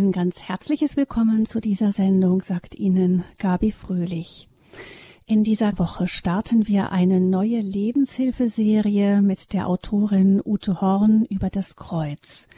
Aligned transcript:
Ein 0.00 0.12
ganz 0.12 0.44
herzliches 0.44 0.96
Willkommen 0.96 1.44
zu 1.44 1.60
dieser 1.60 1.92
Sendung, 1.92 2.40
sagt 2.40 2.74
Ihnen 2.74 3.22
Gabi 3.36 3.70
Fröhlich. 3.70 4.48
In 5.26 5.44
dieser 5.44 5.78
Woche 5.78 6.08
starten 6.08 6.66
wir 6.66 6.90
eine 6.90 7.20
neue 7.20 7.60
Lebenshilfeserie 7.60 9.20
mit 9.20 9.52
der 9.52 9.66
Autorin 9.66 10.40
Ute 10.42 10.80
Horn 10.80 11.26
über 11.26 11.50
das 11.50 11.76
Kreuz. 11.76 12.48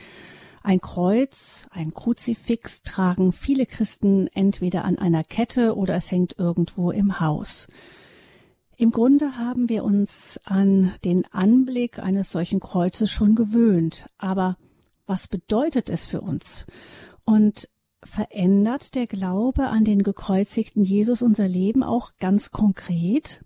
Ein 0.62 0.80
Kreuz, 0.80 1.66
ein 1.72 1.92
Kruzifix 1.92 2.84
tragen 2.84 3.32
viele 3.32 3.66
Christen 3.66 4.29
entweder 4.29 4.84
an 4.84 4.96
einer 4.96 5.24
Kette 5.24 5.77
oder 5.77 5.96
es 5.96 6.12
hängt 6.12 6.38
irgendwo 6.38 6.93
im 6.93 7.18
Haus. 7.18 7.66
Im 8.77 8.93
Grunde 8.93 9.36
haben 9.36 9.68
wir 9.68 9.82
uns 9.82 10.38
an 10.45 10.93
den 11.04 11.24
Anblick 11.32 11.98
eines 11.98 12.30
solchen 12.30 12.61
Kreuzes 12.61 13.11
schon 13.11 13.34
gewöhnt, 13.34 14.06
aber 14.16 14.56
was 15.06 15.27
bedeutet 15.27 15.90
es 15.90 16.04
für 16.04 16.20
uns? 16.20 16.66
Und 17.25 17.68
verändert 18.04 18.94
der 18.94 19.07
Glaube 19.07 19.68
an 19.68 19.85
den 19.85 20.03
gekreuzigten 20.03 20.82
Jesus 20.82 21.22
unser 21.22 21.48
Leben 21.48 21.82
auch 21.82 22.12
ganz 22.18 22.50
konkret? 22.50 23.45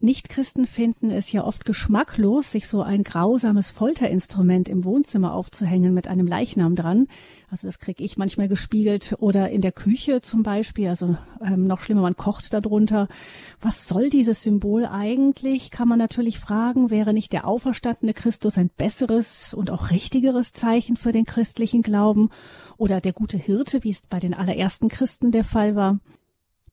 Nichtchristen 0.00 0.64
finden 0.64 1.10
es 1.10 1.32
ja 1.32 1.42
oft 1.42 1.64
geschmacklos, 1.64 2.52
sich 2.52 2.68
so 2.68 2.82
ein 2.82 3.02
grausames 3.02 3.72
Folterinstrument 3.72 4.68
im 4.68 4.84
Wohnzimmer 4.84 5.34
aufzuhängen 5.34 5.92
mit 5.92 6.06
einem 6.06 6.28
Leichnam 6.28 6.76
dran. 6.76 7.08
Also 7.50 7.66
das 7.66 7.80
kriege 7.80 8.04
ich 8.04 8.16
manchmal 8.16 8.46
gespiegelt 8.46 9.16
oder 9.18 9.50
in 9.50 9.60
der 9.60 9.72
Küche 9.72 10.20
zum 10.20 10.44
Beispiel. 10.44 10.88
Also 10.88 11.16
ähm, 11.44 11.66
noch 11.66 11.80
schlimmer, 11.80 12.02
man 12.02 12.14
kocht 12.14 12.52
darunter. 12.54 13.08
Was 13.60 13.88
soll 13.88 14.08
dieses 14.08 14.44
Symbol 14.44 14.86
eigentlich? 14.86 15.72
Kann 15.72 15.88
man 15.88 15.98
natürlich 15.98 16.38
fragen. 16.38 16.90
Wäre 16.90 17.12
nicht 17.12 17.32
der 17.32 17.48
auferstandene 17.48 18.14
Christus 18.14 18.56
ein 18.56 18.70
besseres 18.76 19.52
und 19.52 19.70
auch 19.72 19.90
richtigeres 19.90 20.52
Zeichen 20.52 20.96
für 20.96 21.10
den 21.10 21.24
christlichen 21.24 21.82
Glauben? 21.82 22.30
Oder 22.76 23.00
der 23.00 23.12
gute 23.12 23.36
Hirte, 23.36 23.82
wie 23.82 23.90
es 23.90 24.02
bei 24.02 24.20
den 24.20 24.34
allerersten 24.34 24.88
Christen 24.88 25.32
der 25.32 25.44
Fall 25.44 25.74
war? 25.74 25.98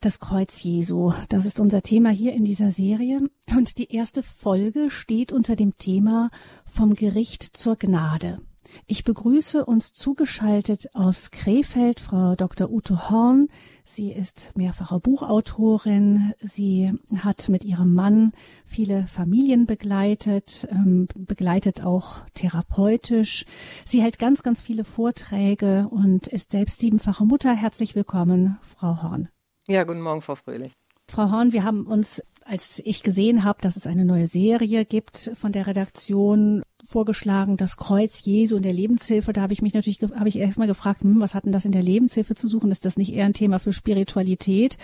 Das 0.02 0.20
Kreuz 0.20 0.62
Jesu, 0.62 1.14
das 1.30 1.46
ist 1.46 1.60
unser 1.60 1.82
Thema 1.82 2.10
hier 2.10 2.34
in 2.34 2.46
dieser 2.46 2.72
Serie. 2.72 3.22
Und 3.56 3.78
die 3.78 3.92
erste 3.92 4.24
Folge 4.24 4.90
steht 4.90 5.32
unter 5.32 5.56
dem 5.56 5.78
Thema 5.78 6.30
vom 6.66 6.94
Gericht 6.94 7.44
zur 7.44 7.76
Gnade. 7.76 8.40
Ich 8.88 9.04
begrüße 9.04 9.66
uns 9.66 9.94
zugeschaltet 9.94 10.90
aus 10.94 11.32
Krefeld 11.32 12.00
Frau 12.00 12.36
Dr. 12.36 12.70
Ute 12.70 13.10
Horn. 13.10 13.48
Sie 13.84 14.12
ist 14.12 14.52
mehrfache 14.56 15.00
Buchautorin. 15.00 16.34
Sie 16.40 16.92
hat 17.18 17.48
mit 17.50 17.64
ihrem 17.64 17.94
Mann 17.94 18.34
viele 18.66 19.08
Familien 19.08 19.66
begleitet, 19.66 20.68
ähm, 20.72 21.08
begleitet 21.16 21.84
auch 21.84 22.26
therapeutisch. 22.34 23.46
Sie 23.86 24.02
hält 24.02 24.20
ganz, 24.20 24.44
ganz 24.44 24.62
viele 24.62 24.84
Vorträge 24.84 25.88
und 25.90 26.28
ist 26.28 26.52
selbst 26.52 26.80
siebenfache 26.80 27.26
Mutter. 27.26 27.56
Herzlich 27.56 27.96
willkommen, 27.96 28.58
Frau 28.62 29.02
Horn. 29.04 29.30
Ja, 29.68 29.84
guten 29.84 30.02
Morgen, 30.02 30.22
Frau 30.22 30.36
Fröhlich. 30.36 30.74
Frau 31.10 31.32
Horn, 31.32 31.52
wir 31.52 31.64
haben 31.64 31.88
uns, 31.88 32.22
als 32.44 32.82
ich 32.86 33.02
gesehen 33.02 33.44
habe, 33.44 33.62
dass 33.62 33.76
es 33.78 33.88
eine 33.88 34.06
neue 34.06 34.28
Serie 34.28 34.86
gibt 34.86 35.32
von 35.34 35.52
der 35.52 35.66
Redaktion, 35.66 36.64
vorgeschlagen, 36.86 37.58
das 37.58 37.78
Kreuz 37.78 38.24
Jesu 38.24 38.58
in 38.58 38.64
der 38.64 38.74
Lebenshilfe. 38.74 39.34
Da 39.34 39.42
habe 39.42 39.54
ich 39.54 39.62
mich 39.62 39.74
natürlich, 39.74 40.02
habe 40.02 40.30
ich 40.30 40.38
erstmal 40.38 40.68
gefragt, 40.68 41.04
hm, 41.04 41.20
was 41.20 41.34
hat 41.34 41.46
denn 41.46 41.52
das 41.52 41.66
in 41.66 41.72
der 41.72 41.84
Lebenshilfe 41.84 42.36
zu 42.36 42.48
suchen? 42.48 42.72
Ist 42.72 42.86
das 42.86 42.98
nicht 42.98 43.14
eher 43.14 43.26
ein 43.26 43.34
Thema 43.34 43.60
für 43.60 43.74
Spiritualität? 43.74 44.78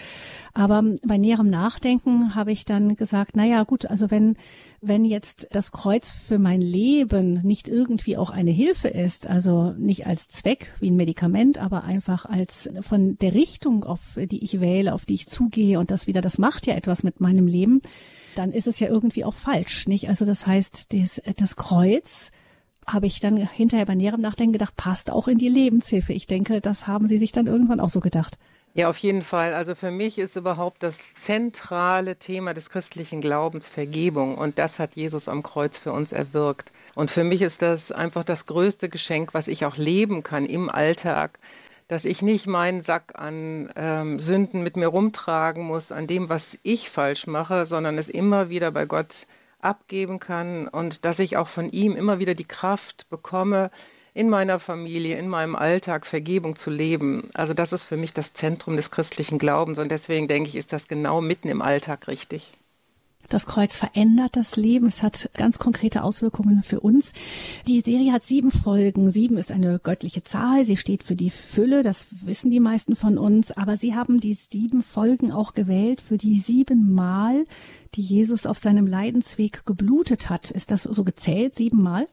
Aber 0.54 0.84
bei 1.06 1.18
näherem 1.18 1.50
Nachdenken 1.50 2.36
habe 2.36 2.52
ich 2.52 2.66
dann 2.66 2.96
gesagt, 2.96 3.32
na 3.36 3.46
ja, 3.46 3.64
gut, 3.64 3.86
also 3.86 4.12
wenn, 4.12 4.36
wenn 4.82 5.06
jetzt 5.06 5.48
das 5.52 5.72
Kreuz 5.72 6.12
für 6.12 6.40
mein 6.40 6.62
Leben 6.62 7.42
nicht 7.44 7.68
irgendwie 7.68 8.18
auch 8.18 8.32
eine 8.32 8.52
Hilfe 8.52 8.88
ist, 8.88 9.28
also 9.28 9.72
nicht 9.78 10.08
als 10.08 10.28
Zweck 10.28 10.74
wie 10.80 10.90
ein 10.90 10.96
Medikament, 10.96 11.60
aber 11.60 11.84
einfach 11.84 12.26
als 12.26 12.70
von 12.82 13.18
der 13.20 13.34
Richtung, 13.34 13.84
auf 13.84 14.18
die 14.18 14.44
ich 14.44 14.60
wähle, 14.60 14.94
auf 14.94 15.06
die 15.06 15.14
ich 15.14 15.28
zugehe 15.28 15.80
und 15.80 15.92
das 15.92 16.08
wieder, 16.08 16.22
das 16.22 16.38
macht 16.38 16.68
ja 16.68 16.74
etwas 16.74 17.04
mit 17.04 17.22
meinem 17.22 17.48
Leben, 17.48 17.82
dann 18.36 18.52
ist 18.52 18.68
es 18.68 18.80
ja 18.80 18.88
irgendwie 18.88 19.26
auch 19.26 19.34
falsch, 19.34 19.88
nicht? 19.88 20.10
Also 20.10 20.26
das 20.26 20.48
heißt, 20.48 20.94
das, 20.94 21.22
das 21.38 21.56
Kreuz 21.56 22.32
habe 22.88 23.08
ich 23.08 23.20
dann 23.20 23.38
hinterher 23.38 23.86
bei 23.86 23.96
näherem 23.96 24.22
Nachdenken 24.22 24.54
gedacht, 24.54 24.76
passt 24.76 25.12
auch 25.12 25.28
in 25.28 25.38
die 25.38 25.50
Lebenshilfe. 25.50 26.14
Ich 26.14 26.28
denke, 26.28 26.62
das 26.62 26.88
haben 26.88 27.08
Sie 27.08 27.18
sich 27.18 27.32
dann 27.32 27.48
irgendwann 27.48 27.80
auch 27.80 27.90
so 27.90 28.00
gedacht. 28.00 28.38
Ja, 28.74 28.90
auf 28.90 28.98
jeden 28.98 29.22
Fall. 29.22 29.54
Also 29.54 29.76
für 29.76 29.92
mich 29.92 30.18
ist 30.18 30.38
überhaupt 30.38 30.82
das 30.82 30.98
zentrale 31.16 32.16
Thema 32.16 32.54
des 32.54 32.70
christlichen 32.70 33.20
Glaubens 33.20 33.68
Vergebung. 33.68 34.38
Und 34.38 34.60
das 34.60 34.80
hat 34.80 34.96
Jesus 34.96 35.28
am 35.28 35.44
Kreuz 35.44 35.78
für 35.78 35.92
uns 35.92 36.14
erwirkt. 36.14 36.72
Und 36.96 37.12
für 37.12 37.26
mich 37.26 37.42
ist 37.42 37.62
das 37.62 37.92
einfach 37.92 38.24
das 38.24 38.46
größte 38.46 38.88
Geschenk, 38.88 39.34
was 39.34 39.50
ich 39.50 39.66
auch 39.66 39.76
leben 39.76 40.24
kann 40.24 40.46
im 40.46 40.70
Alltag, 40.70 41.38
dass 41.92 42.06
ich 42.06 42.22
nicht 42.22 42.48
meinen 42.48 42.80
Sack 42.80 43.20
an 43.20 43.70
ähm, 43.76 44.18
Sünden 44.18 44.64
mit 44.64 44.78
mir 44.78 44.88
rumtragen 44.88 45.66
muss, 45.66 45.92
an 45.92 46.08
dem, 46.08 46.30
was 46.30 46.58
ich 46.64 46.90
falsch 46.90 47.28
mache, 47.28 47.66
sondern 47.66 47.98
es 47.98 48.08
immer 48.08 48.48
wieder 48.48 48.72
bei 48.72 48.86
Gott 48.86 49.28
abgeben 49.60 50.18
kann 50.18 50.70
und 50.70 51.04
dass 51.04 51.20
ich 51.20 51.36
auch 51.36 51.50
von 51.50 51.70
ihm 51.70 51.98
immer 51.98 52.18
wieder 52.18 52.34
die 52.34 52.48
Kraft 52.48 53.10
bekomme, 53.10 53.72
in 54.14 54.30
meiner 54.30 54.58
Familie, 54.62 55.18
in 55.18 55.28
meinem 55.28 55.58
Alltag 55.58 56.06
Vergebung 56.06 56.56
zu 56.56 56.70
leben. 56.70 57.30
Also 57.34 57.54
das 57.54 57.74
ist 57.74 57.84
für 57.84 57.98
mich 57.98 58.14
das 58.14 58.32
Zentrum 58.32 58.78
des 58.78 58.90
christlichen 58.90 59.38
Glaubens 59.38 59.78
und 59.78 59.92
deswegen 59.92 60.30
denke 60.30 60.48
ich, 60.48 60.56
ist 60.56 60.72
das 60.72 60.88
genau 60.88 61.20
mitten 61.20 61.50
im 61.50 61.62
Alltag 61.62 62.08
richtig. 62.08 62.54
Das 63.32 63.46
Kreuz 63.46 63.78
verändert 63.78 64.36
das 64.36 64.58
Leben. 64.58 64.88
Es 64.88 65.02
hat 65.02 65.30
ganz 65.38 65.58
konkrete 65.58 66.04
Auswirkungen 66.04 66.64
für 66.64 66.82
uns. 66.82 67.14
Die 67.66 67.80
Serie 67.80 68.12
hat 68.12 68.24
sieben 68.24 68.52
Folgen. 68.52 69.10
Sieben 69.10 69.38
ist 69.38 69.54
eine 69.54 69.80
göttliche 69.80 70.22
Zahl. 70.22 70.66
Sie 70.66 70.76
steht 70.76 71.02
für 71.02 71.16
die 71.16 71.30
Fülle. 71.30 71.82
Das 71.82 72.08
wissen 72.26 72.52
die 72.52 72.60
meisten 72.60 72.94
von 72.94 73.18
uns. 73.18 73.54
Aber 73.54 73.78
Sie 73.78 73.96
haben 73.96 74.20
die 74.20 74.34
sieben 74.34 74.82
Folgen 74.82 75.32
auch 75.32 75.54
gewählt 75.54 76.02
für 76.02 76.18
die 76.18 76.40
sieben 76.40 76.94
Mal, 76.94 77.46
die 77.96 78.02
Jesus 78.02 78.46
auf 78.46 78.58
seinem 78.58 78.86
Leidensweg 78.86 79.66
geblutet 79.66 80.30
hat. 80.30 80.52
Ist 80.52 80.70
das 80.70 80.84
so 80.84 81.06
gezählt? 81.06 81.56
Sieben 81.56 81.82
Mal? 81.82 82.08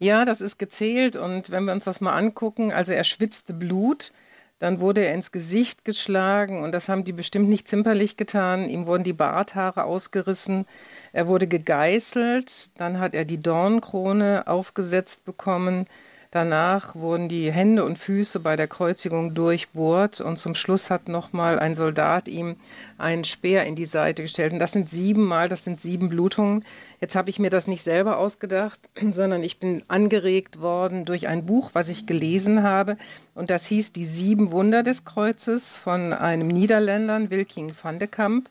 Ja, 0.00 0.24
das 0.24 0.40
ist 0.40 0.58
gezählt. 0.58 1.14
Und 1.14 1.50
wenn 1.50 1.66
wir 1.66 1.72
uns 1.72 1.84
das 1.84 2.00
mal 2.00 2.16
angucken, 2.16 2.72
also 2.72 2.90
er 2.90 3.04
schwitzte 3.04 3.54
Blut. 3.54 4.12
Dann 4.58 4.80
wurde 4.80 5.04
er 5.04 5.14
ins 5.14 5.32
Gesicht 5.32 5.84
geschlagen 5.84 6.62
und 6.62 6.72
das 6.72 6.88
haben 6.88 7.04
die 7.04 7.12
bestimmt 7.12 7.48
nicht 7.48 7.68
zimperlich 7.68 8.16
getan. 8.16 8.68
Ihm 8.68 8.86
wurden 8.86 9.04
die 9.04 9.12
Barthaare 9.12 9.84
ausgerissen. 9.84 10.66
Er 11.12 11.26
wurde 11.26 11.46
gegeißelt. 11.46 12.70
Dann 12.78 12.98
hat 13.00 13.14
er 13.14 13.24
die 13.24 13.42
Dornkrone 13.42 14.46
aufgesetzt 14.46 15.24
bekommen. 15.24 15.86
Danach 16.34 16.96
wurden 16.96 17.28
die 17.28 17.52
Hände 17.52 17.84
und 17.84 17.96
Füße 17.96 18.40
bei 18.40 18.56
der 18.56 18.66
Kreuzigung 18.66 19.34
durchbohrt 19.34 20.20
und 20.20 20.36
zum 20.36 20.56
Schluss 20.56 20.90
hat 20.90 21.06
nochmal 21.06 21.60
ein 21.60 21.76
Soldat 21.76 22.26
ihm 22.26 22.56
einen 22.98 23.22
Speer 23.22 23.64
in 23.66 23.76
die 23.76 23.84
Seite 23.84 24.22
gestellt. 24.22 24.52
Und 24.52 24.58
das 24.58 24.72
sind 24.72 24.90
siebenmal, 24.90 25.48
das 25.48 25.62
sind 25.62 25.80
sieben 25.80 26.08
Blutungen. 26.08 26.64
Jetzt 27.00 27.14
habe 27.14 27.30
ich 27.30 27.38
mir 27.38 27.50
das 27.50 27.68
nicht 27.68 27.84
selber 27.84 28.18
ausgedacht, 28.18 28.80
sondern 29.12 29.44
ich 29.44 29.60
bin 29.60 29.84
angeregt 29.86 30.60
worden 30.60 31.04
durch 31.04 31.28
ein 31.28 31.46
Buch, 31.46 31.70
was 31.72 31.88
ich 31.88 32.04
gelesen 32.04 32.64
habe. 32.64 32.96
Und 33.36 33.50
das 33.50 33.66
hieß 33.66 33.92
Die 33.92 34.04
sieben 34.04 34.50
Wunder 34.50 34.82
des 34.82 35.04
Kreuzes 35.04 35.76
von 35.76 36.12
einem 36.12 36.48
Niederländern, 36.48 37.30
Wilking 37.30 37.74
van 37.80 38.00
de 38.00 38.08
Kamp. 38.08 38.50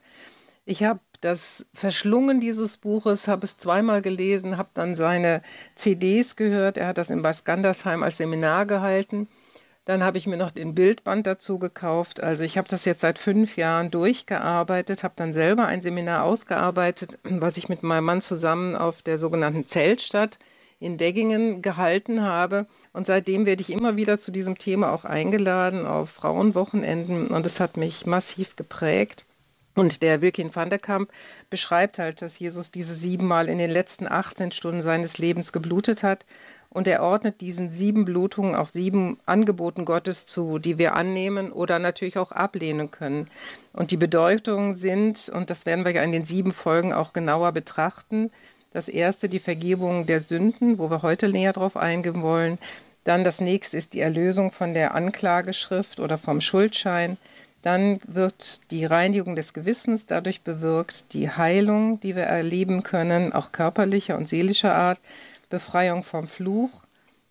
Ich 0.66 0.86
habe 0.86 1.02
das 1.24 1.66
Verschlungen 1.74 2.40
dieses 2.42 2.78
Buches, 2.78 3.28
habe 3.28 3.46
es 3.46 3.58
zweimal 3.58 4.02
gelesen, 4.02 4.58
habe 4.58 4.70
dann 4.74 4.96
seine 4.96 5.42
CDs 5.76 6.36
gehört. 6.36 6.78
Er 6.78 6.88
hat 6.88 6.98
das 6.98 7.10
in 7.10 7.22
Bad 7.22 7.46
Gandersheim 7.46 8.04
als 8.04 8.18
Seminar 8.18 8.66
gehalten. 8.66 9.28
Dann 9.86 10.04
habe 10.04 10.18
ich 10.18 10.28
mir 10.28 10.38
noch 10.38 10.52
den 10.52 10.76
Bildband 10.76 11.28
dazu 11.28 11.60
gekauft. 11.60 12.24
Also 12.24 12.44
ich 12.44 12.58
habe 12.58 12.70
das 12.70 12.86
jetzt 12.86 13.02
seit 13.02 13.20
fünf 13.20 13.58
Jahren 13.58 13.92
durchgearbeitet, 13.92 15.04
habe 15.04 15.16
dann 15.18 15.34
selber 15.34 15.66
ein 15.66 15.82
Seminar 15.82 16.24
ausgearbeitet, 16.24 17.20
was 17.24 17.58
ich 17.58 17.68
mit 17.68 17.84
meinem 17.84 18.06
Mann 18.06 18.22
zusammen 18.22 18.76
auf 18.76 19.02
der 19.02 19.18
sogenannten 19.18 19.66
Zeltstadt 19.66 20.40
in 20.80 20.98
Deggingen 20.98 21.62
gehalten 21.62 22.22
habe. 22.22 22.66
Und 22.94 23.08
seitdem 23.08 23.46
werde 23.46 23.62
ich 23.62 23.72
immer 23.72 23.98
wieder 23.98 24.20
zu 24.20 24.32
diesem 24.32 24.58
Thema 24.58 24.94
auch 24.94 25.06
eingeladen 25.06 25.86
auf 25.86 26.12
Frauenwochenenden. 26.12 27.28
Und 27.28 27.46
es 27.46 27.60
hat 27.60 27.76
mich 27.76 28.06
massiv 28.06 28.56
geprägt. 28.56 29.26
Und 29.76 30.02
der 30.04 30.22
Wilkin 30.22 30.54
van 30.54 30.70
der 30.70 30.80
Kamp 30.80 31.12
beschreibt 31.50 31.98
halt, 31.98 32.22
dass 32.22 32.38
Jesus 32.38 32.72
diese 32.72 32.94
siebenmal 32.94 33.50
in 33.50 33.58
den 33.58 33.72
letzten 33.72 34.08
18 34.08 34.52
Stunden 34.52 34.84
seines 34.84 35.18
Lebens 35.18 35.52
geblutet 35.52 36.04
hat. 36.04 36.26
Und 36.70 36.88
er 36.88 37.04
ordnet 37.04 37.42
diesen 37.42 37.72
sieben 37.72 38.04
Blutungen 38.04 38.56
auch 38.56 38.68
sieben 38.68 39.20
Angeboten 39.26 39.86
Gottes 39.86 40.26
zu, 40.26 40.58
die 40.58 40.80
wir 40.80 40.96
annehmen 40.96 41.52
oder 41.52 41.78
natürlich 41.78 42.18
auch 42.18 42.32
ablehnen 42.32 42.90
können. 42.90 43.30
Und 43.74 43.92
die 43.92 43.98
Bedeutungen 43.98 44.76
sind, 44.76 45.30
und 45.30 45.50
das 45.50 45.68
werden 45.68 45.86
wir 45.86 45.92
ja 45.92 46.04
in 46.04 46.12
den 46.12 46.26
sieben 46.26 46.52
Folgen 46.52 46.92
auch 46.92 47.14
genauer 47.14 47.52
betrachten, 47.52 48.32
das 48.72 48.90
erste 48.90 49.30
die 49.30 49.40
Vergebung 49.40 50.08
der 50.08 50.20
Sünden, 50.20 50.80
wo 50.80 50.90
wir 50.90 51.04
heute 51.04 51.30
näher 51.30 51.54
drauf 51.54 51.78
eingehen 51.78 52.24
wollen. 52.24 52.58
Dann 53.04 53.24
das 53.24 53.40
nächste 53.40 53.78
ist 53.78 53.94
die 53.94 54.00
Erlösung 54.00 54.52
von 54.52 54.74
der 54.74 54.96
Anklageschrift 54.96 56.00
oder 56.00 56.18
vom 56.18 56.42
Schuldschein. 56.42 57.18
Dann 57.64 58.02
wird 58.06 58.60
die 58.72 58.84
Reinigung 58.84 59.38
des 59.38 59.54
Gewissens 59.54 60.06
dadurch 60.06 60.42
bewirkt, 60.42 61.14
die 61.14 61.30
Heilung, 61.30 62.00
die 62.02 62.16
wir 62.16 62.24
erleben 62.24 62.84
können, 62.84 63.32
auch 63.32 63.54
körperlicher 63.54 64.18
und 64.18 64.28
seelischer 64.28 64.76
Art, 64.76 65.00
Befreiung 65.50 66.04
vom 66.04 66.28
Fluch, 66.28 66.86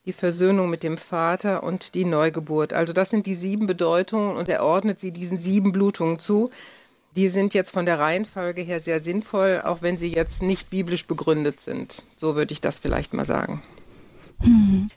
die 0.07 0.15
Versöhnung 0.15 0.71
mit 0.71 0.83
dem 0.83 0.97
Vater 0.97 1.63
und 1.63 1.95
die 1.95 2.07
Neugeburt. 2.07 2.73
Also 2.73 2.95
das 2.95 3.11
sind 3.11 3.27
die 3.27 3.35
sieben 3.35 3.67
Bedeutungen 3.67 4.37
und 4.37 4.49
er 4.49 4.65
ordnet 4.65 5.01
sie 5.01 5.13
diesen 5.13 5.39
sieben 5.39 5.71
Blutungen 5.71 6.19
zu. 6.19 6.51
Die 7.15 7.29
sind 7.29 7.53
jetzt 7.53 7.71
von 7.71 7.85
der 7.85 7.99
Reihenfolge 7.99 8.63
her 8.63 8.81
sehr 8.81 9.01
sinnvoll, 9.01 9.61
auch 9.63 9.83
wenn 9.83 9.99
sie 9.99 10.09
jetzt 10.09 10.43
nicht 10.43 10.71
biblisch 10.71 11.07
begründet 11.07 11.61
sind. 11.61 12.05
So 12.17 12.37
würde 12.37 12.55
ich 12.55 12.63
das 12.63 12.79
vielleicht 12.79 13.13
mal 13.13 13.27
sagen. 13.27 13.63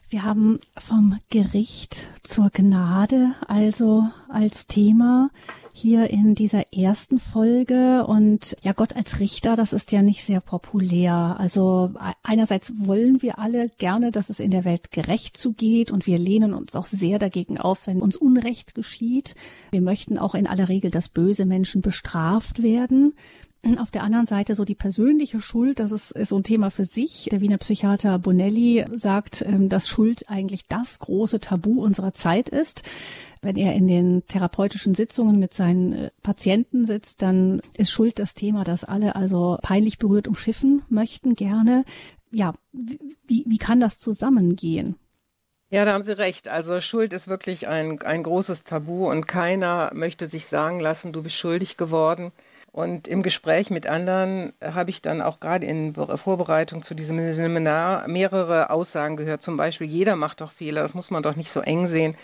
Wir 0.08 0.24
haben 0.24 0.60
vom 0.76 1.18
Gericht 1.30 2.06
zur 2.22 2.50
Gnade 2.50 3.34
also 3.46 4.04
als 4.28 4.66
Thema 4.66 5.30
hier 5.72 6.10
in 6.10 6.34
dieser 6.34 6.72
ersten 6.72 7.18
Folge 7.18 8.06
und 8.06 8.56
ja, 8.62 8.72
Gott 8.72 8.96
als 8.96 9.20
Richter, 9.20 9.56
das 9.56 9.74
ist 9.74 9.92
ja 9.92 10.00
nicht 10.00 10.24
sehr 10.24 10.40
populär. 10.40 11.36
Also 11.38 11.92
einerseits 12.22 12.72
wollen 12.86 13.20
wir 13.20 13.38
alle 13.38 13.68
gerne, 13.76 14.10
dass 14.10 14.30
es 14.30 14.40
in 14.40 14.50
der 14.50 14.64
Welt 14.64 14.90
gerecht 14.90 15.36
zugeht 15.36 15.90
und 15.90 16.06
wir 16.06 16.18
lehnen 16.18 16.54
uns 16.54 16.74
auch 16.74 16.86
sehr 16.86 17.18
dagegen 17.18 17.58
auf, 17.58 17.86
wenn 17.86 18.00
uns 18.00 18.16
Unrecht 18.16 18.74
geschieht. 18.74 19.34
Wir 19.70 19.82
möchten 19.82 20.18
auch 20.18 20.34
in 20.34 20.46
aller 20.46 20.68
Regel, 20.68 20.90
dass 20.90 21.10
böse 21.10 21.44
Menschen 21.44 21.82
bestraft 21.82 22.62
werden. 22.62 23.12
Auf 23.78 23.90
der 23.90 24.02
anderen 24.02 24.26
Seite 24.26 24.54
so 24.54 24.64
die 24.64 24.74
persönliche 24.74 25.40
Schuld, 25.40 25.80
das 25.80 25.92
ist, 25.92 26.12
ist 26.12 26.28
so 26.28 26.36
ein 26.36 26.42
Thema 26.42 26.70
für 26.70 26.84
sich. 26.84 27.28
Der 27.30 27.40
Wiener 27.40 27.58
Psychiater 27.58 28.18
Bonelli 28.18 28.84
sagt, 28.92 29.44
ähm, 29.46 29.68
dass 29.68 29.88
Schuld 29.88 30.28
eigentlich 30.28 30.68
das 30.68 30.98
große 31.00 31.40
Tabu 31.40 31.82
unserer 31.82 32.12
Zeit 32.12 32.48
ist. 32.48 32.82
Wenn 33.42 33.56
er 33.56 33.74
in 33.74 33.86
den 33.86 34.26
therapeutischen 34.26 34.94
Sitzungen 34.94 35.38
mit 35.38 35.52
seinen 35.52 35.92
äh, 35.92 36.10
Patienten 36.22 36.86
sitzt, 36.86 37.22
dann 37.22 37.60
ist 37.76 37.90
Schuld 37.90 38.18
das 38.18 38.34
Thema, 38.34 38.64
das 38.64 38.84
alle 38.84 39.16
also 39.16 39.58
peinlich 39.62 39.98
berührt 39.98 40.28
umschiffen 40.28 40.82
möchten 40.88 41.34
gerne. 41.34 41.84
Ja, 42.30 42.54
wie, 42.72 43.44
wie 43.46 43.58
kann 43.58 43.80
das 43.80 43.98
zusammengehen? 43.98 44.96
Ja, 45.70 45.84
da 45.84 45.94
haben 45.94 46.02
Sie 46.02 46.16
recht. 46.16 46.48
Also 46.48 46.80
Schuld 46.80 47.12
ist 47.12 47.26
wirklich 47.26 47.66
ein, 47.66 48.00
ein 48.02 48.22
großes 48.22 48.62
Tabu 48.64 49.10
und 49.10 49.26
keiner 49.26 49.90
möchte 49.94 50.28
sich 50.28 50.46
sagen 50.46 50.78
lassen, 50.78 51.12
du 51.12 51.22
bist 51.22 51.36
schuldig 51.36 51.76
geworden. 51.76 52.32
Und 52.76 53.08
im 53.08 53.22
Gespräch 53.22 53.70
mit 53.70 53.86
anderen 53.86 54.52
habe 54.62 54.90
ich 54.90 55.00
dann 55.00 55.22
auch 55.22 55.40
gerade 55.40 55.64
in 55.64 55.94
Vorbereitung 55.94 56.82
zu 56.82 56.94
diesem 56.94 57.32
Seminar 57.32 58.06
mehrere 58.06 58.68
Aussagen 58.68 59.16
gehört. 59.16 59.40
Zum 59.40 59.56
Beispiel, 59.56 59.86
jeder 59.86 60.14
macht 60.14 60.42
doch 60.42 60.52
Fehler, 60.52 60.82
das 60.82 60.92
muss 60.92 61.10
man 61.10 61.22
doch 61.22 61.36
nicht 61.36 61.50
so 61.50 61.60
eng 61.60 61.88
sehen. 61.88 62.16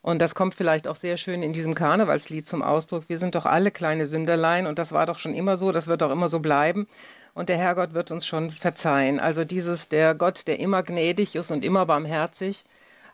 Und 0.00 0.22
das 0.22 0.34
kommt 0.34 0.54
vielleicht 0.54 0.88
auch 0.88 0.96
sehr 0.96 1.18
schön 1.18 1.42
in 1.42 1.52
diesem 1.52 1.74
Karnevalslied 1.74 2.46
zum 2.46 2.62
Ausdruck. 2.62 3.10
Wir 3.10 3.18
sind 3.18 3.34
doch 3.34 3.44
alle 3.44 3.70
kleine 3.70 4.06
Sünderlein 4.06 4.66
und 4.66 4.78
das 4.78 4.92
war 4.92 5.04
doch 5.04 5.18
schon 5.18 5.34
immer 5.34 5.58
so, 5.58 5.72
das 5.72 5.88
wird 5.88 6.02
auch 6.02 6.10
immer 6.10 6.30
so 6.30 6.40
bleiben. 6.40 6.88
Und 7.34 7.50
der 7.50 7.58
Herrgott 7.58 7.92
wird 7.92 8.10
uns 8.10 8.24
schon 8.24 8.50
verzeihen. 8.50 9.20
Also 9.20 9.44
dieses, 9.44 9.90
der 9.90 10.14
Gott, 10.14 10.46
der 10.46 10.58
immer 10.58 10.82
gnädig 10.82 11.34
ist 11.34 11.50
und 11.50 11.62
immer 11.62 11.84
barmherzig, 11.84 12.64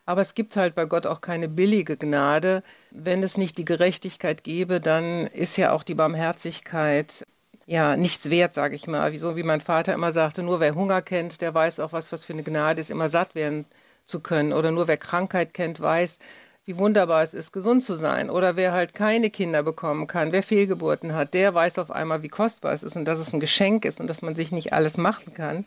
aber 0.06 0.20
es 0.20 0.34
gibt 0.34 0.56
halt 0.56 0.74
bei 0.74 0.84
Gott 0.84 1.06
auch 1.06 1.20
keine 1.20 1.48
billige 1.48 1.96
Gnade. 1.96 2.62
Wenn 2.90 3.22
es 3.22 3.36
nicht 3.36 3.58
die 3.58 3.64
Gerechtigkeit 3.64 4.44
gäbe, 4.44 4.80
dann 4.80 5.26
ist 5.26 5.56
ja 5.56 5.72
auch 5.72 5.82
die 5.82 5.94
Barmherzigkeit 5.94 7.24
ja 7.66 7.96
nichts 7.96 8.28
wert, 8.30 8.54
sage 8.54 8.74
ich 8.74 8.86
mal. 8.86 9.12
Wieso, 9.12 9.36
wie 9.36 9.42
mein 9.42 9.60
Vater 9.60 9.94
immer 9.94 10.12
sagte, 10.12 10.42
nur 10.42 10.60
wer 10.60 10.74
Hunger 10.74 11.02
kennt, 11.02 11.40
der 11.40 11.54
weiß 11.54 11.80
auch, 11.80 11.92
was, 11.92 12.12
was 12.12 12.24
für 12.24 12.34
eine 12.34 12.42
Gnade 12.42 12.80
ist, 12.80 12.90
immer 12.90 13.08
satt 13.08 13.34
werden 13.34 13.64
zu 14.04 14.20
können. 14.20 14.52
Oder 14.52 14.70
nur 14.70 14.88
wer 14.88 14.98
Krankheit 14.98 15.54
kennt, 15.54 15.80
weiß, 15.80 16.18
wie 16.66 16.76
wunderbar 16.76 17.22
es 17.22 17.34
ist, 17.34 17.52
gesund 17.52 17.82
zu 17.82 17.94
sein. 17.94 18.30
Oder 18.30 18.56
wer 18.56 18.72
halt 18.72 18.94
keine 18.94 19.30
Kinder 19.30 19.62
bekommen 19.62 20.06
kann, 20.06 20.32
wer 20.32 20.42
Fehlgeburten 20.42 21.14
hat, 21.14 21.34
der 21.34 21.54
weiß 21.54 21.78
auf 21.78 21.90
einmal, 21.90 22.22
wie 22.22 22.28
kostbar 22.28 22.72
es 22.72 22.82
ist 22.82 22.96
und 22.96 23.06
dass 23.06 23.18
es 23.18 23.32
ein 23.32 23.40
Geschenk 23.40 23.84
ist 23.84 24.00
und 24.00 24.08
dass 24.08 24.22
man 24.22 24.34
sich 24.34 24.52
nicht 24.52 24.72
alles 24.72 24.96
machen 24.96 25.32
kann. 25.34 25.64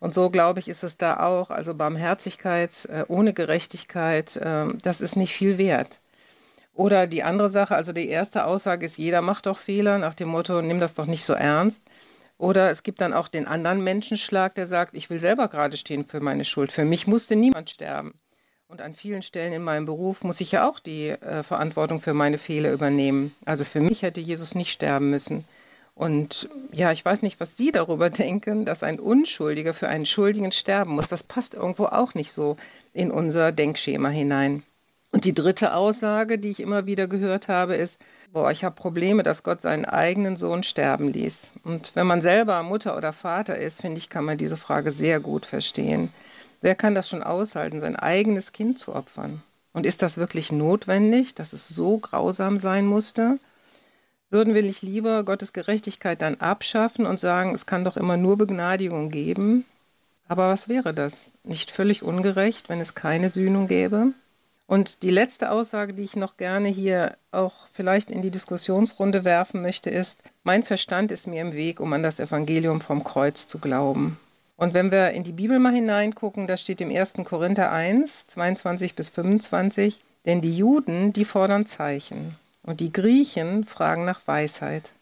Und 0.00 0.14
so, 0.14 0.30
glaube 0.30 0.60
ich, 0.60 0.68
ist 0.68 0.84
es 0.84 0.96
da 0.96 1.20
auch. 1.20 1.50
Also 1.50 1.74
Barmherzigkeit 1.74 2.86
äh, 2.90 3.04
ohne 3.08 3.32
Gerechtigkeit, 3.34 4.36
äh, 4.36 4.66
das 4.82 5.00
ist 5.00 5.16
nicht 5.16 5.34
viel 5.34 5.58
wert. 5.58 6.00
Oder 6.74 7.08
die 7.08 7.24
andere 7.24 7.48
Sache, 7.48 7.74
also 7.74 7.92
die 7.92 8.08
erste 8.08 8.44
Aussage 8.44 8.86
ist, 8.86 8.98
jeder 8.98 9.20
macht 9.20 9.46
doch 9.46 9.58
Fehler, 9.58 9.98
nach 9.98 10.14
dem 10.14 10.28
Motto, 10.28 10.62
nimm 10.62 10.78
das 10.78 10.94
doch 10.94 11.06
nicht 11.06 11.24
so 11.24 11.32
ernst. 11.32 11.82
Oder 12.38 12.70
es 12.70 12.84
gibt 12.84 13.00
dann 13.00 13.12
auch 13.12 13.26
den 13.26 13.48
anderen 13.48 13.82
Menschenschlag, 13.82 14.54
der 14.54 14.68
sagt, 14.68 14.94
ich 14.94 15.10
will 15.10 15.18
selber 15.18 15.48
gerade 15.48 15.76
stehen 15.76 16.04
für 16.04 16.20
meine 16.20 16.44
Schuld. 16.44 16.70
Für 16.70 16.84
mich 16.84 17.08
musste 17.08 17.34
niemand 17.34 17.70
sterben. 17.70 18.14
Und 18.68 18.80
an 18.80 18.94
vielen 18.94 19.22
Stellen 19.22 19.52
in 19.52 19.62
meinem 19.62 19.86
Beruf 19.86 20.22
muss 20.22 20.40
ich 20.40 20.52
ja 20.52 20.68
auch 20.68 20.78
die 20.78 21.08
äh, 21.08 21.42
Verantwortung 21.42 22.00
für 22.00 22.14
meine 22.14 22.38
Fehler 22.38 22.70
übernehmen. 22.70 23.34
Also 23.44 23.64
für 23.64 23.80
mich 23.80 24.02
hätte 24.02 24.20
Jesus 24.20 24.54
nicht 24.54 24.70
sterben 24.70 25.10
müssen. 25.10 25.44
Und 25.98 26.48
ja, 26.70 26.92
ich 26.92 27.04
weiß 27.04 27.22
nicht, 27.22 27.40
was 27.40 27.56
Sie 27.56 27.72
darüber 27.72 28.08
denken, 28.24 28.64
dass 28.64 28.84
ein 28.84 29.00
Unschuldiger 29.00 29.74
für 29.74 29.88
einen 29.88 30.06
Schuldigen 30.06 30.52
sterben 30.52 30.94
muss. 30.94 31.08
Das 31.08 31.24
passt 31.24 31.54
irgendwo 31.54 31.86
auch 31.86 32.14
nicht 32.14 32.30
so 32.30 32.56
in 32.92 33.10
unser 33.10 33.50
Denkschema 33.50 34.08
hinein. 34.08 34.62
Und 35.10 35.24
die 35.24 35.34
dritte 35.34 35.74
Aussage, 35.74 36.38
die 36.38 36.50
ich 36.50 36.60
immer 36.60 36.86
wieder 36.86 37.08
gehört 37.08 37.48
habe, 37.48 37.74
ist, 37.74 37.98
boah, 38.32 38.52
ich 38.52 38.62
habe 38.62 38.76
Probleme, 38.76 39.24
dass 39.24 39.42
Gott 39.42 39.60
seinen 39.60 39.86
eigenen 39.86 40.36
Sohn 40.36 40.62
sterben 40.62 41.12
ließ. 41.12 41.50
Und 41.64 41.90
wenn 41.96 42.06
man 42.06 42.22
selber 42.22 42.62
Mutter 42.62 42.96
oder 42.96 43.12
Vater 43.12 43.58
ist, 43.58 43.80
finde 43.80 43.98
ich, 43.98 44.08
kann 44.08 44.24
man 44.24 44.38
diese 44.38 44.56
Frage 44.56 44.92
sehr 44.92 45.18
gut 45.18 45.46
verstehen. 45.46 46.12
Wer 46.60 46.76
kann 46.76 46.94
das 46.94 47.08
schon 47.08 47.24
aushalten, 47.24 47.80
sein 47.80 47.96
eigenes 47.96 48.52
Kind 48.52 48.78
zu 48.78 48.94
opfern? 48.94 49.42
Und 49.72 49.84
ist 49.84 50.02
das 50.02 50.16
wirklich 50.16 50.52
notwendig, 50.52 51.34
dass 51.34 51.52
es 51.52 51.66
so 51.68 51.98
grausam 51.98 52.58
sein 52.58 52.86
musste? 52.86 53.40
Würden 54.30 54.54
wir 54.54 54.62
nicht 54.62 54.82
lieber 54.82 55.24
Gottes 55.24 55.54
Gerechtigkeit 55.54 56.20
dann 56.20 56.36
abschaffen 56.36 57.06
und 57.06 57.18
sagen, 57.18 57.54
es 57.54 57.64
kann 57.64 57.84
doch 57.84 57.96
immer 57.96 58.16
nur 58.16 58.36
Begnadigung 58.36 59.10
geben? 59.10 59.64
Aber 60.28 60.50
was 60.50 60.68
wäre 60.68 60.92
das? 60.92 61.14
Nicht 61.44 61.70
völlig 61.70 62.02
ungerecht, 62.02 62.68
wenn 62.68 62.80
es 62.80 62.94
keine 62.94 63.30
Sühnung 63.30 63.68
gäbe? 63.68 64.12
Und 64.66 65.02
die 65.02 65.10
letzte 65.10 65.50
Aussage, 65.50 65.94
die 65.94 66.04
ich 66.04 66.14
noch 66.14 66.36
gerne 66.36 66.68
hier 66.68 67.16
auch 67.32 67.68
vielleicht 67.72 68.10
in 68.10 68.20
die 68.20 68.30
Diskussionsrunde 68.30 69.24
werfen 69.24 69.62
möchte, 69.62 69.88
ist, 69.88 70.22
mein 70.42 70.62
Verstand 70.62 71.10
ist 71.10 71.26
mir 71.26 71.40
im 71.40 71.54
Weg, 71.54 71.80
um 71.80 71.90
an 71.94 72.02
das 72.02 72.20
Evangelium 72.20 72.82
vom 72.82 73.02
Kreuz 73.04 73.46
zu 73.48 73.58
glauben. 73.58 74.20
Und 74.58 74.74
wenn 74.74 74.90
wir 74.90 75.12
in 75.12 75.24
die 75.24 75.32
Bibel 75.32 75.58
mal 75.58 75.72
hineingucken, 75.72 76.46
da 76.46 76.58
steht 76.58 76.82
im 76.82 76.94
1. 76.94 77.14
Korinther 77.24 77.72
1, 77.72 78.26
22 78.26 78.94
bis 78.94 79.08
25, 79.08 80.02
denn 80.26 80.42
die 80.42 80.54
Juden, 80.54 81.14
die 81.14 81.24
fordern 81.24 81.64
Zeichen. 81.64 82.36
Und 82.68 82.80
die 82.80 82.92
Griechen 82.92 83.64
fragen 83.64 84.04
nach 84.04 84.26
Weisheit. 84.26 84.92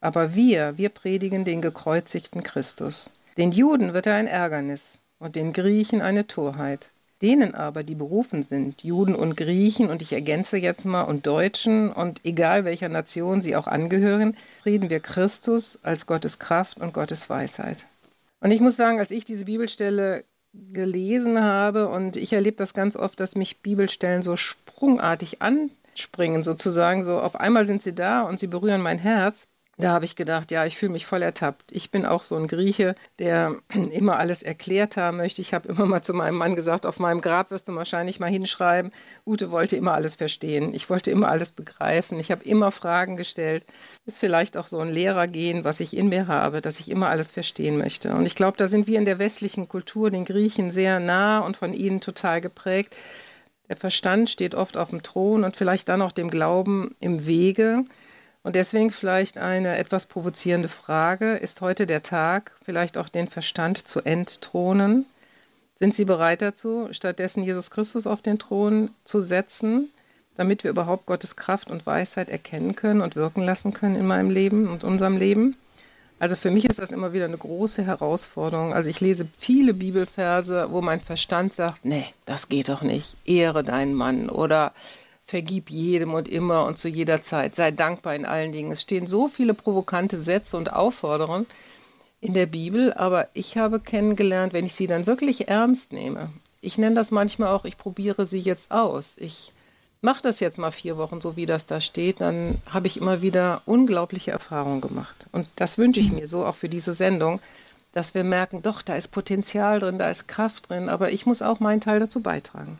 Aber 0.00 0.34
wir, 0.34 0.78
wir 0.78 0.88
predigen 0.88 1.44
den 1.44 1.62
gekreuzigten 1.62 2.42
Christus. 2.42 3.08
Den 3.36 3.52
Juden 3.52 3.94
wird 3.94 4.08
er 4.08 4.16
ein 4.16 4.26
Ärgernis 4.26 4.98
und 5.20 5.36
den 5.36 5.52
Griechen 5.52 6.02
eine 6.02 6.26
Torheit. 6.26 6.90
Denen 7.22 7.54
aber, 7.54 7.84
die 7.84 7.94
berufen 7.94 8.42
sind, 8.42 8.82
Juden 8.82 9.14
und 9.14 9.36
Griechen, 9.36 9.90
und 9.90 10.02
ich 10.02 10.12
ergänze 10.12 10.56
jetzt 10.56 10.84
mal, 10.84 11.02
und 11.02 11.24
Deutschen, 11.24 11.92
und 11.92 12.24
egal 12.24 12.64
welcher 12.64 12.88
Nation 12.88 13.42
sie 13.42 13.54
auch 13.54 13.68
angehören, 13.68 14.36
reden 14.66 14.90
wir 14.90 14.98
Christus 14.98 15.78
als 15.84 16.06
Gottes 16.06 16.40
Kraft 16.40 16.80
und 16.80 16.94
Gottes 16.94 17.30
Weisheit. 17.30 17.86
Und 18.40 18.50
ich 18.50 18.60
muss 18.60 18.74
sagen, 18.74 18.98
als 18.98 19.12
ich 19.12 19.24
diese 19.24 19.44
Bibelstelle 19.44 20.24
gelesen 20.52 21.40
habe, 21.40 21.86
und 21.86 22.16
ich 22.16 22.32
erlebe 22.32 22.56
das 22.56 22.74
ganz 22.74 22.96
oft, 22.96 23.20
dass 23.20 23.36
mich 23.36 23.60
Bibelstellen 23.60 24.24
so 24.24 24.34
sprungartig 24.34 25.42
an 25.42 25.70
springen 26.00 26.42
sozusagen. 26.42 27.04
So 27.04 27.20
auf 27.20 27.36
einmal 27.36 27.66
sind 27.66 27.82
sie 27.82 27.94
da 27.94 28.22
und 28.22 28.38
sie 28.38 28.46
berühren 28.46 28.82
mein 28.82 28.98
Herz. 28.98 29.46
Da 29.76 29.90
habe 29.90 30.04
ich 30.04 30.14
gedacht, 30.14 30.52
ja, 30.52 30.64
ich 30.66 30.76
fühle 30.76 30.92
mich 30.92 31.04
voll 31.04 31.22
ertappt. 31.22 31.72
Ich 31.72 31.90
bin 31.90 32.06
auch 32.06 32.22
so 32.22 32.36
ein 32.36 32.46
Grieche, 32.46 32.94
der 33.18 33.56
immer 33.92 34.18
alles 34.18 34.42
erklärt 34.42 34.96
haben 34.96 35.16
möchte. 35.16 35.42
Ich 35.42 35.52
habe 35.52 35.68
immer 35.68 35.84
mal 35.86 36.02
zu 36.02 36.14
meinem 36.14 36.36
Mann 36.36 36.54
gesagt, 36.54 36.86
auf 36.86 37.00
meinem 37.00 37.20
Grab 37.20 37.50
wirst 37.50 37.66
du 37.68 37.74
wahrscheinlich 37.74 38.20
mal 38.20 38.30
hinschreiben. 38.30 38.92
Ute 39.26 39.50
wollte 39.50 39.76
immer 39.76 39.94
alles 39.94 40.14
verstehen. 40.14 40.74
Ich 40.74 40.90
wollte 40.90 41.10
immer 41.10 41.28
alles 41.28 41.50
begreifen. 41.50 42.20
Ich 42.20 42.30
habe 42.30 42.44
immer 42.44 42.70
Fragen 42.70 43.16
gestellt. 43.16 43.66
Ist 44.06 44.20
vielleicht 44.20 44.56
auch 44.56 44.68
so 44.68 44.78
ein 44.78 44.92
Lehrergehen, 44.92 45.64
was 45.64 45.80
ich 45.80 45.96
in 45.96 46.08
mir 46.08 46.28
habe, 46.28 46.60
dass 46.60 46.78
ich 46.78 46.88
immer 46.88 47.08
alles 47.08 47.32
verstehen 47.32 47.76
möchte. 47.76 48.14
Und 48.14 48.26
ich 48.26 48.36
glaube, 48.36 48.56
da 48.56 48.68
sind 48.68 48.86
wir 48.86 48.98
in 48.98 49.04
der 49.04 49.18
westlichen 49.18 49.68
Kultur 49.68 50.10
den 50.10 50.24
Griechen 50.24 50.70
sehr 50.70 51.00
nah 51.00 51.40
und 51.40 51.56
von 51.56 51.72
ihnen 51.72 52.00
total 52.00 52.40
geprägt. 52.40 52.94
Der 53.68 53.76
Verstand 53.76 54.28
steht 54.28 54.54
oft 54.54 54.76
auf 54.76 54.90
dem 54.90 55.02
Thron 55.02 55.44
und 55.44 55.56
vielleicht 55.56 55.88
dann 55.88 56.02
auch 56.02 56.12
dem 56.12 56.30
Glauben 56.30 56.94
im 57.00 57.26
Wege. 57.26 57.84
Und 58.42 58.56
deswegen 58.56 58.90
vielleicht 58.90 59.38
eine 59.38 59.78
etwas 59.78 60.04
provozierende 60.04 60.68
Frage. 60.68 61.36
Ist 61.36 61.62
heute 61.62 61.86
der 61.86 62.02
Tag, 62.02 62.52
vielleicht 62.62 62.98
auch 62.98 63.08
den 63.08 63.26
Verstand 63.26 63.88
zu 63.88 64.02
entthronen? 64.02 65.06
Sind 65.78 65.94
Sie 65.94 66.04
bereit 66.04 66.42
dazu, 66.42 66.88
stattdessen 66.92 67.42
Jesus 67.42 67.70
Christus 67.70 68.06
auf 68.06 68.20
den 68.20 68.38
Thron 68.38 68.90
zu 69.04 69.22
setzen, 69.22 69.88
damit 70.36 70.62
wir 70.62 70.70
überhaupt 70.70 71.06
Gottes 71.06 71.36
Kraft 71.36 71.70
und 71.70 71.86
Weisheit 71.86 72.28
erkennen 72.28 72.76
können 72.76 73.00
und 73.00 73.16
wirken 73.16 73.42
lassen 73.42 73.72
können 73.72 73.96
in 73.96 74.06
meinem 74.06 74.30
Leben 74.30 74.68
und 74.68 74.84
unserem 74.84 75.16
Leben? 75.16 75.56
Also 76.18 76.36
für 76.36 76.50
mich 76.50 76.64
ist 76.64 76.78
das 76.78 76.90
immer 76.90 77.12
wieder 77.12 77.24
eine 77.24 77.36
große 77.36 77.84
Herausforderung. 77.84 78.72
Also 78.72 78.88
ich 78.88 79.00
lese 79.00 79.26
viele 79.36 79.74
Bibelverse, 79.74 80.68
wo 80.70 80.80
mein 80.80 81.00
Verstand 81.00 81.52
sagt, 81.52 81.84
nee, 81.84 82.06
das 82.24 82.48
geht 82.48 82.68
doch 82.68 82.82
nicht. 82.82 83.16
Ehre 83.24 83.64
deinen 83.64 83.94
Mann 83.94 84.30
oder 84.30 84.72
vergib 85.26 85.70
jedem 85.70 86.14
und 86.14 86.28
immer 86.28 86.66
und 86.66 86.78
zu 86.78 86.88
jeder 86.88 87.22
Zeit. 87.22 87.54
Sei 87.54 87.70
dankbar 87.70 88.14
in 88.14 88.26
allen 88.26 88.52
Dingen. 88.52 88.72
Es 88.72 88.82
stehen 88.82 89.06
so 89.06 89.28
viele 89.28 89.54
provokante 89.54 90.22
Sätze 90.22 90.56
und 90.56 90.72
Aufforderungen 90.72 91.46
in 92.20 92.32
der 92.32 92.46
Bibel, 92.46 92.92
aber 92.94 93.28
ich 93.34 93.58
habe 93.58 93.80
kennengelernt, 93.80 94.54
wenn 94.54 94.64
ich 94.64 94.74
sie 94.74 94.86
dann 94.86 95.06
wirklich 95.06 95.48
ernst 95.48 95.92
nehme, 95.92 96.30
ich 96.62 96.78
nenne 96.78 96.94
das 96.94 97.10
manchmal 97.10 97.48
auch, 97.48 97.66
ich 97.66 97.76
probiere 97.76 98.26
sie 98.26 98.38
jetzt 98.38 98.70
aus. 98.70 99.16
Ich 99.18 99.52
mache 100.04 100.22
das 100.22 100.38
jetzt 100.38 100.58
mal 100.58 100.70
vier 100.70 100.98
Wochen, 100.98 101.20
so 101.20 101.34
wie 101.34 101.46
das 101.46 101.66
da 101.66 101.80
steht, 101.80 102.20
dann 102.20 102.58
habe 102.66 102.86
ich 102.86 102.98
immer 102.98 103.22
wieder 103.22 103.62
unglaubliche 103.64 104.30
Erfahrungen 104.30 104.82
gemacht. 104.82 105.26
Und 105.32 105.48
das 105.56 105.78
wünsche 105.78 106.00
ich 106.00 106.12
mir 106.12 106.28
so 106.28 106.44
auch 106.44 106.54
für 106.54 106.68
diese 106.68 106.94
Sendung, 106.94 107.40
dass 107.92 108.14
wir 108.14 108.22
merken, 108.22 108.62
doch, 108.62 108.82
da 108.82 108.96
ist 108.96 109.08
Potenzial 109.08 109.78
drin, 109.80 109.98
da 109.98 110.10
ist 110.10 110.28
Kraft 110.28 110.68
drin, 110.68 110.88
aber 110.88 111.10
ich 111.10 111.26
muss 111.26 111.42
auch 111.42 111.58
meinen 111.58 111.80
Teil 111.80 112.00
dazu 112.00 112.20
beitragen. 112.20 112.78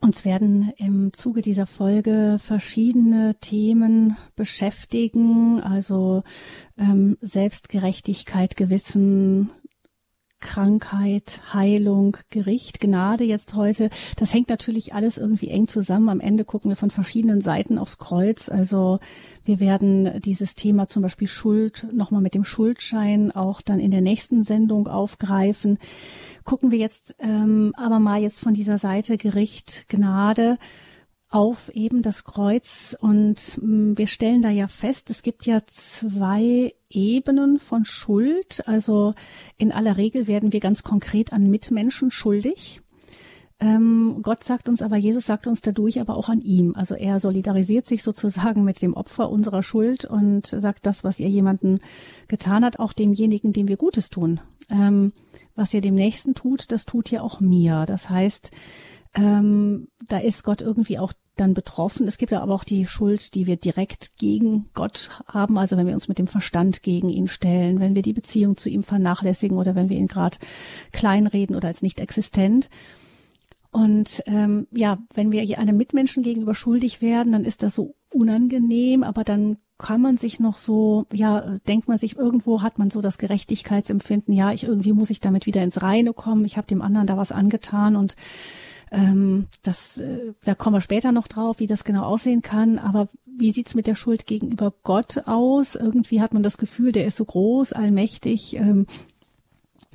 Uns 0.00 0.24
werden 0.24 0.72
im 0.76 1.12
Zuge 1.12 1.42
dieser 1.42 1.66
Folge 1.66 2.38
verschiedene 2.38 3.34
Themen 3.40 4.16
beschäftigen, 4.36 5.60
also 5.60 6.24
ähm, 6.78 7.16
Selbstgerechtigkeit, 7.20 8.56
Gewissen, 8.56 9.50
Krankheit, 10.44 11.40
Heilung, 11.54 12.18
Gericht, 12.28 12.80
Gnade 12.80 13.24
jetzt 13.24 13.54
heute. 13.54 13.88
Das 14.16 14.34
hängt 14.34 14.50
natürlich 14.50 14.94
alles 14.94 15.16
irgendwie 15.16 15.48
eng 15.48 15.66
zusammen. 15.66 16.10
Am 16.10 16.20
Ende 16.20 16.44
gucken 16.44 16.70
wir 16.70 16.76
von 16.76 16.90
verschiedenen 16.90 17.40
Seiten 17.40 17.78
aufs 17.78 17.96
Kreuz. 17.96 18.50
Also 18.50 19.00
wir 19.44 19.58
werden 19.58 20.20
dieses 20.20 20.54
Thema 20.54 20.86
zum 20.86 21.02
Beispiel 21.02 21.28
Schuld 21.28 21.86
nochmal 21.92 22.20
mit 22.20 22.34
dem 22.34 22.44
Schuldschein 22.44 23.32
auch 23.32 23.62
dann 23.62 23.80
in 23.80 23.90
der 23.90 24.02
nächsten 24.02 24.44
Sendung 24.44 24.86
aufgreifen. 24.86 25.78
Gucken 26.44 26.70
wir 26.70 26.78
jetzt 26.78 27.16
ähm, 27.20 27.72
aber 27.76 27.98
mal 27.98 28.20
jetzt 28.20 28.38
von 28.38 28.52
dieser 28.52 28.76
Seite 28.76 29.16
Gericht, 29.16 29.86
Gnade 29.88 30.58
auf 31.34 31.68
eben 31.74 32.00
das 32.00 32.22
Kreuz 32.22 32.96
und 33.00 33.58
mm, 33.60 33.98
wir 33.98 34.06
stellen 34.06 34.40
da 34.40 34.50
ja 34.50 34.68
fest, 34.68 35.10
es 35.10 35.24
gibt 35.24 35.46
ja 35.46 35.62
zwei 35.66 36.72
Ebenen 36.88 37.58
von 37.58 37.84
Schuld. 37.84 38.62
Also 38.68 39.14
in 39.56 39.72
aller 39.72 39.96
Regel 39.96 40.28
werden 40.28 40.52
wir 40.52 40.60
ganz 40.60 40.84
konkret 40.84 41.32
an 41.32 41.50
Mitmenschen 41.50 42.12
schuldig. 42.12 42.82
Ähm, 43.58 44.20
Gott 44.22 44.44
sagt 44.44 44.68
uns 44.68 44.80
aber, 44.80 44.96
Jesus 44.96 45.26
sagt 45.26 45.48
uns 45.48 45.60
dadurch 45.60 46.00
aber 46.00 46.16
auch 46.16 46.28
an 46.28 46.40
ihm. 46.40 46.76
Also 46.76 46.94
er 46.94 47.18
solidarisiert 47.18 47.86
sich 47.86 48.04
sozusagen 48.04 48.62
mit 48.62 48.80
dem 48.80 48.94
Opfer 48.94 49.28
unserer 49.28 49.64
Schuld 49.64 50.04
und 50.04 50.46
sagt 50.46 50.86
das, 50.86 51.02
was 51.02 51.18
ihr 51.18 51.28
jemanden 51.28 51.80
getan 52.28 52.64
hat, 52.64 52.78
auch 52.78 52.92
demjenigen, 52.92 53.52
dem 53.52 53.66
wir 53.66 53.76
Gutes 53.76 54.08
tun. 54.08 54.40
Ähm, 54.70 55.12
was 55.56 55.74
ihr 55.74 55.80
dem 55.80 55.96
Nächsten 55.96 56.34
tut, 56.36 56.70
das 56.70 56.84
tut 56.84 57.10
ihr 57.10 57.24
auch 57.24 57.40
mir. 57.40 57.86
Das 57.86 58.08
heißt, 58.08 58.52
ähm, 59.14 59.88
da 60.06 60.18
ist 60.18 60.44
Gott 60.44 60.60
irgendwie 60.60 60.98
auch 60.98 61.12
dann 61.36 61.54
betroffen. 61.54 62.06
Es 62.06 62.18
gibt 62.18 62.32
aber 62.32 62.54
auch 62.54 62.64
die 62.64 62.86
Schuld, 62.86 63.34
die 63.34 63.46
wir 63.46 63.56
direkt 63.56 64.16
gegen 64.16 64.66
Gott 64.74 65.10
haben, 65.26 65.58
also 65.58 65.76
wenn 65.76 65.86
wir 65.86 65.94
uns 65.94 66.08
mit 66.08 66.18
dem 66.18 66.26
Verstand 66.26 66.82
gegen 66.82 67.08
ihn 67.08 67.28
stellen, 67.28 67.80
wenn 67.80 67.94
wir 67.94 68.02
die 68.02 68.12
Beziehung 68.12 68.56
zu 68.56 68.68
ihm 68.68 68.82
vernachlässigen 68.82 69.58
oder 69.58 69.74
wenn 69.74 69.88
wir 69.88 69.98
ihn 69.98 70.06
gerade 70.06 70.38
kleinreden 70.92 71.56
oder 71.56 71.68
als 71.68 71.82
nicht 71.82 72.00
existent. 72.00 72.68
Und 73.70 74.22
ähm, 74.26 74.68
ja, 74.70 74.98
wenn 75.14 75.32
wir 75.32 75.58
einem 75.58 75.76
Mitmenschen 75.76 76.22
gegenüber 76.22 76.54
schuldig 76.54 77.02
werden, 77.02 77.32
dann 77.32 77.44
ist 77.44 77.64
das 77.64 77.74
so 77.74 77.96
unangenehm, 78.12 79.02
aber 79.02 79.24
dann 79.24 79.56
kann 79.78 80.00
man 80.00 80.16
sich 80.16 80.38
noch 80.38 80.56
so, 80.56 81.06
ja, 81.12 81.56
denkt 81.66 81.88
man 81.88 81.98
sich, 81.98 82.16
irgendwo 82.16 82.62
hat 82.62 82.78
man 82.78 82.90
so 82.90 83.00
das 83.00 83.18
Gerechtigkeitsempfinden, 83.18 84.32
ja, 84.32 84.52
ich 84.52 84.62
irgendwie 84.62 84.92
muss 84.92 85.10
ich 85.10 85.18
damit 85.18 85.46
wieder 85.46 85.62
ins 85.64 85.82
Reine 85.82 86.12
kommen, 86.12 86.44
ich 86.44 86.56
habe 86.56 86.68
dem 86.68 86.82
anderen 86.82 87.08
da 87.08 87.16
was 87.16 87.32
angetan 87.32 87.96
und 87.96 88.14
ähm, 88.94 89.46
das, 89.62 89.98
äh, 89.98 90.32
da 90.44 90.54
kommen 90.54 90.76
wir 90.76 90.80
später 90.80 91.12
noch 91.12 91.28
drauf, 91.28 91.58
wie 91.58 91.66
das 91.66 91.84
genau 91.84 92.04
aussehen 92.04 92.42
kann. 92.42 92.78
Aber 92.78 93.08
wie 93.26 93.50
sieht's 93.50 93.74
mit 93.74 93.86
der 93.86 93.94
Schuld 93.94 94.26
gegenüber 94.26 94.72
Gott 94.82 95.26
aus? 95.26 95.74
Irgendwie 95.74 96.20
hat 96.20 96.32
man 96.32 96.42
das 96.42 96.58
Gefühl, 96.58 96.92
der 96.92 97.06
ist 97.06 97.16
so 97.16 97.24
groß, 97.24 97.72
allmächtig. 97.72 98.54
Ähm, 98.56 98.86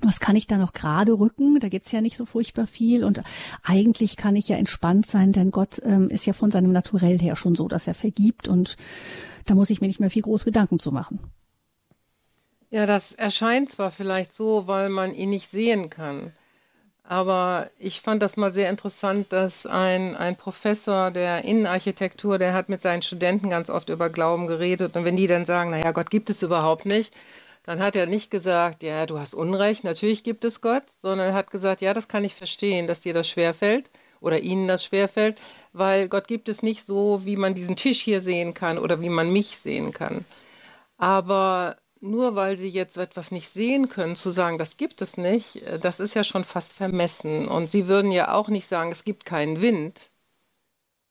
was 0.02 0.20
kann 0.20 0.36
ich 0.36 0.48
da 0.48 0.58
noch 0.58 0.74
gerade 0.74 1.14
rücken? 1.14 1.60
Da 1.60 1.70
gibt's 1.70 1.92
ja 1.92 2.02
nicht 2.02 2.18
so 2.18 2.26
furchtbar 2.26 2.68
viel. 2.68 3.04
Und 3.04 3.22
eigentlich 3.64 4.18
kann 4.18 4.36
ich 4.36 4.48
ja 4.48 4.58
entspannt 4.58 5.08
sein, 5.08 5.32
denn 5.32 5.52
Gott 5.52 5.82
ähm, 5.84 6.10
ist 6.10 6.26
ja 6.26 6.34
von 6.34 6.52
seinem 6.52 6.72
Naturell 6.72 7.20
her 7.20 7.36
schon 7.36 7.56
so, 7.56 7.68
dass 7.68 7.88
er 7.88 7.94
vergibt. 7.94 8.48
Und 8.48 8.78
da 9.46 9.56
muss 9.56 9.70
ich 9.70 9.82
mir 9.82 9.88
nicht 9.88 10.00
mehr 10.00 10.10
viel 10.10 10.22
groß 10.22 10.46
Gedanken 10.46 10.80
zu 10.80 10.92
machen. 10.92 11.20
Ja, 12.70 12.86
das 12.86 13.14
erscheint 13.14 13.70
zwar 13.70 13.92
vielleicht 13.92 14.34
so, 14.34 14.68
weil 14.68 14.90
man 14.90 15.14
ihn 15.14 15.32
nicht 15.32 15.50
sehen 15.50 15.90
kann. 15.90 16.34
Aber 17.10 17.72
ich 17.80 18.02
fand 18.02 18.22
das 18.22 18.38
mal 18.38 18.54
sehr 18.54 18.70
interessant, 18.70 19.34
dass 19.34 19.66
ein, 19.66 20.16
ein 20.16 20.36
Professor 20.36 21.10
der 21.10 21.44
Innenarchitektur, 21.44 22.38
der 22.38 22.54
hat 22.54 22.70
mit 22.70 22.84
seinen 22.84 23.02
Studenten 23.02 23.50
ganz 23.50 23.72
oft 23.72 23.90
über 23.90 24.12
Glauben 24.12 24.46
geredet. 24.46 24.96
Und 24.96 25.06
wenn 25.06 25.18
die 25.18 25.26
dann 25.26 25.48
sagen, 25.48 25.72
naja, 25.72 25.92
Gott 25.92 26.12
gibt 26.12 26.30
es 26.30 26.44
überhaupt 26.44 26.86
nicht, 26.86 27.12
dann 27.64 27.80
hat 27.80 27.96
er 27.96 28.06
nicht 28.06 28.30
gesagt, 28.30 28.84
ja, 28.84 29.08
du 29.08 29.18
hast 29.18 29.34
Unrecht, 29.34 29.84
natürlich 29.84 30.24
gibt 30.24 30.46
es 30.46 30.62
Gott, 30.62 30.84
sondern 31.02 31.30
er 31.30 31.34
hat 31.34 31.50
gesagt, 31.50 31.82
ja, 31.82 31.96
das 31.96 32.10
kann 32.10 32.24
ich 32.24 32.36
verstehen, 32.36 32.86
dass 32.86 33.02
dir 33.02 33.16
das 33.16 33.28
schwerfällt 33.28 33.90
oder 34.22 34.42
ihnen 34.42 34.68
das 34.68 34.86
schwerfällt, 34.86 35.40
weil 35.74 36.10
Gott 36.10 36.28
gibt 36.28 36.48
es 36.48 36.62
nicht 36.62 36.86
so, 36.86 37.22
wie 37.26 37.38
man 37.38 37.56
diesen 37.56 37.76
Tisch 37.76 38.02
hier 38.02 38.22
sehen 38.22 38.54
kann 38.54 38.78
oder 38.78 39.02
wie 39.02 39.10
man 39.10 39.34
mich 39.34 39.58
sehen 39.58 39.94
kann. 39.94 40.26
Aber 41.00 41.78
nur 42.02 42.36
weil 42.36 42.56
sie 42.58 42.70
jetzt 42.70 42.98
etwas 42.98 43.32
nicht 43.32 43.50
sehen 43.50 43.90
können, 43.90 44.16
zu 44.16 44.32
sagen, 44.32 44.58
das 44.58 44.78
gibt 44.78 45.02
es 45.02 45.18
nicht, 45.18 45.58
äh, 45.58 45.80
das 45.80 46.00
ist 46.00 46.14
ja 46.16 46.24
schon 46.24 46.44
fast 46.44 46.72
vermessen. 46.72 47.48
Und 47.48 47.70
sie 47.70 47.88
würden 47.88 48.12
ja 48.12 48.34
auch 48.34 48.50
nicht 48.50 48.68
sagen, 48.68 48.92
es 48.92 49.04
gibt 49.04 49.26
keinen 49.26 49.62
Wind, 49.62 50.10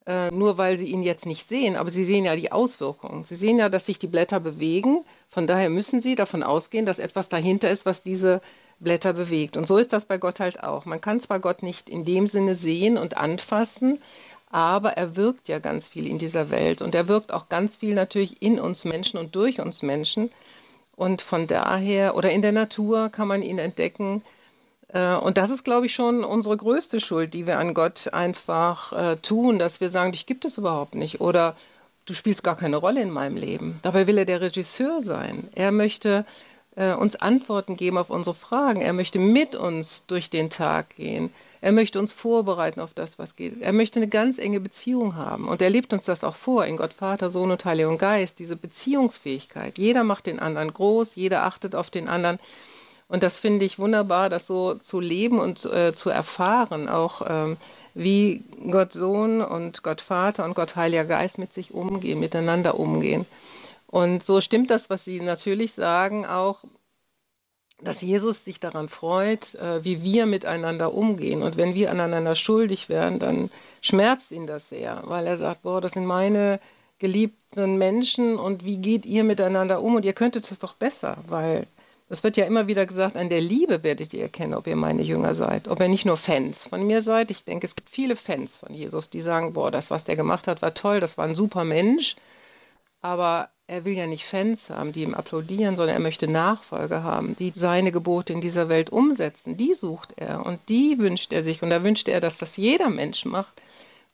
äh, 0.05 0.31
nur 0.31 0.57
weil 0.57 0.77
sie 0.77 0.87
ihn 0.87 1.03
jetzt 1.03 1.25
nicht 1.25 1.47
sehen. 1.47 1.75
Aber 1.75 1.91
sie 1.91 2.03
sehen 2.03 2.25
ja 2.25 2.35
die 2.35 2.51
Auswirkungen. 2.51 3.23
Sie 3.25 3.35
sehen 3.35 3.59
ja, 3.59 3.69
dass 3.69 3.85
sich 3.85 3.99
die 3.99 4.07
Blätter 4.07 4.39
bewegen. 4.39 5.05
Von 5.29 5.47
daher 5.47 5.69
müssen 5.69 6.01
sie 6.01 6.15
davon 6.15 6.43
ausgehen, 6.43 6.85
dass 6.85 6.99
etwas 6.99 7.29
dahinter 7.29 7.69
ist, 7.69 7.85
was 7.85 8.03
diese 8.03 8.41
Blätter 8.79 9.13
bewegt. 9.13 9.57
Und 9.57 9.67
so 9.67 9.77
ist 9.77 9.93
das 9.93 10.05
bei 10.05 10.17
Gott 10.17 10.39
halt 10.39 10.63
auch. 10.63 10.85
Man 10.85 11.01
kann 11.01 11.19
zwar 11.19 11.39
Gott 11.39 11.63
nicht 11.63 11.89
in 11.89 12.05
dem 12.05 12.27
Sinne 12.27 12.55
sehen 12.55 12.97
und 12.97 13.17
anfassen, 13.17 14.01
aber 14.49 14.93
er 14.93 15.15
wirkt 15.15 15.47
ja 15.49 15.59
ganz 15.59 15.87
viel 15.87 16.07
in 16.07 16.17
dieser 16.17 16.49
Welt 16.49 16.81
und 16.81 16.95
er 16.95 17.07
wirkt 17.07 17.31
auch 17.31 17.49
ganz 17.49 17.75
viel 17.75 17.93
natürlich 17.93 18.41
in 18.41 18.59
uns 18.59 18.85
Menschen 18.85 19.19
und 19.19 19.35
durch 19.35 19.59
uns 19.59 19.83
Menschen. 19.83 20.31
Und 20.99 21.21
von 21.21 21.47
daher, 21.47 22.13
oder 22.17 22.29
in 22.29 22.41
der 22.41 22.51
Natur 22.51 23.07
kann 23.07 23.29
man 23.29 23.41
ihn 23.41 23.57
entdecken. 23.57 24.21
Äh, 24.89 25.15
und 25.15 25.37
das 25.37 25.49
ist, 25.49 25.63
glaube 25.63 25.85
ich, 25.85 25.93
schon 25.93 26.25
unsere 26.25 26.57
größte 26.57 26.99
Schuld, 26.99 27.33
die 27.33 27.47
wir 27.47 27.57
an 27.57 27.73
Gott 27.73 28.09
einfach 28.11 28.91
äh, 28.91 29.15
tun, 29.15 29.59
dass 29.59 29.79
wir 29.79 29.91
sagen, 29.91 30.11
dich 30.11 30.25
gibt 30.25 30.43
es 30.43 30.57
überhaupt 30.57 30.95
nicht. 30.95 31.21
Oder 31.21 31.55
du 32.03 32.13
spielst 32.13 32.43
gar 32.43 32.57
keine 32.57 32.75
Rolle 32.75 33.01
in 33.01 33.11
meinem 33.11 33.37
Leben. 33.37 33.79
Dabei 33.81 34.07
will 34.07 34.17
er 34.17 34.25
der 34.25 34.41
Regisseur 34.41 35.01
sein. 35.01 35.47
Er 35.55 35.71
möchte 35.71 36.25
äh, 36.75 36.91
uns 36.91 37.15
Antworten 37.15 37.77
geben 37.77 37.97
auf 37.97 38.09
unsere 38.09 38.35
Fragen. 38.35 38.81
Er 38.81 38.91
möchte 38.91 39.19
mit 39.19 39.55
uns 39.55 40.05
durch 40.05 40.29
den 40.29 40.49
Tag 40.49 40.97
gehen. 40.97 41.31
Er 41.61 41.71
möchte 41.73 41.99
uns 41.99 42.13
vorbereiten 42.13 42.79
auf 42.79 42.93
das, 42.93 43.19
was 43.19 43.35
geht. 43.35 43.61
Er 43.61 43.73
möchte 43.73 43.99
eine 43.99 44.07
ganz 44.07 44.37
enge 44.37 44.59
Beziehung 44.59 45.15
haben. 45.15 45.47
Und 45.47 45.61
er 45.61 45.69
lebt 45.69 45.91
uns 45.91 46.05
das 46.05 46.23
auch 46.23 46.35
vor 46.35 46.65
in 46.65 46.77
Gott, 46.77 46.93
Vater, 46.93 47.29
Sohn 47.29 47.51
und 47.51 47.65
Heiliger 47.65 47.97
Geist, 47.97 48.39
diese 48.39 48.55
Beziehungsfähigkeit. 48.55 49.77
Jeder 49.77 50.03
macht 50.03 50.25
den 50.25 50.39
anderen 50.39 50.73
groß, 50.73 51.15
jeder 51.15 51.43
achtet 51.43 51.75
auf 51.75 51.89
den 51.89 52.07
anderen. 52.07 52.39
Und 53.09 53.23
das 53.23 53.39
finde 53.39 53.65
ich 53.65 53.79
wunderbar, 53.79 54.29
das 54.29 54.45
so 54.45 54.75
zu 54.75 54.99
leben 54.99 55.39
und 55.39 55.65
äh, 55.65 55.95
zu 55.95 56.11
erfahren, 56.11 56.87
auch 56.87 57.23
ähm, 57.27 57.57
wie 57.95 58.43
Gott 58.69 58.93
Sohn 58.93 59.41
und 59.41 59.81
Gott 59.83 59.99
Vater 59.99 60.45
und 60.45 60.53
Gott 60.53 60.75
Heiliger 60.75 61.05
Geist 61.05 61.39
mit 61.39 61.51
sich 61.51 61.73
umgehen, 61.73 62.19
miteinander 62.19 62.79
umgehen. 62.79 63.25
Und 63.87 64.23
so 64.23 64.39
stimmt 64.39 64.69
das, 64.69 64.91
was 64.91 65.03
Sie 65.03 65.19
natürlich 65.19 65.73
sagen, 65.73 66.27
auch 66.27 66.63
dass 67.81 68.01
Jesus 68.01 68.43
sich 68.43 68.59
daran 68.59 68.89
freut, 68.89 69.55
äh, 69.55 69.83
wie 69.83 70.03
wir 70.03 70.25
miteinander 70.25 70.93
umgehen. 70.93 71.41
Und 71.41 71.57
wenn 71.57 71.75
wir 71.75 71.91
aneinander 71.91 72.35
schuldig 72.35 72.89
werden, 72.89 73.19
dann 73.19 73.49
schmerzt 73.81 74.31
ihn 74.31 74.47
das 74.47 74.69
sehr, 74.69 75.01
weil 75.05 75.25
er 75.25 75.37
sagt, 75.37 75.63
boah, 75.63 75.81
das 75.81 75.93
sind 75.93 76.05
meine 76.05 76.59
geliebten 76.99 77.77
Menschen 77.77 78.37
und 78.37 78.65
wie 78.65 78.77
geht 78.77 79.05
ihr 79.05 79.23
miteinander 79.23 79.81
um? 79.81 79.95
Und 79.95 80.05
ihr 80.05 80.13
könntet 80.13 80.51
es 80.51 80.59
doch 80.59 80.73
besser, 80.73 81.17
weil 81.27 81.65
es 82.09 82.23
wird 82.23 82.37
ja 82.37 82.45
immer 82.45 82.67
wieder 82.67 82.85
gesagt, 82.85 83.15
an 83.15 83.29
der 83.29 83.39
Liebe 83.39 83.83
werdet 83.83 84.13
ihr 84.13 84.23
erkennen, 84.23 84.55
ob 84.55 84.67
ihr 84.67 84.75
meine 84.75 85.03
Jünger 85.03 85.35
seid, 85.35 85.67
ob 85.67 85.79
ihr 85.79 85.87
nicht 85.87 86.05
nur 86.05 86.17
Fans 86.17 86.67
von 86.67 86.85
mir 86.85 87.03
seid. 87.03 87.31
Ich 87.31 87.45
denke, 87.45 87.67
es 87.67 87.75
gibt 87.75 87.89
viele 87.89 88.15
Fans 88.15 88.57
von 88.57 88.73
Jesus, 88.73 89.09
die 89.09 89.21
sagen, 89.21 89.53
boah, 89.53 89.71
das, 89.71 89.91
was 89.91 90.03
der 90.03 90.15
gemacht 90.15 90.47
hat, 90.47 90.61
war 90.61 90.73
toll, 90.73 90.99
das 90.99 91.17
war 91.17 91.25
ein 91.25 91.35
super 91.35 91.63
Mensch. 91.63 92.15
Aber 93.01 93.49
er 93.69 93.85
will 93.85 93.93
ja 93.93 94.07
nicht 94.07 94.25
Fans 94.25 94.69
haben, 94.71 94.93
die 94.93 95.03
ihm 95.03 95.13
applaudieren, 95.13 95.75
sondern 95.75 95.95
er 95.95 96.01
möchte 96.01 96.27
Nachfolger 96.27 97.03
haben, 97.03 97.35
die 97.37 97.53
seine 97.55 97.91
Gebote 97.91 98.33
in 98.33 98.41
dieser 98.41 98.67
Welt 98.67 98.89
umsetzen. 98.89 99.57
Die 99.57 99.75
sucht 99.75 100.13
er 100.17 100.43
und 100.43 100.59
die 100.69 100.97
wünscht 100.97 101.31
er 101.31 101.43
sich. 101.43 101.61
Und 101.61 101.69
da 101.69 101.83
wünscht 101.83 102.07
er, 102.09 102.19
dass 102.19 102.39
das 102.39 102.57
jeder 102.57 102.89
Mensch 102.89 103.25
macht. 103.25 103.61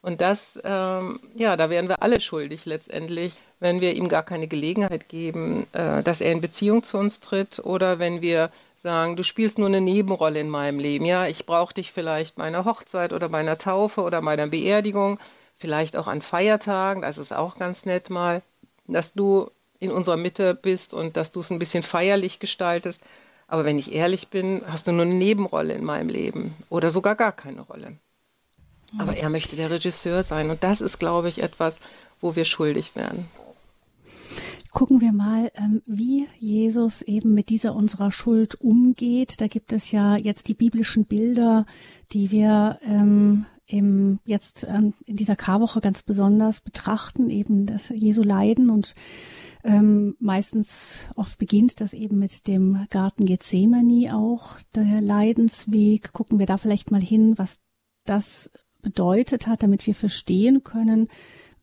Und 0.01 0.19
das, 0.19 0.59
ähm, 0.63 1.21
ja, 1.35 1.55
da 1.55 1.69
wären 1.69 1.88
wir 1.88 2.03
alle 2.03 2.19
schuldig 2.19 2.65
letztendlich, 2.65 3.39
wenn 3.59 3.79
wir 3.79 3.95
ihm 3.95 4.09
gar 4.09 4.24
keine 4.24 4.47
Gelegenheit 4.47 5.07
geben, 5.07 5.65
äh, 5.71 6.03
dass 6.03 6.19
er 6.19 6.33
in 6.33 6.41
Beziehung 6.41 6.83
zu 6.83 6.97
uns 6.97 7.21
tritt 7.21 7.59
oder 7.59 7.97
wenn 7.97 8.21
wir 8.21 8.51
sagen, 8.83 9.15
du 9.15 9.24
spielst 9.24 9.57
nur 9.57 9.67
eine 9.67 9.81
Nebenrolle 9.81 10.41
in 10.41 10.50
meinem 10.50 10.79
Leben. 10.79 11.05
Ja, 11.05 11.27
ich 11.27 11.45
brauche 11.45 11.74
dich 11.74 11.93
vielleicht 11.93 12.38
meiner 12.38 12.65
Hochzeit 12.65 13.13
oder 13.13 13.29
meiner 13.29 13.57
Taufe 13.57 14.01
oder 14.01 14.21
meiner 14.21 14.47
Beerdigung, 14.47 15.17
vielleicht 15.57 15.95
auch 15.95 16.07
an 16.07 16.21
Feiertagen, 16.21 17.01
das 17.01 17.17
ist 17.17 17.31
auch 17.31 17.57
ganz 17.57 17.85
nett 17.85 18.09
mal 18.09 18.43
dass 18.88 19.13
du 19.13 19.50
in 19.80 19.92
unserer 19.92 20.18
Mitte 20.18 20.56
bist 20.56 20.94
und 20.94 21.18
dass 21.18 21.32
du 21.32 21.42
es 21.42 21.51
ein 21.51 21.60
bisschen 21.60 21.84
feierlich 21.84 22.39
gestaltest. 22.39 23.01
Aber 23.48 23.65
wenn 23.65 23.77
ich 23.77 23.94
ehrlich 23.94 24.30
bin, 24.30 24.63
hast 24.65 24.88
du 24.88 24.92
nur 24.92 25.04
eine 25.04 25.13
Nebenrolle 25.13 25.74
in 25.74 25.84
meinem 25.84 26.10
Leben 26.10 26.56
oder 26.70 26.92
sogar 26.92 27.15
gar 27.15 27.32
keine 27.32 27.62
Rolle. 27.62 27.98
Aber 28.98 29.15
er 29.15 29.30
möchte 29.30 29.56
der 29.56 29.70
Regisseur 29.70 30.24
sein. 30.24 30.50
Und 30.50 30.63
das 30.63 30.82
ist, 30.82 31.00
glaube 31.00 31.30
ich, 31.30 31.42
etwas, 31.42 31.77
wo 32.22 32.36
wir 32.36 32.46
schuldig 32.46 32.96
werden. 32.96 33.27
Gucken 34.72 35.00
wir 35.00 35.13
mal, 35.13 35.51
ähm, 35.56 35.82
wie 35.86 36.27
Jesus 36.38 37.01
eben 37.01 37.34
mit 37.34 37.50
dieser 37.50 37.75
unserer 37.75 38.12
Schuld 38.12 38.60
umgeht. 38.60 39.39
Da 39.39 39.48
gibt 39.48 39.72
es 39.72 39.92
ja 39.92 40.18
jetzt 40.18 40.48
die 40.50 40.54
biblischen 40.54 41.06
Bilder, 41.06 41.65
die 42.12 42.32
wir 42.32 42.80
ähm, 42.84 43.46
im, 43.67 44.19
jetzt 44.25 44.65
ähm, 44.69 44.93
in 45.05 45.15
dieser 45.15 45.36
Karwoche 45.36 45.81
ganz 45.81 46.03
besonders 46.03 46.62
betrachten, 46.62 47.29
eben 47.29 47.65
das 47.65 47.89
Jesu 47.89 48.22
Leiden 48.22 48.69
und 48.69 48.95
ähm, 49.63 50.15
meistens 50.19 51.07
oft 51.15 51.39
beginnt 51.39 51.81
das 51.81 51.93
eben 51.93 52.19
mit 52.19 52.48
dem 52.48 52.86
Garten 52.91 53.25
Gethsemane 53.25 54.15
auch, 54.15 54.57
der 54.75 55.01
Leidensweg. 55.01 56.13
Gucken 56.13 56.38
wir 56.38 56.45
da 56.45 56.57
vielleicht 56.57 56.91
mal 56.91 57.01
hin, 57.01 57.38
was 57.38 57.60
das 58.05 58.51
bedeutet 58.84 59.48
hat, 59.48 59.63
damit 59.63 59.88
wir 59.88 59.95
verstehen 59.95 60.63
können, 60.63 61.10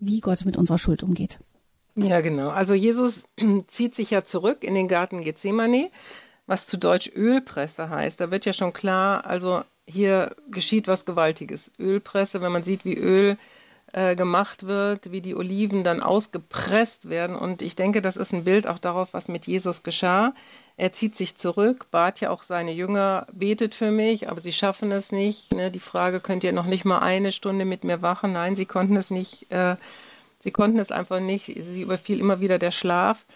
wie 0.01 0.21
Gott 0.21 0.45
mit 0.45 0.57
unserer 0.57 0.79
Schuld 0.79 1.05
umgeht. 1.05 1.39
Ja, 1.95 2.21
genau. 2.21 2.49
Also 2.49 2.75
Jesus 2.75 3.23
zieht 3.69 3.95
sich 3.95 4.11
ja 4.11 4.25
zurück 4.25 4.65
in 4.65 4.75
den 4.75 4.89
Garten 4.89 5.23
Gethsemane, 5.23 5.91
was 6.47 6.67
zu 6.67 6.79
Deutsch 6.79 7.11
Ölpresse 7.15 7.89
heißt. 7.89 8.21
Da 8.21 8.33
wird 8.33 8.45
ja 8.47 8.53
schon 8.53 8.73
klar, 8.73 9.25
also 9.25 9.63
hier 9.87 10.37
geschieht 10.51 10.89
was 10.89 11.05
Gewaltiges. 11.05 11.71
Ölpresse, 11.79 12.41
wenn 12.41 12.53
man 12.53 12.63
sieht, 12.65 12.85
wie 12.85 12.97
Öl 12.97 13.37
äh, 13.93 14.17
gemacht 14.17 14.67
wird, 14.67 15.13
wie 15.13 15.21
die 15.21 15.35
Oliven 15.35 15.85
dann 15.85 16.03
ausgepresst 16.03 17.09
werden. 17.09 17.37
Und 17.37 17.63
ich 17.63 17.77
denke, 17.77 18.01
das 18.01 18.17
ist 18.17 18.33
ein 18.33 18.45
Bild 18.45 18.67
auch 18.67 18.79
darauf, 18.79 19.13
was 19.13 19.29
mit 19.29 19.47
Jesus 19.47 19.83
geschah. 19.83 20.35
Er 20.77 20.93
zieht 20.93 21.17
sich 21.17 21.37
zurück, 21.37 21.87
bat 21.91 22.21
ja 22.21 22.31
auch 22.31 22.43
seine 22.43 22.73
Jünger, 22.73 23.27
betet 23.33 23.75
für 23.75 23.91
mich, 23.91 24.31
aber 24.31 24.41
sie 24.41 24.55
schaffen 24.55 24.91
es 24.91 25.13
nicht. 25.13 25.53
Ne? 25.53 25.71
Die 25.71 25.81
Frage, 25.81 26.21
könnt 26.21 26.45
ihr 26.45 26.53
noch 26.53 26.65
nicht 26.65 26.85
mal 26.85 27.01
eine 27.01 27.33
Stunde 27.33 27.65
mit 27.65 27.85
mir 27.85 28.01
wachen? 28.01 28.33
Nein, 28.33 28.57
sie 28.57 28.67
konnten 28.67 28.97
es 28.97 29.11
nicht. 29.11 29.53
Äh, 29.53 29.77
sie 30.41 30.51
konnten 30.51 30.79
es 30.79 30.91
einfach 30.91 31.21
nicht. 31.21 31.47
Sie 31.47 31.83
überfiel 31.83 32.19
immer 32.21 32.41
wieder 32.41 32.59
der 32.59 32.71
Schlaf. 32.71 33.27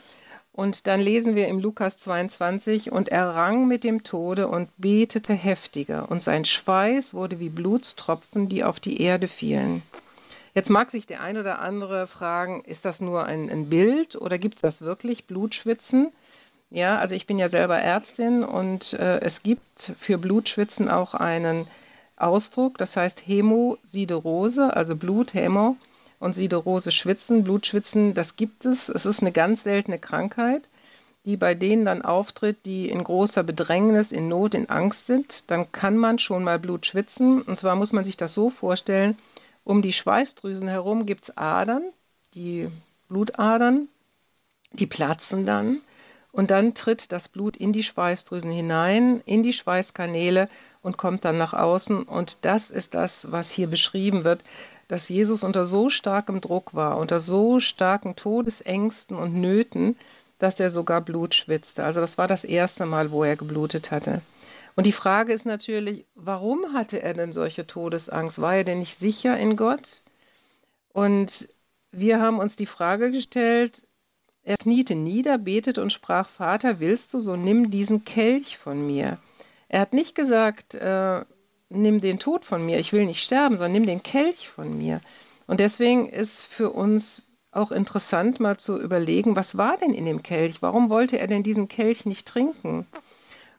Und 0.56 0.86
dann 0.86 1.02
lesen 1.02 1.36
wir 1.36 1.48
im 1.48 1.60
Lukas 1.60 1.98
22, 1.98 2.90
und 2.90 3.10
er 3.10 3.34
rang 3.34 3.68
mit 3.68 3.84
dem 3.84 4.04
Tode 4.04 4.48
und 4.48 4.70
betete 4.78 5.34
heftiger, 5.34 6.10
und 6.10 6.22
sein 6.22 6.46
Schweiß 6.46 7.12
wurde 7.12 7.38
wie 7.40 7.50
Blutstropfen, 7.50 8.48
die 8.48 8.64
auf 8.64 8.80
die 8.80 9.02
Erde 9.02 9.28
fielen. 9.28 9.82
Jetzt 10.54 10.70
mag 10.70 10.90
sich 10.90 11.06
der 11.06 11.20
ein 11.20 11.36
oder 11.36 11.58
andere 11.58 12.06
fragen, 12.06 12.64
ist 12.64 12.86
das 12.86 13.00
nur 13.00 13.26
ein, 13.26 13.50
ein 13.50 13.68
Bild 13.68 14.16
oder 14.16 14.38
gibt 14.38 14.54
es 14.54 14.62
das 14.62 14.80
wirklich, 14.80 15.26
Blutschwitzen? 15.26 16.10
Ja, 16.70 16.96
also 16.96 17.14
ich 17.14 17.26
bin 17.26 17.38
ja 17.38 17.50
selber 17.50 17.76
Ärztin 17.76 18.42
und 18.42 18.94
äh, 18.94 19.20
es 19.20 19.42
gibt 19.42 19.92
für 20.00 20.16
Blutschwitzen 20.16 20.88
auch 20.88 21.12
einen 21.12 21.66
Ausdruck, 22.16 22.78
das 22.78 22.96
heißt 22.96 23.26
Hämosiderose, 23.26 24.74
also 24.74 24.96
Blut, 24.96 25.34
Hämo 25.34 25.76
und 26.18 26.34
Siderose 26.34 26.92
schwitzen, 26.92 27.44
Blutschwitzen, 27.44 28.14
das 28.14 28.36
gibt 28.36 28.64
es. 28.64 28.88
Es 28.88 29.06
ist 29.06 29.20
eine 29.20 29.32
ganz 29.32 29.62
seltene 29.62 29.98
Krankheit, 29.98 30.68
die 31.24 31.36
bei 31.36 31.54
denen 31.54 31.84
dann 31.84 32.02
auftritt, 32.02 32.64
die 32.64 32.88
in 32.88 33.02
großer 33.04 33.42
Bedrängnis, 33.42 34.12
in 34.12 34.28
Not, 34.28 34.54
in 34.54 34.70
Angst 34.70 35.06
sind. 35.06 35.50
Dann 35.50 35.70
kann 35.72 35.96
man 35.96 36.18
schon 36.18 36.44
mal 36.44 36.58
Blut 36.58 36.86
schwitzen. 36.86 37.42
Und 37.42 37.58
zwar 37.58 37.76
muss 37.76 37.92
man 37.92 38.04
sich 38.04 38.16
das 38.16 38.34
so 38.34 38.50
vorstellen, 38.50 39.16
um 39.64 39.82
die 39.82 39.92
Schweißdrüsen 39.92 40.68
herum 40.68 41.06
gibt 41.06 41.24
es 41.24 41.36
Adern, 41.36 41.82
die 42.34 42.68
Blutadern, 43.08 43.88
die 44.72 44.86
platzen 44.86 45.46
dann 45.46 45.80
und 46.36 46.50
dann 46.50 46.74
tritt 46.74 47.12
das 47.12 47.28
Blut 47.28 47.56
in 47.56 47.72
die 47.72 47.82
Schweißdrüsen 47.82 48.50
hinein, 48.50 49.22
in 49.24 49.42
die 49.42 49.54
Schweißkanäle 49.54 50.50
und 50.82 50.98
kommt 50.98 51.24
dann 51.24 51.38
nach 51.38 51.54
außen. 51.54 52.02
Und 52.02 52.38
das 52.42 52.70
ist 52.70 52.92
das, 52.92 53.32
was 53.32 53.50
hier 53.50 53.68
beschrieben 53.68 54.22
wird, 54.22 54.42
dass 54.88 55.08
Jesus 55.08 55.42
unter 55.42 55.64
so 55.64 55.90
starkem 55.90 56.40
Druck 56.40 56.74
war, 56.74 56.98
unter 56.98 57.20
so 57.20 57.60
starken 57.60 58.16
Todesängsten 58.16 59.16
und 59.16 59.34
Nöten, 59.34 59.96
dass 60.38 60.60
er 60.60 60.70
sogar 60.70 61.00
Blut 61.00 61.34
schwitzte. 61.34 61.84
Also 61.84 62.00
das 62.00 62.18
war 62.18 62.28
das 62.28 62.44
erste 62.44 62.86
Mal, 62.86 63.10
wo 63.10 63.24
er 63.24 63.36
geblutet 63.36 63.90
hatte. 63.90 64.20
Und 64.74 64.86
die 64.86 64.92
Frage 64.92 65.32
ist 65.32 65.46
natürlich, 65.46 66.04
warum 66.14 66.74
hatte 66.74 67.02
er 67.02 67.14
denn 67.14 67.32
solche 67.32 67.66
Todesangst? 67.66 68.40
War 68.40 68.56
er 68.56 68.64
denn 68.64 68.80
nicht 68.80 68.98
sicher 68.98 69.36
in 69.38 69.56
Gott? 69.56 70.02
Und 70.92 71.48
wir 71.92 72.20
haben 72.20 72.38
uns 72.38 72.56
die 72.56 72.66
Frage 72.66 73.10
gestellt, 73.10 73.86
er 74.42 74.58
kniete 74.58 74.94
nieder, 74.94 75.38
betete 75.38 75.82
und 75.82 75.92
sprach, 75.92 76.28
Vater, 76.28 76.78
willst 76.78 77.14
du, 77.14 77.20
so 77.20 77.36
nimm 77.36 77.70
diesen 77.70 78.04
Kelch 78.04 78.58
von 78.58 78.86
mir. 78.86 79.18
Er 79.68 79.80
hat 79.80 79.92
nicht 79.92 80.14
gesagt, 80.14 80.74
äh, 80.74 81.24
nimm 81.68 82.00
den 82.00 82.18
Tod 82.18 82.44
von 82.44 82.64
mir, 82.64 82.78
ich 82.78 82.92
will 82.92 83.06
nicht 83.06 83.22
sterben, 83.22 83.56
sondern 83.58 83.72
nimm 83.72 83.86
den 83.86 84.02
Kelch 84.02 84.48
von 84.48 84.76
mir. 84.76 85.00
Und 85.46 85.60
deswegen 85.60 86.08
ist 86.08 86.42
für 86.42 86.70
uns 86.70 87.22
auch 87.50 87.72
interessant, 87.72 88.40
mal 88.40 88.56
zu 88.56 88.80
überlegen, 88.80 89.36
was 89.36 89.56
war 89.56 89.76
denn 89.78 89.94
in 89.94 90.04
dem 90.04 90.22
Kelch? 90.22 90.62
Warum 90.62 90.90
wollte 90.90 91.18
er 91.18 91.26
denn 91.26 91.42
diesen 91.42 91.68
Kelch 91.68 92.04
nicht 92.04 92.26
trinken? 92.26 92.86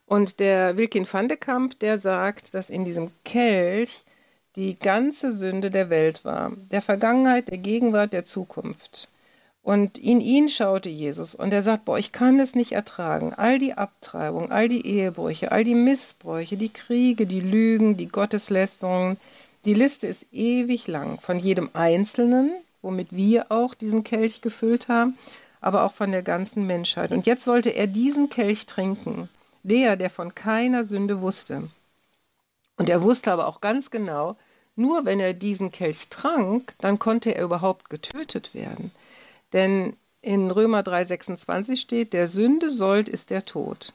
Und 0.06 0.39
der 0.39 0.78
Wilkin 0.78 1.08
van 1.12 1.28
de 1.28 1.38
Kamp, 1.38 1.80
der 1.80 2.00
sagt, 2.00 2.54
dass 2.54 2.70
in 2.70 2.86
diesem 2.86 3.12
Kelch 3.26 4.06
die 4.56 4.78
ganze 4.78 5.32
Sünde 5.32 5.70
der 5.70 5.89
Welt 5.89 6.24
war, 6.24 6.52
der 6.72 6.82
Vergangenheit, 6.82 7.50
der 7.50 7.58
Gegenwart, 7.58 8.13
der 8.13 8.24
Zukunft. 8.24 9.10
Und 9.67 9.97
in 9.97 10.21
ihn 10.21 10.47
schaute 10.47 10.89
Jesus 10.89 11.36
und 11.36 11.51
er 11.51 11.62
sagt, 11.62 11.84
boah, 11.84 11.97
ich 11.97 12.13
kann 12.13 12.39
es 12.39 12.56
nicht 12.56 12.71
ertragen. 12.71 13.34
All 13.34 13.60
die 13.60 13.73
Abtreibung, 13.73 14.49
all 14.49 14.69
die 14.69 14.88
Ehebrüche, 14.88 15.51
all 15.51 15.65
die 15.65 15.75
Missbräuche, 15.75 16.56
die 16.56 16.69
Kriege, 16.69 17.27
die 17.27 17.41
Lügen, 17.41 17.97
die 17.97 18.08
Gotteslästerungen. 18.08 19.17
Die 19.65 19.73
Liste 19.73 20.08
ist 20.08 20.25
ewig 20.32 20.88
lang 20.88 21.19
von 21.19 21.38
jedem 21.38 21.69
Einzelnen, 21.73 22.51
womit 22.82 23.10
wir 23.12 23.51
auch 23.51 23.73
diesen 23.73 24.06
Kelch 24.06 24.39
gefüllt 24.39 24.88
haben, 24.88 25.17
aber 25.60 25.84
auch 25.84 25.91
von 25.91 26.13
der 26.13 26.23
ganzen 26.23 26.65
Menschheit. 26.65 27.12
Und 27.12 27.25
jetzt 27.25 27.43
sollte 27.43 27.71
er 27.71 27.88
diesen 27.88 28.30
Kelch 28.30 28.67
trinken, 28.67 29.27
der, 29.63 29.97
der 29.97 30.10
von 30.10 30.34
keiner 30.34 30.86
Sünde 30.86 31.19
wusste. 31.19 31.63
Und 32.77 32.89
er 32.89 33.03
wusste 33.03 33.34
aber 33.34 33.47
auch 33.47 33.60
ganz 33.60 33.91
genau, 33.91 34.38
nur 34.77 35.03
wenn 35.03 35.19
er 35.19 35.34
diesen 35.34 35.73
Kelch 35.73 36.08
trank, 36.08 36.73
dann 36.80 36.99
konnte 36.99 37.36
er 37.36 37.43
überhaupt 37.43 37.89
getötet 37.89 38.53
werden. 38.53 38.91
Denn 39.54 39.96
in 40.22 40.52
Römer 40.52 40.82
3,26 40.82 41.78
steht, 41.78 42.14
der 42.14 42.28
Sünde 42.28 42.70
sollt 42.70 43.08
ist 43.08 43.30
der 43.30 43.46
Tod. 43.46 43.94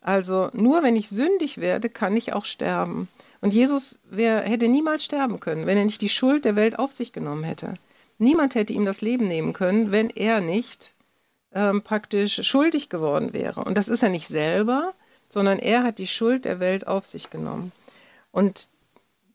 Also 0.00 0.50
nur 0.52 0.82
wenn 0.82 0.96
ich 0.96 1.08
sündig 1.08 1.58
werde, 1.58 1.88
kann 1.88 2.16
ich 2.16 2.32
auch 2.32 2.44
sterben. 2.44 3.08
Und 3.40 3.54
Jesus 3.54 3.98
wär, 4.04 4.40
hätte 4.42 4.68
niemals 4.68 5.04
sterben 5.04 5.40
können, 5.40 5.66
wenn 5.66 5.78
er 5.78 5.84
nicht 5.84 6.02
die 6.02 6.08
Schuld 6.08 6.44
der 6.44 6.56
Welt 6.56 6.78
auf 6.78 6.92
sich 6.92 7.12
genommen 7.12 7.44
hätte. 7.44 7.74
Niemand 8.18 8.54
hätte 8.54 8.72
ihm 8.72 8.84
das 8.84 9.00
Leben 9.00 9.26
nehmen 9.26 9.52
können, 9.52 9.90
wenn 9.90 10.10
er 10.10 10.40
nicht 10.40 10.92
ähm, 11.52 11.82
praktisch 11.82 12.42
schuldig 12.46 12.88
geworden 12.88 13.32
wäre. 13.32 13.64
Und 13.64 13.76
das 13.76 13.88
ist 13.88 14.02
er 14.02 14.10
nicht 14.10 14.28
selber, 14.28 14.94
sondern 15.28 15.58
er 15.58 15.82
hat 15.82 15.98
die 15.98 16.06
Schuld 16.06 16.44
der 16.44 16.60
Welt 16.60 16.86
auf 16.86 17.06
sich 17.06 17.30
genommen. 17.30 17.72
Und 18.30 18.68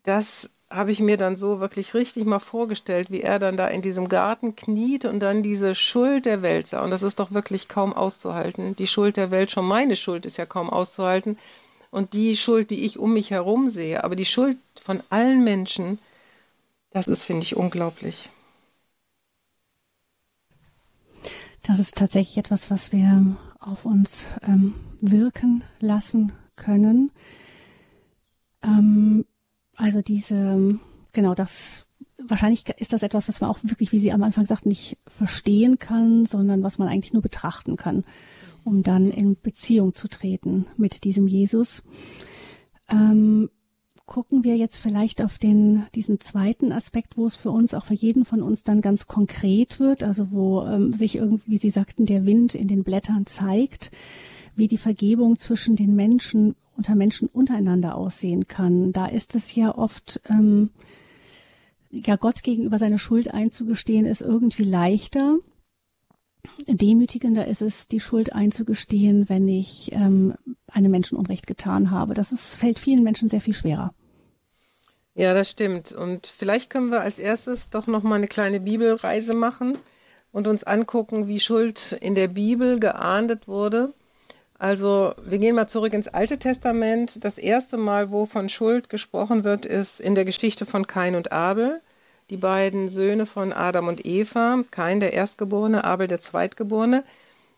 das 0.03 0.49
habe 0.69 0.91
ich 0.91 0.99
mir 0.99 1.17
dann 1.17 1.35
so 1.35 1.59
wirklich 1.59 1.93
richtig 1.93 2.25
mal 2.25 2.39
vorgestellt, 2.39 3.09
wie 3.09 3.21
er 3.21 3.39
dann 3.39 3.55
da 3.55 3.67
in 3.67 3.81
diesem 3.81 4.09
Garten 4.09 4.55
kniet 4.55 5.05
und 5.05 5.21
dann 5.21 5.41
diese 5.41 5.75
Schuld 5.75 6.25
der 6.25 6.41
Welt 6.41 6.67
sah. 6.67 6.83
Und 6.83 6.91
das 6.91 7.03
ist 7.03 7.19
doch 7.19 7.31
wirklich 7.31 7.69
kaum 7.69 7.93
auszuhalten. 7.93 8.75
Die 8.75 8.87
Schuld 8.87 9.15
der 9.15 9.31
Welt, 9.31 9.51
schon 9.51 9.65
meine 9.65 9.95
Schuld 9.95 10.25
ist 10.25 10.37
ja 10.37 10.45
kaum 10.45 10.69
auszuhalten. 10.69 11.37
Und 11.89 12.13
die 12.13 12.35
Schuld, 12.35 12.69
die 12.69 12.83
ich 12.83 12.99
um 12.99 13.13
mich 13.13 13.31
herum 13.31 13.69
sehe, 13.69 14.03
aber 14.03 14.17
die 14.17 14.25
Schuld 14.25 14.57
von 14.83 15.01
allen 15.09 15.43
Menschen, 15.43 15.99
das 16.91 17.07
ist, 17.07 17.23
finde 17.23 17.43
ich, 17.43 17.55
unglaublich. 17.55 18.29
Das 21.63 21.79
ist 21.79 21.95
tatsächlich 21.95 22.37
etwas, 22.37 22.69
was 22.71 22.91
wir 22.91 23.37
auf 23.59 23.85
uns 23.85 24.27
ähm, 24.41 24.73
wirken 24.99 25.63
lassen 25.79 26.33
können. 26.55 27.11
Ähm, 28.63 29.25
also 29.77 30.01
diese, 30.01 30.79
genau 31.13 31.35
das, 31.35 31.87
wahrscheinlich 32.21 32.67
ist 32.77 32.93
das 32.93 33.03
etwas, 33.03 33.27
was 33.27 33.39
man 33.39 33.49
auch 33.49 33.59
wirklich, 33.63 33.91
wie 33.91 33.99
Sie 33.99 34.11
am 34.11 34.23
Anfang 34.23 34.45
sagten, 34.45 34.69
nicht 34.69 34.97
verstehen 35.07 35.79
kann, 35.79 36.25
sondern 36.25 36.63
was 36.63 36.79
man 36.79 36.87
eigentlich 36.87 37.13
nur 37.13 37.21
betrachten 37.21 37.77
kann, 37.77 38.03
um 38.63 38.83
dann 38.83 39.09
in 39.11 39.39
Beziehung 39.39 39.93
zu 39.93 40.07
treten 40.07 40.65
mit 40.77 41.03
diesem 41.03 41.27
Jesus. 41.27 41.83
Ähm, 42.89 43.49
gucken 44.07 44.43
wir 44.43 44.57
jetzt 44.57 44.77
vielleicht 44.77 45.21
auf 45.21 45.37
den, 45.37 45.85
diesen 45.93 46.19
zweiten 46.19 46.71
Aspekt, 46.71 47.17
wo 47.17 47.27
es 47.27 47.35
für 47.35 47.51
uns, 47.51 47.73
auch 47.73 47.85
für 47.85 47.93
jeden 47.93 48.25
von 48.25 48.41
uns 48.41 48.63
dann 48.63 48.81
ganz 48.81 49.05
konkret 49.05 49.79
wird, 49.79 50.01
also 50.01 50.31
wo 50.31 50.63
ähm, 50.63 50.93
sich 50.93 51.17
irgendwie, 51.17 51.51
wie 51.51 51.57
Sie 51.57 51.69
sagten, 51.69 52.05
der 52.05 52.25
Wind 52.25 52.55
in 52.55 52.67
den 52.67 52.83
Blättern 52.83 53.25
zeigt, 53.27 53.91
wie 54.55 54.67
die 54.67 54.77
Vergebung 54.77 55.37
zwischen 55.37 55.75
den 55.75 55.93
Menschen 55.95 56.55
unter 56.77 56.95
Menschen 56.95 57.27
untereinander 57.27 57.95
aussehen 57.95 58.47
kann. 58.47 58.93
Da 58.93 59.07
ist 59.07 59.35
es 59.35 59.53
ja 59.55 59.75
oft, 59.75 60.21
ähm, 60.29 60.69
ja, 61.89 62.15
Gott 62.15 62.43
gegenüber 62.43 62.77
seine 62.77 62.99
Schuld 62.99 63.33
einzugestehen, 63.33 64.05
ist 64.05 64.21
irgendwie 64.21 64.63
leichter. 64.63 65.37
demütigender 66.67 67.47
ist 67.47 67.61
es, 67.61 67.87
die 67.87 67.99
Schuld 67.99 68.33
einzugestehen, 68.33 69.27
wenn 69.29 69.47
ich 69.47 69.91
ähm, 69.91 70.35
einem 70.71 70.91
Menschen 70.91 71.17
Unrecht 71.17 71.47
getan 71.47 71.91
habe. 71.91 72.13
Das 72.13 72.31
ist, 72.31 72.55
fällt 72.55 72.79
vielen 72.79 73.03
Menschen 73.03 73.29
sehr 73.29 73.41
viel 73.41 73.53
schwerer. 73.53 73.93
Ja, 75.15 75.33
das 75.33 75.49
stimmt. 75.49 75.93
Und 75.93 76.27
vielleicht 76.27 76.69
können 76.69 76.91
wir 76.91 77.01
als 77.01 77.17
erstes 77.17 77.71
doch 77.71 77.87
noch 77.87 78.03
mal 78.03 78.15
eine 78.15 78.27
kleine 78.27 78.59
Bibelreise 78.59 79.35
machen 79.35 79.77
und 80.31 80.45
uns 80.45 80.63
angucken, 80.63 81.27
wie 81.27 81.39
Schuld 81.39 81.97
in 81.99 82.13
der 82.13 82.27
Bibel 82.27 82.79
geahndet 82.79 83.47
wurde. 83.47 83.95
Also 84.59 85.13
wir 85.21 85.37
gehen 85.37 85.55
mal 85.55 85.67
zurück 85.67 85.93
ins 85.93 86.07
Alte 86.07 86.39
Testament. 86.39 87.23
Das 87.23 87.37
erste 87.37 87.77
Mal, 87.77 88.11
wo 88.11 88.25
von 88.25 88.49
Schuld 88.49 88.89
gesprochen 88.89 89.43
wird, 89.43 89.65
ist 89.65 89.99
in 89.99 90.15
der 90.15 90.25
Geschichte 90.25 90.65
von 90.65 90.87
Kain 90.87 91.15
und 91.15 91.31
Abel. 91.31 91.81
Die 92.29 92.37
beiden 92.37 92.89
Söhne 92.89 93.25
von 93.25 93.53
Adam 93.53 93.87
und 93.87 94.05
Eva, 94.05 94.63
Kain 94.71 94.99
der 94.99 95.13
Erstgeborene, 95.13 95.83
Abel 95.83 96.07
der 96.07 96.19
Zweitgeborene. 96.19 97.03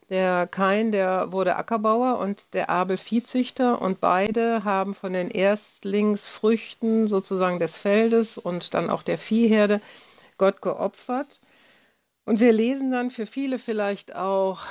Der 0.10 0.48
Kain, 0.48 0.92
der 0.92 1.32
wurde 1.32 1.56
Ackerbauer 1.56 2.20
und 2.20 2.54
der 2.54 2.70
Abel 2.70 2.98
Viehzüchter 2.98 3.82
und 3.82 4.02
beide 4.02 4.64
haben 4.64 4.96
von 4.96 5.14
den 5.14 5.30
Erstlingsfrüchten 5.30 7.08
sozusagen 7.08 7.60
des 7.60 7.78
Feldes 7.78 8.38
und 8.38 8.74
dann 8.74 8.90
auch 8.90 9.04
der 9.04 9.18
Viehherde 9.20 9.82
Gott 10.38 10.62
geopfert. 10.62 11.40
Und 12.26 12.40
wir 12.40 12.52
lesen 12.52 12.92
dann 12.92 13.12
für 13.12 13.26
viele 13.26 13.60
vielleicht 13.60 14.16
auch, 14.16 14.62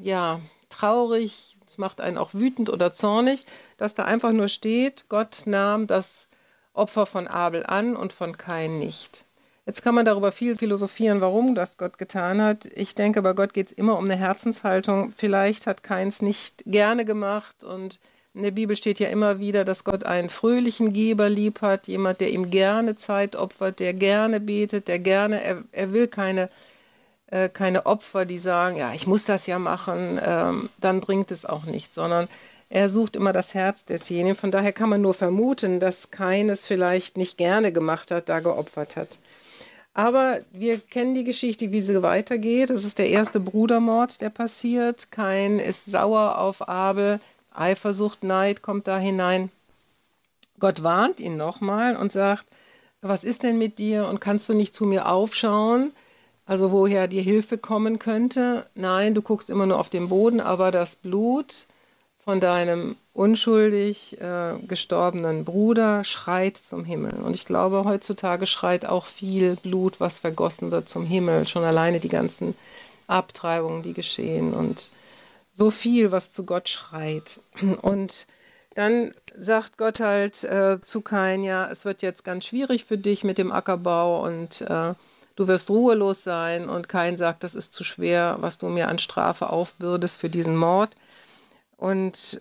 ja, 0.00 0.40
traurig, 0.74 1.56
es 1.66 1.78
macht 1.78 2.00
einen 2.00 2.18
auch 2.18 2.34
wütend 2.34 2.70
oder 2.70 2.92
zornig, 2.92 3.46
dass 3.76 3.94
da 3.94 4.04
einfach 4.04 4.32
nur 4.32 4.48
steht, 4.48 5.06
Gott 5.08 5.42
nahm 5.46 5.86
das 5.86 6.28
Opfer 6.72 7.06
von 7.06 7.28
Abel 7.28 7.64
an 7.64 7.96
und 7.96 8.12
von 8.12 8.36
Kain 8.36 8.78
nicht. 8.78 9.24
Jetzt 9.66 9.82
kann 9.82 9.94
man 9.94 10.04
darüber 10.04 10.30
viel 10.30 10.56
philosophieren, 10.56 11.22
warum 11.22 11.54
das 11.54 11.78
Gott 11.78 11.96
getan 11.96 12.42
hat. 12.42 12.66
Ich 12.74 12.94
denke, 12.94 13.22
bei 13.22 13.32
Gott 13.32 13.54
geht 13.54 13.68
es 13.68 13.72
immer 13.72 13.96
um 13.96 14.04
eine 14.04 14.16
Herzenshaltung. 14.16 15.12
Vielleicht 15.16 15.66
hat 15.66 15.82
Keins 15.82 16.20
nicht 16.20 16.62
gerne 16.66 17.06
gemacht 17.06 17.64
und 17.64 17.98
in 18.34 18.42
der 18.42 18.50
Bibel 18.50 18.76
steht 18.76 18.98
ja 18.98 19.08
immer 19.08 19.38
wieder, 19.38 19.64
dass 19.64 19.84
Gott 19.84 20.04
einen 20.04 20.28
fröhlichen 20.28 20.92
Geber 20.92 21.30
lieb 21.30 21.62
hat, 21.62 21.86
jemand, 21.86 22.20
der 22.20 22.30
ihm 22.30 22.50
gerne 22.50 22.96
Zeit 22.96 23.36
opfert, 23.36 23.78
der 23.78 23.94
gerne 23.94 24.40
betet, 24.40 24.88
der 24.88 24.98
gerne, 24.98 25.42
er, 25.42 25.62
er 25.70 25.92
will 25.92 26.08
keine 26.08 26.50
äh, 27.34 27.48
keine 27.48 27.84
Opfer, 27.86 28.26
die 28.26 28.38
sagen, 28.38 28.76
ja, 28.76 28.94
ich 28.94 29.08
muss 29.08 29.24
das 29.24 29.48
ja 29.48 29.58
machen, 29.58 30.20
ähm, 30.24 30.70
dann 30.78 31.00
bringt 31.00 31.32
es 31.32 31.44
auch 31.44 31.64
nichts, 31.64 31.96
sondern 31.96 32.28
er 32.70 32.88
sucht 32.88 33.16
immer 33.16 33.32
das 33.32 33.54
Herz 33.54 33.84
desjenigen. 33.84 34.36
Von 34.36 34.52
daher 34.52 34.72
kann 34.72 34.88
man 34.88 35.02
nur 35.02 35.14
vermuten, 35.14 35.80
dass 35.80 36.12
keines 36.12 36.64
vielleicht 36.64 37.16
nicht 37.16 37.36
gerne 37.36 37.72
gemacht 37.72 38.12
hat, 38.12 38.28
da 38.28 38.38
geopfert 38.38 38.94
hat. 38.94 39.18
Aber 39.94 40.40
wir 40.52 40.78
kennen 40.78 41.16
die 41.16 41.24
Geschichte, 41.24 41.72
wie 41.72 41.80
sie 41.80 42.02
weitergeht. 42.02 42.70
Es 42.70 42.84
ist 42.84 43.00
der 43.00 43.08
erste 43.08 43.40
Brudermord, 43.40 44.20
der 44.20 44.30
passiert. 44.30 45.10
Kein 45.10 45.58
ist 45.58 45.86
sauer 45.86 46.38
auf 46.38 46.68
Abel. 46.68 47.20
Eifersucht, 47.52 48.22
Neid 48.22 48.62
kommt 48.62 48.86
da 48.86 48.96
hinein. 48.96 49.50
Gott 50.60 50.84
warnt 50.84 51.18
ihn 51.18 51.36
nochmal 51.36 51.96
und 51.96 52.12
sagt, 52.12 52.46
was 53.02 53.24
ist 53.24 53.42
denn 53.42 53.58
mit 53.58 53.78
dir 53.78 54.06
und 54.06 54.20
kannst 54.20 54.48
du 54.48 54.54
nicht 54.54 54.74
zu 54.74 54.84
mir 54.84 55.08
aufschauen? 55.08 55.92
Also 56.46 56.72
woher 56.72 57.08
die 57.08 57.22
Hilfe 57.22 57.56
kommen 57.56 57.98
könnte. 57.98 58.66
Nein, 58.74 59.14
du 59.14 59.22
guckst 59.22 59.48
immer 59.48 59.66
nur 59.66 59.78
auf 59.78 59.88
den 59.88 60.08
Boden, 60.08 60.40
aber 60.40 60.70
das 60.70 60.96
Blut 60.96 61.66
von 62.24 62.40
deinem 62.40 62.96
unschuldig 63.12 64.20
äh, 64.20 64.54
gestorbenen 64.66 65.44
Bruder 65.44 66.04
schreit 66.04 66.56
zum 66.56 66.84
Himmel. 66.84 67.14
Und 67.14 67.34
ich 67.34 67.44
glaube, 67.44 67.84
heutzutage 67.84 68.46
schreit 68.46 68.86
auch 68.86 69.06
viel 69.06 69.56
Blut, 69.56 70.00
was 70.00 70.18
vergossen 70.18 70.70
wird, 70.70 70.88
zum 70.88 71.04
Himmel. 71.04 71.46
Schon 71.46 71.64
alleine 71.64 72.00
die 72.00 72.08
ganzen 72.08 72.54
Abtreibungen, 73.06 73.82
die 73.82 73.92
geschehen 73.92 74.54
und 74.54 74.82
so 75.52 75.70
viel, 75.70 76.12
was 76.12 76.30
zu 76.30 76.44
Gott 76.44 76.68
schreit. 76.68 77.40
Und 77.82 78.26
dann 78.74 79.14
sagt 79.38 79.78
Gott 79.78 80.00
halt 80.00 80.42
äh, 80.44 80.80
zu 80.82 81.00
Kain, 81.00 81.44
ja, 81.44 81.70
es 81.70 81.84
wird 81.84 82.02
jetzt 82.02 82.24
ganz 82.24 82.46
schwierig 82.46 82.84
für 82.84 82.98
dich 82.98 83.22
mit 83.22 83.38
dem 83.38 83.52
Ackerbau 83.52 84.24
und 84.24 84.62
äh, 84.62 84.94
du 85.36 85.48
wirst 85.48 85.70
ruhelos 85.70 86.22
sein 86.22 86.68
und 86.68 86.88
kein 86.88 87.16
sagt, 87.16 87.44
das 87.44 87.54
ist 87.54 87.72
zu 87.72 87.84
schwer, 87.84 88.36
was 88.40 88.58
du 88.58 88.68
mir 88.68 88.88
an 88.88 88.98
Strafe 88.98 89.50
aufbürdest 89.50 90.16
für 90.16 90.28
diesen 90.28 90.56
Mord. 90.56 90.94
Und 91.76 92.40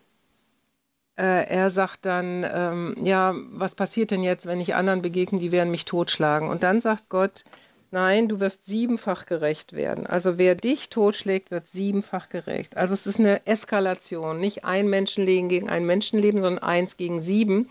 äh, 1.15 1.47
er 1.47 1.69
sagt 1.69 2.05
dann, 2.05 2.45
ähm, 2.51 2.95
ja, 3.01 3.35
was 3.51 3.75
passiert 3.75 4.11
denn 4.11 4.23
jetzt, 4.23 4.45
wenn 4.45 4.61
ich 4.61 4.75
anderen 4.75 5.01
begegne, 5.01 5.39
die 5.39 5.51
werden 5.51 5.71
mich 5.71 5.85
totschlagen. 5.85 6.49
Und 6.49 6.63
dann 6.63 6.81
sagt 6.81 7.09
Gott, 7.09 7.43
nein, 7.91 8.27
du 8.27 8.39
wirst 8.39 8.65
siebenfach 8.65 9.25
gerecht 9.25 9.73
werden. 9.73 10.07
Also 10.07 10.37
wer 10.37 10.55
dich 10.55 10.89
totschlägt, 10.89 11.51
wird 11.51 11.69
siebenfach 11.69 12.29
gerecht. 12.29 12.77
Also 12.77 12.93
es 12.93 13.05
ist 13.05 13.19
eine 13.19 13.45
Eskalation, 13.45 14.39
nicht 14.39 14.65
ein 14.65 14.89
Menschenleben 14.89 15.49
gegen 15.49 15.69
ein 15.69 15.85
Menschenleben, 15.85 16.41
sondern 16.41 16.63
eins 16.63 16.97
gegen 16.97 17.21
sieben. 17.21 17.69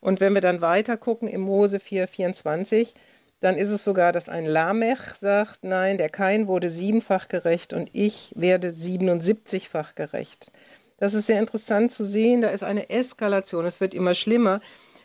Und 0.00 0.20
wenn 0.20 0.34
wir 0.34 0.40
dann 0.40 0.60
weiter 0.60 0.96
gucken 0.96 1.28
im 1.28 1.42
Mose 1.42 1.78
4, 1.78 2.08
24, 2.08 2.94
dann 3.40 3.56
ist 3.56 3.70
es 3.70 3.84
sogar, 3.84 4.12
dass 4.12 4.28
ein 4.28 4.46
Lamech 4.46 5.00
sagt, 5.18 5.64
nein, 5.64 5.98
der 5.98 6.10
Kain 6.10 6.46
wurde 6.46 6.70
siebenfach 6.70 7.28
gerecht 7.28 7.72
und 7.72 7.90
ich 7.92 8.32
werde 8.36 8.70
77-fach 8.70 9.94
gerecht. 9.94 10.52
Das 10.98 11.14
ist 11.14 11.26
sehr 11.26 11.40
interessant 11.40 11.92
zu 11.92 12.04
sehen, 12.04 12.42
da 12.42 12.48
ist 12.48 12.62
eine 12.62 12.90
Eskalation, 12.90 13.64
es 13.64 13.80
wird 13.80 13.94
immer 13.94 14.14
schlimmer. 14.14 14.60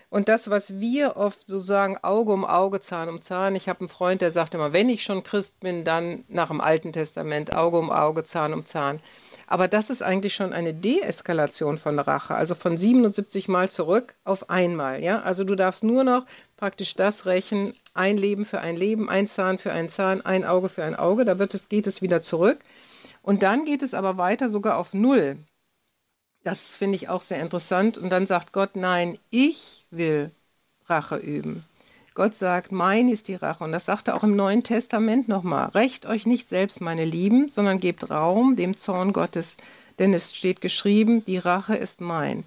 Und 0.09 0.29
das, 0.29 0.49
was 0.49 0.79
wir 0.79 1.17
oft 1.17 1.47
so 1.47 1.59
sagen, 1.59 1.97
Auge 2.01 2.31
um 2.31 2.45
Auge, 2.45 2.79
Zahn 2.79 3.09
um 3.09 3.21
Zahn. 3.21 3.55
Ich 3.55 3.67
habe 3.67 3.79
einen 3.81 3.89
Freund, 3.89 4.21
der 4.21 4.31
sagt 4.31 4.53
immer, 4.53 4.71
wenn 4.71 4.89
ich 4.89 5.03
schon 5.03 5.23
Christ 5.23 5.59
bin, 5.59 5.83
dann 5.83 6.23
nach 6.27 6.49
dem 6.49 6.61
Alten 6.61 6.93
Testament, 6.93 7.53
Auge 7.53 7.77
um 7.77 7.91
Auge, 7.91 8.23
Zahn 8.23 8.53
um 8.53 8.65
Zahn. 8.65 8.99
Aber 9.47 9.67
das 9.67 9.89
ist 9.89 10.01
eigentlich 10.01 10.33
schon 10.33 10.53
eine 10.53 10.73
Deeskalation 10.73 11.77
von 11.77 11.99
Rache, 11.99 12.35
also 12.35 12.55
von 12.55 12.77
77 12.77 13.47
Mal 13.47 13.69
zurück 13.69 14.15
auf 14.23 14.49
einmal. 14.49 15.03
Ja? 15.03 15.21
Also 15.21 15.43
du 15.43 15.55
darfst 15.55 15.83
nur 15.83 16.03
noch 16.03 16.25
praktisch 16.57 16.95
das 16.95 17.25
rächen, 17.25 17.73
ein 17.93 18.17
Leben 18.17 18.45
für 18.45 18.59
ein 18.59 18.75
Leben, 18.75 19.09
ein 19.09 19.27
Zahn 19.27 19.57
für 19.57 19.71
ein 19.71 19.89
Zahn, 19.89 20.25
ein 20.25 20.45
Auge 20.45 20.69
für 20.69 20.83
ein 20.83 20.95
Auge, 20.95 21.25
da 21.25 21.39
wird 21.39 21.53
es, 21.53 21.69
geht 21.69 21.87
es 21.87 22.01
wieder 22.01 22.21
zurück. 22.21 22.59
Und 23.21 23.43
dann 23.43 23.65
geht 23.65 23.83
es 23.83 23.93
aber 23.93 24.17
weiter 24.17 24.49
sogar 24.49 24.77
auf 24.77 24.93
Null. 24.93 25.37
Das 26.43 26.75
finde 26.75 26.95
ich 26.95 27.09
auch 27.09 27.23
sehr 27.23 27.41
interessant. 27.41 27.97
Und 27.97 28.09
dann 28.11 28.27
sagt 28.27 28.53
Gott, 28.53 28.75
nein, 28.75 29.17
ich 29.31 29.85
will 29.89 30.31
Rache 30.87 31.17
üben. 31.17 31.65
Gott 32.15 32.33
sagt, 32.33 32.71
mein 32.71 33.09
ist 33.09 33.27
die 33.27 33.35
Rache. 33.35 33.65
Und 33.65 33.73
das 33.73 33.85
sagt 33.85 34.07
er 34.07 34.15
auch 34.15 34.23
im 34.23 34.37
Neuen 34.37 34.63
Testament 34.63 35.27
nochmal. 35.27 35.67
Recht 35.69 36.05
euch 36.05 36.25
nicht 36.25 36.47
selbst, 36.47 36.79
meine 36.79 37.03
Lieben, 37.03 37.49
sondern 37.49 37.81
gebt 37.81 38.09
Raum 38.09 38.55
dem 38.55 38.77
Zorn 38.77 39.11
Gottes. 39.11 39.57
Denn 39.99 40.13
es 40.13 40.33
steht 40.33 40.61
geschrieben, 40.61 41.25
die 41.25 41.37
Rache 41.37 41.75
ist 41.75 41.99
mein. 41.99 42.45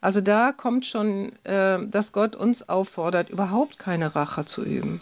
Also 0.00 0.20
da 0.20 0.50
kommt 0.50 0.84
schon, 0.84 1.32
äh, 1.44 1.78
dass 1.86 2.10
Gott 2.10 2.34
uns 2.34 2.68
auffordert, 2.68 3.30
überhaupt 3.30 3.78
keine 3.78 4.16
Rache 4.16 4.46
zu 4.46 4.64
üben. 4.64 5.00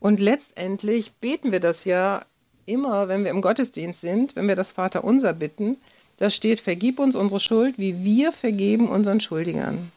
Und 0.00 0.18
letztendlich 0.18 1.12
beten 1.12 1.52
wir 1.52 1.60
das 1.60 1.84
ja 1.84 2.24
immer, 2.66 3.06
wenn 3.06 3.22
wir 3.22 3.30
im 3.30 3.40
Gottesdienst 3.40 4.00
sind, 4.00 4.34
wenn 4.34 4.48
wir 4.48 4.56
das 4.56 4.72
Vaterunser 4.72 5.32
bitten. 5.32 5.76
Da 6.18 6.28
steht, 6.28 6.60
vergib 6.60 6.98
uns 6.98 7.14
unsere 7.14 7.38
Schuld, 7.38 7.78
wie 7.78 8.02
wir 8.02 8.32
vergeben 8.32 8.88
unseren 8.88 9.20
Schuldigern. 9.20 9.92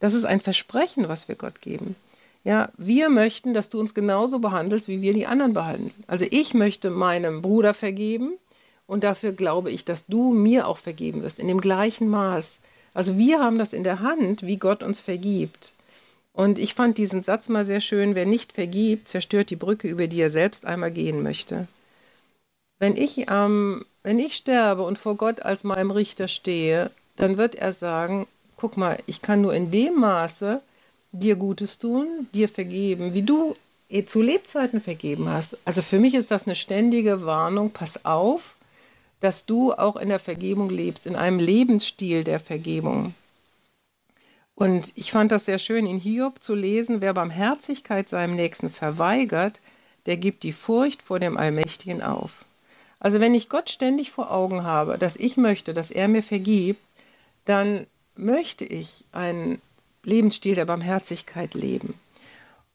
Das 0.00 0.12
ist 0.12 0.24
ein 0.24 0.40
Versprechen, 0.40 1.08
was 1.08 1.28
wir 1.28 1.36
Gott 1.36 1.60
geben. 1.60 1.94
Ja, 2.46 2.70
wir 2.76 3.08
möchten, 3.08 3.54
dass 3.54 3.70
du 3.70 3.80
uns 3.80 3.92
genauso 3.92 4.38
behandelst, 4.38 4.86
wie 4.86 5.02
wir 5.02 5.12
die 5.12 5.26
anderen 5.26 5.52
behandeln. 5.52 5.90
Also 6.06 6.26
ich 6.30 6.54
möchte 6.54 6.90
meinem 6.90 7.42
Bruder 7.42 7.74
vergeben 7.74 8.34
und 8.86 9.02
dafür 9.02 9.32
glaube 9.32 9.72
ich, 9.72 9.84
dass 9.84 10.06
du 10.06 10.32
mir 10.32 10.68
auch 10.68 10.78
vergeben 10.78 11.24
wirst, 11.24 11.40
in 11.40 11.48
dem 11.48 11.60
gleichen 11.60 12.08
Maß. 12.08 12.58
Also 12.94 13.18
wir 13.18 13.40
haben 13.40 13.58
das 13.58 13.72
in 13.72 13.82
der 13.82 13.98
Hand, 13.98 14.46
wie 14.46 14.58
Gott 14.58 14.84
uns 14.84 15.00
vergibt. 15.00 15.72
Und 16.34 16.60
ich 16.60 16.74
fand 16.74 16.98
diesen 16.98 17.24
Satz 17.24 17.48
mal 17.48 17.64
sehr 17.64 17.80
schön, 17.80 18.14
wer 18.14 18.26
nicht 18.26 18.52
vergibt, 18.52 19.08
zerstört 19.08 19.50
die 19.50 19.56
Brücke, 19.56 19.88
über 19.88 20.06
die 20.06 20.20
er 20.20 20.30
selbst 20.30 20.66
einmal 20.66 20.92
gehen 20.92 21.24
möchte. 21.24 21.66
Wenn 22.78 22.96
ich, 22.96 23.26
ähm, 23.28 23.84
wenn 24.04 24.20
ich 24.20 24.36
sterbe 24.36 24.84
und 24.84 25.00
vor 25.00 25.16
Gott 25.16 25.42
als 25.42 25.64
meinem 25.64 25.90
Richter 25.90 26.28
stehe, 26.28 26.92
dann 27.16 27.38
wird 27.38 27.56
er 27.56 27.72
sagen, 27.72 28.28
guck 28.56 28.76
mal, 28.76 29.00
ich 29.06 29.20
kann 29.20 29.40
nur 29.40 29.52
in 29.52 29.72
dem 29.72 29.96
Maße 29.96 30.62
dir 31.18 31.36
Gutes 31.36 31.78
tun, 31.78 32.28
dir 32.32 32.48
vergeben, 32.48 33.14
wie 33.14 33.22
du 33.22 33.56
eh 33.88 34.04
zu 34.04 34.20
Lebzeiten 34.22 34.80
vergeben 34.80 35.28
hast. 35.28 35.56
Also 35.64 35.82
für 35.82 35.98
mich 35.98 36.14
ist 36.14 36.30
das 36.30 36.46
eine 36.46 36.56
ständige 36.56 37.24
Warnung, 37.24 37.70
pass 37.70 38.04
auf, 38.04 38.56
dass 39.20 39.46
du 39.46 39.72
auch 39.72 39.96
in 39.96 40.08
der 40.08 40.18
Vergebung 40.18 40.70
lebst, 40.70 41.06
in 41.06 41.16
einem 41.16 41.38
Lebensstil 41.38 42.24
der 42.24 42.40
Vergebung. 42.40 43.14
Und 44.54 44.92
ich 44.96 45.12
fand 45.12 45.32
das 45.32 45.44
sehr 45.44 45.58
schön 45.58 45.86
in 45.86 45.98
Hiob 45.98 46.42
zu 46.42 46.54
lesen, 46.54 47.00
wer 47.00 47.12
Barmherzigkeit 47.12 48.08
seinem 48.08 48.36
Nächsten 48.36 48.70
verweigert, 48.70 49.60
der 50.06 50.16
gibt 50.16 50.42
die 50.42 50.52
Furcht 50.52 51.02
vor 51.02 51.20
dem 51.20 51.36
Allmächtigen 51.36 52.02
auf. 52.02 52.44
Also 52.98 53.20
wenn 53.20 53.34
ich 53.34 53.50
Gott 53.50 53.68
ständig 53.68 54.10
vor 54.10 54.30
Augen 54.30 54.62
habe, 54.62 54.96
dass 54.96 55.16
ich 55.16 55.36
möchte, 55.36 55.74
dass 55.74 55.90
er 55.90 56.08
mir 56.08 56.22
vergibt, 56.22 56.80
dann 57.44 57.86
möchte 58.16 58.64
ich 58.64 59.04
einen 59.12 59.60
Lebensstil 60.06 60.54
der 60.54 60.64
Barmherzigkeit 60.64 61.54
leben. 61.54 61.94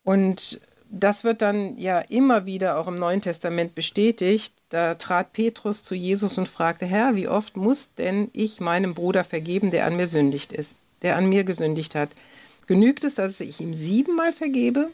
Und 0.03 0.59
das 0.89 1.23
wird 1.23 1.41
dann 1.41 1.77
ja 1.77 1.99
immer 1.99 2.45
wieder 2.45 2.77
auch 2.77 2.87
im 2.87 2.99
Neuen 2.99 3.21
Testament 3.21 3.73
bestätigt. 3.73 4.53
Da 4.69 4.95
trat 4.95 5.31
Petrus 5.31 5.83
zu 5.83 5.95
Jesus 5.95 6.37
und 6.37 6.47
fragte, 6.47 6.85
Herr, 6.85 7.15
wie 7.15 7.29
oft 7.29 7.55
muss 7.55 7.89
denn 7.97 8.29
ich 8.33 8.59
meinem 8.59 8.93
Bruder 8.93 9.23
vergeben, 9.23 9.71
der 9.71 9.85
an 9.85 9.95
mir 9.95 10.07
sündigt 10.07 10.51
ist, 10.51 10.75
der 11.01 11.15
an 11.15 11.27
mir 11.27 11.45
gesündigt 11.45 11.95
hat? 11.95 12.09
Genügt 12.67 13.03
es, 13.05 13.15
dass 13.15 13.39
ich 13.39 13.61
ihm 13.61 13.73
siebenmal 13.73 14.33
vergebe? 14.33 14.89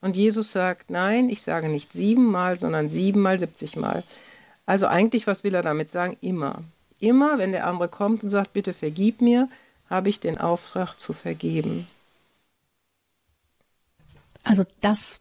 Und 0.00 0.16
Jesus 0.16 0.52
sagt, 0.52 0.90
nein, 0.90 1.28
ich 1.28 1.42
sage 1.42 1.68
nicht 1.68 1.92
siebenmal, 1.92 2.58
sondern 2.58 2.88
siebenmal, 2.88 3.38
siebzigmal. 3.38 4.02
Also 4.66 4.86
eigentlich, 4.86 5.26
was 5.26 5.44
will 5.44 5.54
er 5.54 5.62
damit 5.62 5.90
sagen? 5.90 6.16
Immer. 6.20 6.62
Immer, 7.00 7.38
wenn 7.38 7.52
der 7.52 7.66
andere 7.66 7.88
kommt 7.88 8.22
und 8.22 8.30
sagt, 8.30 8.54
bitte 8.54 8.72
vergib 8.72 9.20
mir, 9.20 9.48
habe 9.94 10.08
ich 10.08 10.18
den 10.18 10.38
Auftrag 10.38 10.96
zu 10.96 11.12
vergeben. 11.12 11.86
Also 14.42 14.64
das 14.80 15.20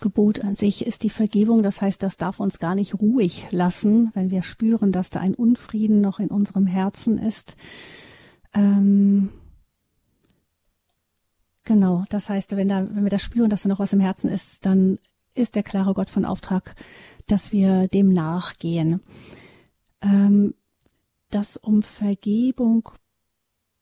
Gebot 0.00 0.40
an 0.40 0.56
sich 0.56 0.84
ist 0.84 1.04
die 1.04 1.10
Vergebung. 1.10 1.62
Das 1.62 1.80
heißt, 1.80 2.02
das 2.02 2.16
darf 2.16 2.40
uns 2.40 2.58
gar 2.58 2.74
nicht 2.74 3.00
ruhig 3.00 3.46
lassen, 3.52 4.10
wenn 4.14 4.32
wir 4.32 4.42
spüren, 4.42 4.90
dass 4.90 5.10
da 5.10 5.20
ein 5.20 5.34
Unfrieden 5.34 6.00
noch 6.00 6.18
in 6.18 6.28
unserem 6.28 6.66
Herzen 6.66 7.18
ist. 7.18 7.56
Ähm, 8.52 9.30
genau, 11.64 12.04
das 12.08 12.28
heißt, 12.28 12.56
wenn, 12.56 12.66
da, 12.66 12.84
wenn 12.90 13.04
wir 13.04 13.10
das 13.10 13.22
spüren, 13.22 13.48
dass 13.48 13.62
da 13.62 13.68
noch 13.68 13.78
was 13.78 13.92
im 13.92 14.00
Herzen 14.00 14.28
ist, 14.28 14.66
dann 14.66 14.98
ist 15.34 15.54
der 15.54 15.62
klare 15.62 15.94
Gott 15.94 16.10
von 16.10 16.24
Auftrag, 16.24 16.74
dass 17.28 17.52
wir 17.52 17.86
dem 17.86 18.12
nachgehen. 18.12 19.00
Ähm, 20.02 20.54
dass 21.30 21.56
um 21.56 21.82
Vergebung 21.82 22.88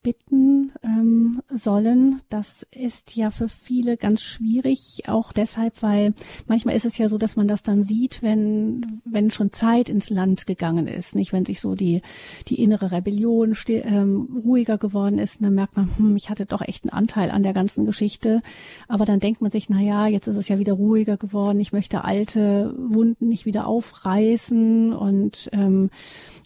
bitten 0.07 0.71
ähm, 0.85 1.42
sollen. 1.53 2.23
Das 2.29 2.64
ist 2.71 3.16
ja 3.16 3.31
für 3.33 3.49
viele 3.49 3.97
ganz 3.97 4.23
schwierig, 4.23 5.03
auch 5.09 5.33
deshalb, 5.33 5.83
weil 5.83 6.14
manchmal 6.47 6.77
ist 6.77 6.85
es 6.85 6.97
ja 6.97 7.09
so, 7.09 7.19
dass 7.19 7.35
man 7.35 7.49
das 7.49 7.64
dann 7.64 7.83
sieht, 7.83 8.23
wenn 8.23 9.01
wenn 9.05 9.33
schon 9.33 9.51
Zeit 9.51 9.88
ins 9.88 10.09
Land 10.09 10.47
gegangen 10.47 10.87
ist, 10.87 11.16
nicht 11.16 11.33
wenn 11.33 11.45
sich 11.45 11.61
so 11.61 11.75
die 11.75 12.03
die 12.47 12.62
innere 12.62 12.92
Rebellion 12.92 13.57
ähm, 13.66 14.42
ruhiger 14.45 14.79
geworden 14.79 15.19
ist, 15.19 15.42
dann 15.42 15.55
merkt 15.55 15.77
man, 15.77 15.90
hm, 15.97 16.14
ich 16.14 16.31
hatte 16.31 16.47
doch 16.47 16.62
echt 16.62 16.85
einen 16.85 16.97
Anteil 16.97 17.33
an 17.33 17.42
der 17.42 17.53
ganzen 17.53 17.85
Geschichte, 17.85 18.42
aber 18.87 19.07
dann 19.07 19.19
denkt 19.19 19.42
man 19.42 19.51
sich, 19.51 19.69
na 19.69 19.81
ja, 19.81 20.07
jetzt 20.07 20.29
ist 20.29 20.37
es 20.37 20.47
ja 20.47 20.61
wieder 20.61 20.75
ruhiger 20.75 21.16
geworden, 21.16 21.59
ich 21.59 21.73
möchte 21.73 22.05
alte 22.05 22.77
Wunden 22.79 23.27
nicht 23.27 23.45
wieder 23.45 23.66
aufreißen 23.66 24.92
und 24.92 25.51
ähm, 25.53 25.90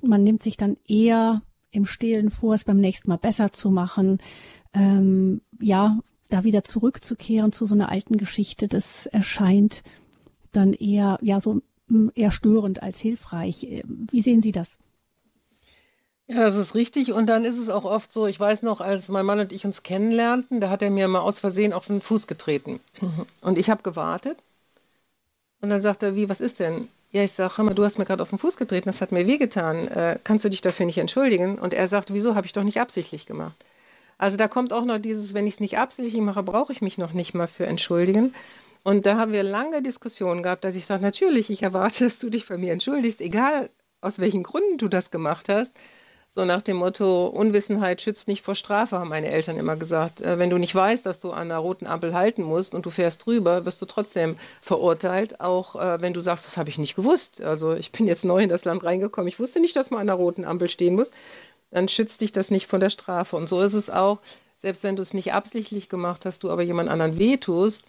man 0.03 0.23
nimmt 0.23 0.43
sich 0.43 0.57
dann 0.57 0.79
eher 0.89 1.43
im 1.71 1.87
Stillen 1.87 2.31
vor, 2.31 2.55
es 2.55 2.65
beim 2.65 2.79
nächsten 2.79 3.09
Mal 3.09 3.19
besser 3.19 3.53
zu 3.53 3.71
machen. 3.71 4.19
Ähm, 4.73 5.41
ja, 5.61 5.99
da 6.29 6.45
wieder 6.45 6.65
zurückzukehren 6.65 7.53
zu 7.53 7.67
so 7.67 7.75
einer 7.75 7.91
alten 7.91 8.17
Geschichte, 8.17 8.69
das 8.69 9.07
erscheint 9.07 9.83
dann 10.53 10.73
eher, 10.73 11.19
ja, 11.23 11.41
so 11.41 11.61
hm, 11.89 12.11
eher 12.15 12.31
störend 12.31 12.83
als 12.83 13.01
hilfreich. 13.01 13.83
Wie 13.85 14.21
sehen 14.21 14.43
Sie 14.43 14.53
das? 14.53 14.79
Ja, 16.27 16.45
das 16.45 16.55
ist 16.55 16.77
richtig. 16.77 17.13
Und 17.13 17.27
dann 17.27 17.45
ist 17.45 17.59
es 17.59 17.69
auch 17.69 17.85
oft 17.85 18.13
so, 18.13 18.29
ich 18.29 18.39
weiß 18.39 18.63
noch, 18.63 18.81
als 18.81 19.09
mein 19.09 19.27
Mann 19.27 19.41
und 19.41 19.53
ich 19.53 19.65
uns 19.65 19.83
kennenlernten, 19.83 20.61
da 20.61 20.71
hat 20.71 20.81
er 20.81 20.91
mir 20.91 21.09
mal 21.09 21.21
aus 21.21 21.41
Versehen 21.41 21.73
auf 21.73 21.87
den 21.87 22.01
Fuß 22.01 22.29
getreten. 22.29 22.79
Und 23.41 23.59
ich 23.59 23.69
habe 23.69 23.83
gewartet. 23.83 24.39
Und 25.61 25.71
dann 25.71 25.83
sagt 25.83 26.05
er, 26.05 26.15
wie, 26.15 26.29
was 26.29 26.41
ist 26.41 26.61
denn? 26.61 26.89
Ja, 27.13 27.25
ich 27.25 27.33
sage, 27.33 27.63
mal, 27.65 27.75
du 27.75 27.85
hast 27.85 27.99
mir 27.99 28.05
gerade 28.05 28.23
auf 28.23 28.31
den 28.31 28.39
Fuß 28.39 28.57
getreten, 28.57 28.89
das 28.89 29.01
hat 29.01 29.11
mir 29.11 29.27
wehgetan. 29.27 29.89
Äh, 29.89 30.19
kannst 30.23 30.45
du 30.45 30.49
dich 30.49 30.61
dafür 30.61 30.87
nicht 30.87 30.99
entschuldigen? 30.99 31.59
Und 31.59 31.75
er 31.75 31.89
sagt, 31.89 32.13
wieso 32.15 32.35
habe 32.37 32.47
ich 32.47 32.53
doch 32.53 32.63
nicht 32.63 32.81
absichtlich 32.81 33.27
gemacht? 33.27 33.57
Also 34.19 34.37
da 34.37 34.49
kommt 34.49 34.73
auch 34.73 34.85
noch 34.85 34.99
dieses, 34.99 35.35
wenn 35.35 35.47
ich 35.47 35.55
es 35.55 35.61
nicht 35.61 35.79
absichtlich 35.79 36.21
mache, 36.23 36.43
brauche 36.43 36.73
ich 36.73 36.83
mich 36.83 36.99
noch 36.99 37.13
nicht 37.13 37.35
mal 37.35 37.49
für 37.49 37.67
entschuldigen. 37.67 38.35
Und 38.85 39.07
da 39.07 39.17
haben 39.17 39.33
wir 39.33 39.43
lange 39.43 39.83
Diskussionen 39.83 40.43
gehabt, 40.43 40.65
dass 40.65 40.77
ich 40.77 40.87
sage, 40.87 41.03
natürlich, 41.03 41.51
ich 41.51 41.63
erwarte, 41.63 42.05
dass 42.07 42.19
du 42.19 42.31
dich 42.31 42.47
bei 42.49 42.57
mir 42.59 42.73
entschuldigst, 42.73 43.21
egal 43.21 43.71
aus 44.01 44.19
welchen 44.21 44.43
Gründen 44.45 44.79
du 44.79 44.89
das 44.89 45.11
gemacht 45.11 45.49
hast. 45.49 45.75
So 46.33 46.45
nach 46.45 46.63
dem 46.63 46.77
Motto, 46.77 47.27
Unwissenheit 47.27 48.01
schützt 48.01 48.29
nicht 48.29 48.45
vor 48.45 48.55
Strafe, 48.55 48.97
haben 48.97 49.09
meine 49.09 49.27
Eltern 49.27 49.57
immer 49.57 49.75
gesagt. 49.75 50.21
Äh, 50.21 50.39
wenn 50.39 50.49
du 50.49 50.59
nicht 50.59 50.75
weißt, 50.75 51.05
dass 51.05 51.19
du 51.19 51.33
an 51.33 51.51
einer 51.51 51.59
roten 51.59 51.89
Ampel 51.89 52.15
halten 52.15 52.45
musst 52.45 52.73
und 52.73 52.87
du 52.87 52.91
fährst 52.91 53.27
drüber, 53.27 53.65
wirst 53.65 53.83
du 53.83 53.87
trotzdem 53.87 54.39
verurteilt, 54.63 55.41
auch 55.41 55.75
äh, 55.75 56.01
wenn 56.01 56.13
du 56.15 56.21
sagst, 56.21 56.47
das 56.47 56.57
habe 56.57 56.69
ich 56.69 56.79
nicht 56.79 56.95
gewusst. 56.95 57.43
Also 57.43 57.75
ich 57.75 57.91
bin 57.91 58.07
jetzt 58.07 58.25
neu 58.25 58.45
in 58.45 58.49
das 58.49 58.65
Land 58.65 58.85
reingekommen, 58.85 59.27
ich 59.27 59.41
wusste 59.41 59.59
nicht, 59.59 59.75
dass 59.75 59.91
man 59.91 60.03
an 60.03 60.09
einer 60.09 60.19
roten 60.19 60.45
Ampel 60.45 60.71
stehen 60.71 60.95
muss. 60.95 61.11
Dann 61.73 61.89
schützt 61.89 62.21
dich 62.21 62.31
das 62.31 62.53
nicht 62.53 62.69
von 62.69 62.79
der 62.81 62.91
Strafe. 62.91 63.37
Und 63.37 63.49
so 63.49 63.61
ist 63.61 63.75
es 63.75 63.91
auch, 63.91 64.21
selbst 64.61 64.85
wenn 64.85 64.95
du 64.95 65.03
es 65.03 65.15
nicht 65.15 65.33
absichtlich 65.33 65.89
gemacht 65.89 66.27
hast, 66.27 66.45
du 66.45 66.51
aber 66.51 66.63
jemand 66.63 66.91
anderen 66.91 67.19
wehtust, 67.19 67.83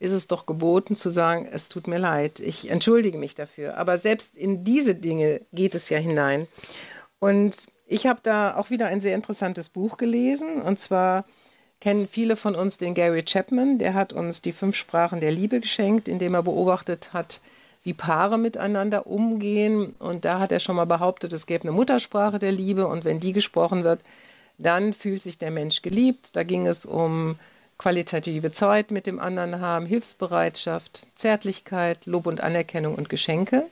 ist 0.00 0.12
es 0.12 0.26
doch 0.26 0.44
geboten 0.44 0.96
zu 0.96 1.08
sagen, 1.08 1.48
es 1.50 1.70
tut 1.70 1.86
mir 1.86 1.98
leid, 1.98 2.40
ich 2.40 2.68
entschuldige 2.68 3.16
mich 3.16 3.34
dafür. 3.34 3.78
Aber 3.78 3.96
selbst 3.96 4.36
in 4.36 4.64
diese 4.64 4.94
Dinge 4.94 5.40
geht 5.52 5.74
es 5.74 5.88
ja 5.88 5.96
hinein. 5.96 6.46
Und 7.18 7.68
ich 7.86 8.06
habe 8.06 8.20
da 8.22 8.56
auch 8.56 8.70
wieder 8.70 8.86
ein 8.86 9.00
sehr 9.00 9.14
interessantes 9.14 9.68
Buch 9.68 9.96
gelesen. 9.96 10.60
Und 10.60 10.80
zwar 10.80 11.24
kennen 11.80 12.08
viele 12.08 12.36
von 12.36 12.54
uns 12.54 12.78
den 12.78 12.94
Gary 12.94 13.22
Chapman. 13.22 13.78
Der 13.78 13.94
hat 13.94 14.12
uns 14.12 14.42
die 14.42 14.52
fünf 14.52 14.76
Sprachen 14.76 15.20
der 15.20 15.32
Liebe 15.32 15.60
geschenkt, 15.60 16.08
indem 16.08 16.34
er 16.34 16.42
beobachtet 16.42 17.12
hat, 17.12 17.40
wie 17.84 17.94
Paare 17.94 18.38
miteinander 18.38 19.06
umgehen. 19.06 19.94
Und 19.98 20.24
da 20.24 20.40
hat 20.40 20.50
er 20.50 20.60
schon 20.60 20.76
mal 20.76 20.86
behauptet, 20.86 21.32
es 21.32 21.46
gäbe 21.46 21.62
eine 21.62 21.72
Muttersprache 21.72 22.38
der 22.38 22.52
Liebe. 22.52 22.88
Und 22.88 23.04
wenn 23.04 23.20
die 23.20 23.32
gesprochen 23.32 23.84
wird, 23.84 24.00
dann 24.58 24.92
fühlt 24.92 25.22
sich 25.22 25.38
der 25.38 25.50
Mensch 25.50 25.82
geliebt. 25.82 26.30
Da 26.32 26.42
ging 26.42 26.66
es 26.66 26.84
um 26.84 27.38
qualitative 27.78 28.52
Zeit 28.52 28.90
mit 28.90 29.06
dem 29.06 29.20
anderen 29.20 29.60
haben, 29.60 29.86
Hilfsbereitschaft, 29.86 31.06
Zärtlichkeit, 31.14 32.06
Lob 32.06 32.26
und 32.26 32.40
Anerkennung 32.40 32.94
und 32.94 33.08
Geschenke. 33.08 33.66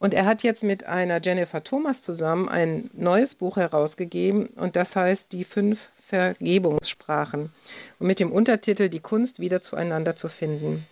Und 0.00 0.14
er 0.14 0.24
hat 0.24 0.42
jetzt 0.42 0.62
mit 0.62 0.84
einer 0.84 1.20
Jennifer 1.22 1.62
Thomas 1.62 2.02
zusammen 2.02 2.48
ein 2.48 2.90
neues 2.94 3.34
Buch 3.34 3.58
herausgegeben 3.58 4.46
und 4.46 4.74
das 4.74 4.96
heißt 4.96 5.30
Die 5.30 5.44
fünf 5.44 5.90
Vergebungssprachen 6.08 7.52
und 7.98 8.06
mit 8.06 8.18
dem 8.18 8.32
Untertitel 8.32 8.88
Die 8.88 9.00
Kunst 9.00 9.40
wieder 9.40 9.60
zueinander 9.60 10.16
zu 10.16 10.30
finden. 10.30 10.86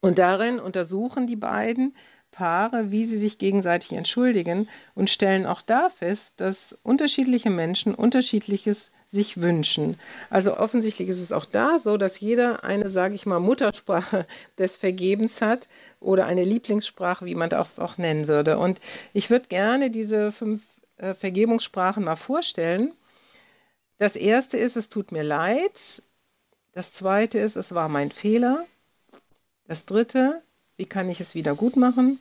Und 0.00 0.20
darin 0.20 0.60
untersuchen 0.60 1.26
die 1.26 1.36
beiden 1.36 1.96
Paare, 2.30 2.92
wie 2.92 3.06
sie 3.06 3.18
sich 3.18 3.38
gegenseitig 3.38 3.92
entschuldigen 3.92 4.68
und 4.94 5.10
stellen 5.10 5.44
auch 5.44 5.60
da 5.60 5.90
fest, 5.90 6.34
dass 6.36 6.78
unterschiedliche 6.84 7.50
Menschen 7.50 7.92
unterschiedliches 7.92 8.92
sich 9.12 9.40
wünschen. 9.40 10.00
Also 10.30 10.56
offensichtlich 10.56 11.08
ist 11.10 11.20
es 11.20 11.32
auch 11.32 11.44
da 11.44 11.78
so, 11.78 11.98
dass 11.98 12.18
jeder 12.18 12.64
eine, 12.64 12.88
sage 12.88 13.14
ich 13.14 13.26
mal, 13.26 13.40
Muttersprache 13.40 14.26
des 14.58 14.76
Vergebens 14.76 15.40
hat 15.40 15.68
oder 16.00 16.26
eine 16.26 16.44
Lieblingssprache, 16.44 17.26
wie 17.26 17.34
man 17.34 17.50
das 17.50 17.78
auch 17.78 17.98
nennen 17.98 18.26
würde. 18.26 18.58
Und 18.58 18.80
ich 19.12 19.30
würde 19.30 19.46
gerne 19.48 19.90
diese 19.90 20.32
fünf 20.32 20.62
äh, 20.96 21.14
Vergebungssprachen 21.14 22.04
mal 22.04 22.16
vorstellen. 22.16 22.92
Das 23.98 24.16
erste 24.16 24.56
ist, 24.56 24.76
es 24.76 24.88
tut 24.88 25.12
mir 25.12 25.22
leid. 25.22 26.02
Das 26.72 26.92
zweite 26.92 27.38
ist, 27.38 27.56
es 27.56 27.74
war 27.74 27.90
mein 27.90 28.10
Fehler. 28.10 28.64
Das 29.66 29.84
dritte, 29.84 30.42
wie 30.76 30.86
kann 30.86 31.10
ich 31.10 31.20
es 31.20 31.34
wieder 31.34 31.54
gut 31.54 31.76
machen? 31.76 32.18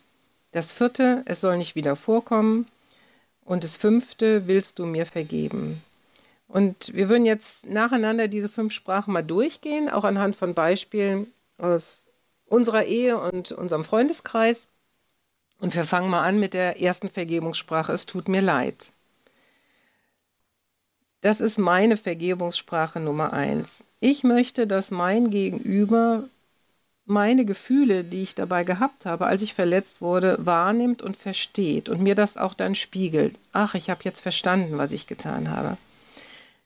Das 0.51 0.69
vierte, 0.71 1.23
es 1.25 1.39
soll 1.39 1.57
nicht 1.57 1.75
wieder 1.75 1.95
vorkommen. 1.95 2.67
Und 3.45 3.63
das 3.63 3.77
fünfte, 3.77 4.47
willst 4.47 4.77
du 4.77 4.85
mir 4.85 5.05
vergeben? 5.05 5.81
Und 6.51 6.93
wir 6.93 7.07
würden 7.07 7.25
jetzt 7.25 7.65
nacheinander 7.65 8.27
diese 8.27 8.49
fünf 8.49 8.73
Sprachen 8.73 9.13
mal 9.13 9.21
durchgehen, 9.21 9.89
auch 9.89 10.03
anhand 10.03 10.35
von 10.35 10.53
Beispielen 10.53 11.27
aus 11.57 12.05
unserer 12.45 12.83
Ehe 12.83 13.17
und 13.17 13.53
unserem 13.53 13.85
Freundeskreis. 13.85 14.67
Und 15.59 15.73
wir 15.75 15.85
fangen 15.85 16.09
mal 16.09 16.23
an 16.23 16.41
mit 16.41 16.53
der 16.53 16.81
ersten 16.81 17.07
Vergebungssprache. 17.07 17.93
Es 17.93 18.05
tut 18.05 18.27
mir 18.27 18.41
leid. 18.41 18.91
Das 21.21 21.39
ist 21.39 21.57
meine 21.57 21.95
Vergebungssprache 21.95 22.99
Nummer 22.99 23.31
eins. 23.31 23.85
Ich 24.01 24.25
möchte, 24.25 24.67
dass 24.67 24.91
mein 24.91 25.31
Gegenüber 25.31 26.25
meine 27.05 27.45
Gefühle, 27.45 28.03
die 28.03 28.23
ich 28.23 28.35
dabei 28.35 28.65
gehabt 28.65 29.05
habe, 29.05 29.25
als 29.25 29.41
ich 29.41 29.53
verletzt 29.53 30.01
wurde, 30.01 30.37
wahrnimmt 30.39 31.01
und 31.01 31.15
versteht 31.15 31.87
und 31.87 32.01
mir 32.01 32.15
das 32.15 32.35
auch 32.35 32.55
dann 32.55 32.75
spiegelt. 32.75 33.37
Ach, 33.53 33.73
ich 33.73 33.89
habe 33.89 34.01
jetzt 34.03 34.19
verstanden, 34.19 34.77
was 34.77 34.91
ich 34.91 35.07
getan 35.07 35.49
habe. 35.49 35.77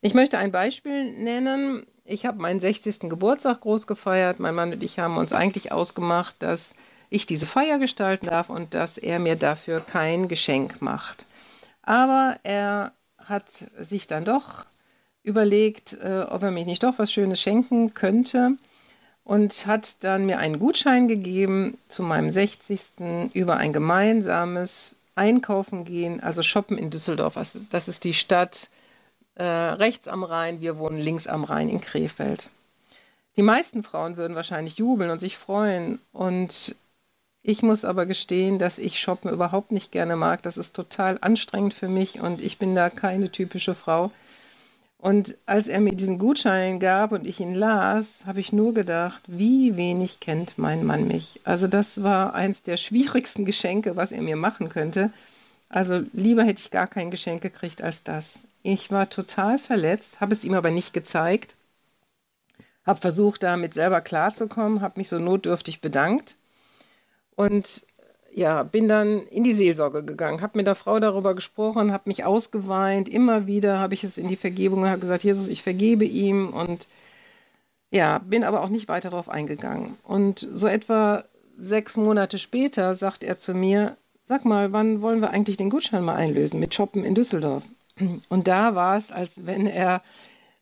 Ich 0.05 0.13
möchte 0.13 0.37
ein 0.37 0.51
Beispiel 0.51 1.13
nennen. 1.13 1.87
Ich 2.03 2.27
habe 2.27 2.39
meinen 2.39 2.59
60. 2.59 3.09
Geburtstag 3.09 3.61
groß 3.61 3.87
gefeiert. 3.87 4.39
Mein 4.39 4.53
Mann 4.53 4.71
und 4.71 4.83
ich 4.83 4.99
haben 4.99 5.17
uns 5.17 5.33
eigentlich 5.33 5.71
ausgemacht, 5.71 6.35
dass 6.43 6.75
ich 7.09 7.25
diese 7.25 7.47
Feier 7.47 7.79
gestalten 7.79 8.27
darf 8.27 8.51
und 8.51 8.75
dass 8.75 8.99
er 8.99 9.17
mir 9.17 9.35
dafür 9.35 9.79
kein 9.79 10.27
Geschenk 10.27 10.79
macht. 10.79 11.25
Aber 11.81 12.37
er 12.43 12.91
hat 13.17 13.49
sich 13.79 14.05
dann 14.05 14.25
doch 14.25 14.67
überlegt, 15.23 15.93
äh, 15.93 16.27
ob 16.29 16.43
er 16.43 16.51
mich 16.51 16.67
nicht 16.67 16.83
doch 16.83 16.99
was 16.99 17.11
Schönes 17.11 17.41
schenken 17.41 17.95
könnte 17.95 18.57
und 19.23 19.65
hat 19.65 20.03
dann 20.03 20.27
mir 20.27 20.37
einen 20.37 20.59
Gutschein 20.59 21.07
gegeben 21.07 21.79
zu 21.87 22.03
meinem 22.03 22.29
60. 22.29 23.31
über 23.33 23.57
ein 23.57 23.73
gemeinsames 23.73 24.97
Einkaufen 25.15 25.83
gehen, 25.83 26.21
also 26.21 26.43
shoppen 26.43 26.77
in 26.77 26.91
Düsseldorf. 26.91 27.37
Also 27.37 27.57
das 27.71 27.87
ist 27.87 28.03
die 28.03 28.13
Stadt, 28.13 28.69
äh, 29.35 29.43
rechts 29.43 30.07
am 30.07 30.23
Rhein, 30.23 30.61
wir 30.61 30.77
wohnen 30.77 30.99
links 30.99 31.27
am 31.27 31.43
Rhein 31.43 31.69
in 31.69 31.81
Krefeld. 31.81 32.49
Die 33.35 33.41
meisten 33.41 33.83
Frauen 33.83 34.17
würden 34.17 34.35
wahrscheinlich 34.35 34.77
jubeln 34.77 35.09
und 35.09 35.19
sich 35.19 35.37
freuen. 35.37 35.99
Und 36.13 36.75
ich 37.43 37.61
muss 37.61 37.83
aber 37.83 38.05
gestehen, 38.05 38.59
dass 38.59 38.77
ich 38.77 38.99
Shoppen 38.99 39.29
überhaupt 39.29 39.71
nicht 39.71 39.91
gerne 39.91 40.15
mag. 40.15 40.41
Das 40.43 40.57
ist 40.57 40.75
total 40.75 41.17
anstrengend 41.21 41.73
für 41.73 41.89
mich 41.89 42.19
und 42.19 42.41
ich 42.41 42.57
bin 42.57 42.75
da 42.75 42.89
keine 42.89 43.29
typische 43.29 43.75
Frau. 43.75 44.11
Und 44.97 45.35
als 45.45 45.67
er 45.67 45.81
mir 45.81 45.93
diesen 45.93 46.17
Gutschein 46.17 46.79
gab 46.79 47.11
und 47.11 47.27
ich 47.27 47.39
ihn 47.39 47.53
las, 47.53 48.25
habe 48.25 48.39
ich 48.39 48.53
nur 48.53 48.73
gedacht, 48.73 49.21
wie 49.27 49.75
wenig 49.75 50.19
kennt 50.19 50.57
mein 50.57 50.83
Mann 50.83 51.07
mich. 51.07 51.41
Also 51.43 51.67
das 51.67 52.01
war 52.01 52.33
eins 52.33 52.63
der 52.63 52.77
schwierigsten 52.77 53.45
Geschenke, 53.45 53.95
was 53.95 54.11
er 54.11 54.21
mir 54.21 54.37
machen 54.37 54.69
könnte. 54.69 55.11
Also 55.69 56.01
lieber 56.13 56.43
hätte 56.43 56.61
ich 56.61 56.71
gar 56.71 56.87
kein 56.87 57.11
Geschenk 57.11 57.41
gekriegt 57.41 57.81
als 57.83 58.03
das. 58.03 58.39
Ich 58.67 58.89
war 58.89 59.11
total 59.11 59.59
verletzt, 59.59 60.19
habe 60.19 60.33
es 60.33 60.43
ihm 60.43 60.55
aber 60.55 60.71
nicht 60.71 60.91
gezeigt, 60.91 61.55
habe 62.83 62.99
versucht, 62.99 63.43
damit 63.43 63.75
selber 63.75 64.01
klarzukommen, 64.01 64.81
habe 64.81 64.99
mich 64.99 65.07
so 65.07 65.19
notdürftig 65.19 65.81
bedankt 65.81 66.35
und 67.35 67.85
ja, 68.33 68.63
bin 68.63 68.87
dann 68.87 69.27
in 69.27 69.43
die 69.43 69.53
Seelsorge 69.53 70.03
gegangen, 70.03 70.41
habe 70.41 70.57
mit 70.57 70.65
der 70.65 70.73
Frau 70.73 70.99
darüber 70.99 71.35
gesprochen, 71.35 71.93
habe 71.93 72.09
mich 72.09 72.23
ausgeweint. 72.23 73.07
Immer 73.07 73.45
wieder 73.45 73.77
habe 73.77 73.93
ich 73.93 74.03
es 74.03 74.17
in 74.17 74.29
die 74.29 74.35
Vergebung 74.35 74.87
habe 74.87 74.99
gesagt, 74.99 75.23
Jesus, 75.23 75.47
ich 75.47 75.61
vergebe 75.61 76.05
ihm 76.05 76.51
und 76.51 76.87
ja, 77.91 78.17
bin 78.17 78.43
aber 78.43 78.63
auch 78.63 78.69
nicht 78.69 78.87
weiter 78.87 79.11
darauf 79.11 79.29
eingegangen. 79.29 79.95
Und 80.01 80.39
so 80.39 80.65
etwa 80.65 81.25
sechs 81.55 81.97
Monate 81.97 82.39
später 82.39 82.95
sagt 82.95 83.23
er 83.23 83.37
zu 83.37 83.53
mir, 83.53 83.95
sag 84.23 84.43
mal, 84.43 84.73
wann 84.73 85.03
wollen 85.03 85.21
wir 85.21 85.29
eigentlich 85.29 85.57
den 85.57 85.69
Gutschein 85.69 86.03
mal 86.03 86.15
einlösen 86.15 86.59
mit 86.59 86.73
Shoppen 86.73 87.05
in 87.05 87.13
Düsseldorf? 87.13 87.63
Und 88.29 88.47
da 88.47 88.75
war 88.75 88.97
es, 88.97 89.11
als 89.11 89.45
wenn 89.45 89.67
er 89.67 90.01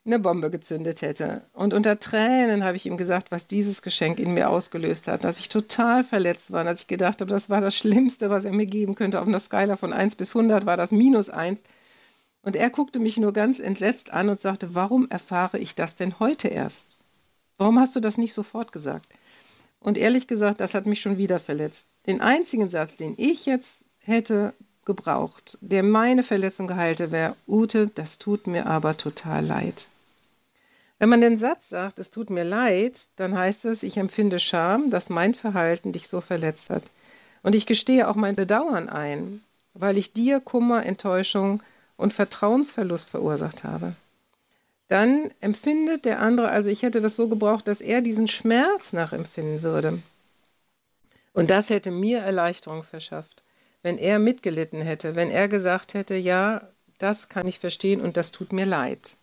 eine 0.06 0.20
Bombe 0.20 0.52
gezündet 0.52 1.02
hätte. 1.02 1.44
Und 1.54 1.74
unter 1.74 2.00
Tränen 2.00 2.64
habe 2.64 2.76
ich 2.76 2.86
ihm 2.86 2.98
gesagt, 2.98 3.32
was 3.32 3.48
dieses 3.48 3.82
Geschenk 3.82 4.20
in 4.20 4.34
mir 4.34 4.50
ausgelöst 4.50 5.08
hat, 5.08 5.24
dass 5.24 5.40
ich 5.40 5.48
total 5.48 6.04
verletzt 6.04 6.52
war, 6.52 6.64
dass 6.64 6.82
ich 6.82 6.88
gedacht 6.88 7.22
habe, 7.22 7.32
das 7.32 7.50
war 7.50 7.62
das 7.62 7.76
Schlimmste, 7.76 8.30
was 8.30 8.44
er 8.44 8.52
mir 8.52 8.66
geben 8.66 8.96
könnte. 8.96 9.22
Auf 9.22 9.28
einer 9.28 9.40
Skala 9.40 9.78
von 9.78 9.94
1 9.94 10.16
bis 10.16 10.36
100 10.36 10.66
war 10.66 10.76
das 10.76 10.92
minus 10.92 11.30
1. 11.30 11.62
Und 12.42 12.58
er 12.58 12.70
guckte 12.70 13.00
mich 13.00 13.16
nur 13.16 13.32
ganz 13.32 13.60
entsetzt 13.60 14.12
an 14.12 14.28
und 14.28 14.42
sagte, 14.42 14.76
warum 14.76 15.10
erfahre 15.10 15.58
ich 15.58 15.76
das 15.76 15.96
denn 15.96 16.20
heute 16.20 16.50
erst? 16.50 16.98
Warum 17.58 17.80
hast 17.80 17.96
du 17.96 18.02
das 18.02 18.18
nicht 18.18 18.34
sofort 18.34 18.74
gesagt? 18.74 19.08
Und 19.80 19.98
ehrlich 19.98 20.28
gesagt, 20.28 20.60
das 20.60 20.74
hat 20.74 20.86
mich 20.86 21.00
schon 21.00 21.18
wieder 21.18 21.40
verletzt. 21.40 21.88
Den 22.08 22.20
einzigen 22.20 22.70
Satz, 22.70 22.98
den 22.98 23.14
ich 23.18 23.46
jetzt 23.46 23.78
hätte 24.00 24.54
gebraucht, 24.86 25.58
der 25.62 25.84
meine 25.84 26.24
Verletzung 26.24 26.68
geheilte, 26.68 27.12
wäre, 27.12 27.36
Ute, 27.48 27.88
das 27.88 28.18
tut 28.18 28.48
mir 28.48 28.66
aber 28.66 28.98
total 28.98 29.46
leid. 29.46 29.86
Wenn 31.00 31.10
man 31.10 31.22
den 31.22 31.38
Satz 31.38 31.70
sagt, 31.70 32.00
es 32.00 32.12
tut 32.12 32.30
mir 32.30 32.44
leid, 32.44 33.08
dann 33.18 33.38
heißt 33.38 33.66
es, 33.66 33.84
ich 33.84 33.98
empfinde 33.98 34.40
Scham, 34.40 34.90
dass 34.90 35.10
mein 35.10 35.34
Verhalten 35.34 35.92
dich 35.92 36.08
so 36.08 36.22
verletzt 36.22 36.70
hat. 36.70 36.84
Und 37.42 37.56
ich 37.56 37.66
gestehe 37.66 38.08
auch 38.08 38.16
mein 38.16 38.36
Bedauern 38.36 38.88
ein, 38.88 39.42
weil 39.74 39.98
ich 39.98 40.14
dir 40.14 40.40
Kummer, 40.40 40.86
Enttäuschung 40.86 41.62
und 41.98 42.14
Vertrauensverlust 42.14 43.10
verursacht 43.10 43.64
habe. 43.64 43.96
Dann 44.88 45.32
empfindet 45.42 46.06
der 46.06 46.20
andere, 46.20 46.50
also 46.50 46.70
ich 46.70 46.84
hätte 46.84 47.02
das 47.02 47.16
so 47.16 47.28
gebraucht, 47.28 47.68
dass 47.68 47.82
er 47.82 48.02
diesen 48.02 48.28
Schmerz 48.28 48.94
nachempfinden 48.94 49.62
würde. 49.62 50.00
Und 51.34 51.50
das 51.50 51.70
hätte 51.70 51.92
mir 51.92 52.20
Erleichterung 52.20 52.84
verschafft, 52.84 53.43
wenn 53.84 53.98
er 54.00 54.18
mitgelitten 54.18 54.82
hätte, 54.82 55.16
wenn 55.16 55.30
er 55.30 55.48
gesagt 55.48 55.94
hätte, 55.94 56.16
ja, 56.16 56.70
das 56.98 57.30
kann 57.30 57.48
ich 57.48 57.60
verstehen 57.60 58.02
und 58.02 58.18
das 58.18 58.32
tut 58.32 58.52
mir 58.54 58.66
leid. 58.66 59.18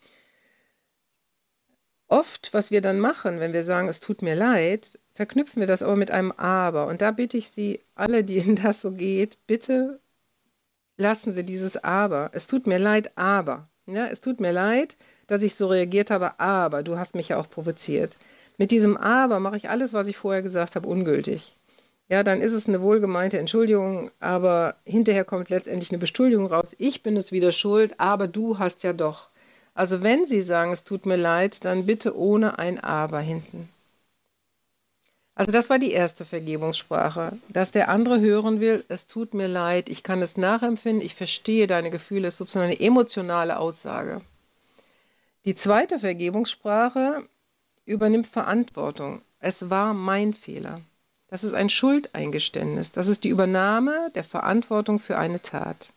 Oft, 2.07 2.53
was 2.53 2.71
wir 2.71 2.81
dann 2.81 2.99
machen, 2.99 3.39
wenn 3.39 3.53
wir 3.53 3.63
sagen, 3.63 3.87
es 3.87 3.99
tut 3.99 4.21
mir 4.21 4.35
leid, 4.35 4.99
verknüpfen 5.13 5.59
wir 5.59 5.67
das 5.67 5.81
aber 5.81 5.95
mit 5.95 6.11
einem 6.11 6.31
Aber. 6.31 6.87
Und 6.87 7.01
da 7.01 7.11
bitte 7.11 7.37
ich 7.37 7.49
Sie, 7.49 7.79
alle, 7.95 8.23
denen 8.23 8.55
das 8.55 8.81
so 8.81 8.91
geht, 8.91 9.37
bitte 9.47 9.99
lassen 10.97 11.33
Sie 11.33 11.43
dieses 11.43 11.77
Aber. 11.83 12.29
Es 12.33 12.47
tut 12.47 12.67
mir 12.67 12.79
leid, 12.79 13.17
aber. 13.17 13.67
Ja, 13.87 14.07
es 14.07 14.21
tut 14.21 14.39
mir 14.39 14.51
leid, 14.51 14.95
dass 15.27 15.43
ich 15.43 15.55
so 15.55 15.67
reagiert 15.67 16.11
habe, 16.11 16.39
aber 16.39 16.83
du 16.83 16.97
hast 16.97 17.15
mich 17.15 17.29
ja 17.29 17.37
auch 17.37 17.49
provoziert. 17.49 18.15
Mit 18.57 18.71
diesem 18.71 18.95
Aber 18.97 19.39
mache 19.39 19.57
ich 19.57 19.69
alles, 19.69 19.93
was 19.93 20.07
ich 20.07 20.17
vorher 20.17 20.43
gesagt 20.43 20.75
habe, 20.75 20.87
ungültig. 20.87 21.57
Ja, 22.11 22.23
dann 22.23 22.41
ist 22.41 22.51
es 22.51 22.67
eine 22.67 22.81
wohlgemeinte 22.81 23.39
Entschuldigung, 23.39 24.11
aber 24.19 24.75
hinterher 24.83 25.23
kommt 25.23 25.49
letztendlich 25.49 25.91
eine 25.91 25.97
Beschuldigung 25.97 26.45
raus. 26.47 26.75
Ich 26.77 27.03
bin 27.03 27.15
es 27.15 27.31
wieder 27.31 27.53
schuld, 27.53 27.99
aber 28.01 28.27
du 28.27 28.59
hast 28.59 28.83
ja 28.83 28.91
doch. 28.91 29.29
Also 29.73 30.03
wenn 30.03 30.25
Sie 30.25 30.41
sagen, 30.41 30.73
es 30.73 30.83
tut 30.83 31.05
mir 31.05 31.15
leid, 31.15 31.63
dann 31.63 31.85
bitte 31.85 32.17
ohne 32.17 32.59
ein 32.59 32.81
Aber 32.81 33.19
hinten. 33.19 33.69
Also 35.35 35.53
das 35.53 35.69
war 35.69 35.79
die 35.79 35.93
erste 35.93 36.25
Vergebungssprache, 36.25 37.37
dass 37.47 37.71
der 37.71 37.87
andere 37.87 38.19
hören 38.19 38.59
will, 38.59 38.83
es 38.89 39.07
tut 39.07 39.33
mir 39.33 39.47
leid, 39.47 39.87
ich 39.87 40.03
kann 40.03 40.21
es 40.21 40.35
nachempfinden, 40.35 41.05
ich 41.05 41.15
verstehe 41.15 41.65
deine 41.65 41.91
Gefühle, 41.91 42.27
ist 42.27 42.37
sozusagen 42.37 42.65
eine 42.65 42.79
emotionale 42.81 43.57
Aussage. 43.57 44.19
Die 45.45 45.55
zweite 45.55 45.99
Vergebungssprache 45.99 47.23
übernimmt 47.85 48.27
Verantwortung. 48.27 49.21
Es 49.39 49.69
war 49.69 49.93
mein 49.93 50.33
Fehler. 50.33 50.81
Das 51.31 51.45
ist 51.45 51.53
ein 51.53 51.69
Schuldeingeständnis. 51.69 52.91
Das 52.91 53.07
ist 53.07 53.23
die 53.23 53.29
Übernahme 53.29 54.11
der 54.15 54.25
Verantwortung 54.25 54.99
für 54.99 55.17
eine 55.17 55.41
Tat. 55.41 55.93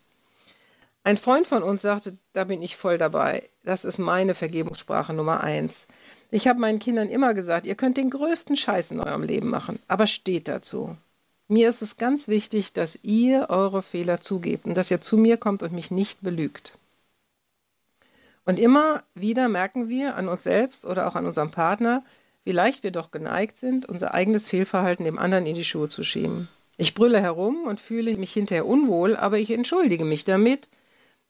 Ein 1.02 1.18
Freund 1.18 1.48
von 1.48 1.64
uns 1.64 1.82
sagte, 1.82 2.16
da 2.32 2.44
bin 2.44 2.62
ich 2.62 2.76
voll 2.76 2.98
dabei. 2.98 3.50
Das 3.64 3.84
ist 3.84 3.98
meine 3.98 4.34
Vergebungssprache 4.36 5.12
Nummer 5.12 5.42
eins. 5.42 5.88
Ich 6.30 6.46
habe 6.46 6.60
meinen 6.60 6.78
Kindern 6.78 7.08
immer 7.08 7.34
gesagt, 7.34 7.66
ihr 7.66 7.74
könnt 7.74 7.96
den 7.96 8.10
größten 8.10 8.56
Scheiß 8.56 8.92
in 8.92 9.00
eurem 9.00 9.24
Leben 9.24 9.50
machen, 9.50 9.80
aber 9.88 10.06
steht 10.06 10.46
dazu. 10.46 10.96
Mir 11.48 11.68
ist 11.68 11.82
es 11.82 11.96
ganz 11.96 12.28
wichtig, 12.28 12.72
dass 12.72 12.98
ihr 13.02 13.50
eure 13.50 13.82
Fehler 13.82 14.20
zugebt 14.20 14.66
und 14.66 14.76
dass 14.76 14.90
ihr 14.90 15.00
zu 15.00 15.16
mir 15.16 15.36
kommt 15.36 15.64
und 15.64 15.72
mich 15.72 15.90
nicht 15.90 16.22
belügt. 16.22 16.78
Und 18.44 18.60
immer 18.60 19.02
wieder 19.14 19.48
merken 19.48 19.88
wir 19.88 20.14
an 20.14 20.28
uns 20.28 20.44
selbst 20.44 20.84
oder 20.84 21.08
auch 21.08 21.16
an 21.16 21.26
unserem 21.26 21.50
Partner, 21.50 22.04
wie 22.44 22.52
leicht 22.52 22.82
wir 22.82 22.90
doch 22.90 23.10
geneigt 23.10 23.58
sind, 23.58 23.86
unser 23.86 24.14
eigenes 24.14 24.48
Fehlverhalten 24.48 25.04
dem 25.04 25.18
anderen 25.18 25.46
in 25.46 25.54
die 25.54 25.64
Schuhe 25.64 25.88
zu 25.88 26.04
schieben. 26.04 26.48
Ich 26.76 26.94
brülle 26.94 27.20
herum 27.20 27.64
und 27.66 27.80
fühle 27.80 28.16
mich 28.16 28.32
hinterher 28.32 28.66
unwohl, 28.66 29.16
aber 29.16 29.38
ich 29.38 29.50
entschuldige 29.50 30.04
mich 30.04 30.24
damit 30.24 30.68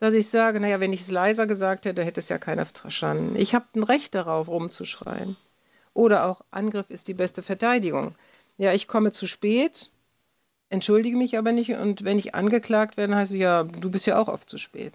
dass 0.05 0.15
ich 0.15 0.29
sage, 0.29 0.61
naja, 0.61 0.81
wenn 0.81 0.93
ich 0.93 1.03
es 1.03 1.11
leiser 1.11 1.47
gesagt 1.47 1.87
hätte, 1.87 2.05
hätte 2.05 2.21
es 2.21 2.29
ja 2.29 2.39
keiner 2.39 2.67
verstanden. 2.67 3.37
Ich 3.37 3.55
habe 3.55 3.67
ein 3.75 3.83
Recht 3.83 4.15
darauf, 4.15 4.49
rumzuschreien. 4.49 5.37
Oder 5.93 6.27
auch, 6.27 6.43
Angriff 6.51 6.91
ist 6.91 7.09
die 7.09 7.15
beste 7.15 7.43
Verteidigung. 7.43 8.15
Ja, 8.59 8.73
ich 8.73 8.89
komme 8.89 9.13
zu 9.13 9.27
spät, 9.27 9.91
entschuldige 10.69 11.17
mich 11.17 11.39
aber 11.39 11.53
nicht 11.53 11.73
und 11.73 12.05
wenn 12.05 12.19
ich 12.19 12.35
angeklagt 12.35 12.97
werde, 12.97 13.15
heißt 13.15 13.33
es 13.33 13.39
ja, 13.39 13.65
du 13.65 13.91
bist 13.91 14.07
ja 14.07 14.19
auch 14.19 14.29
oft 14.29 14.51
zu 14.51 14.59
spät. 14.59 14.95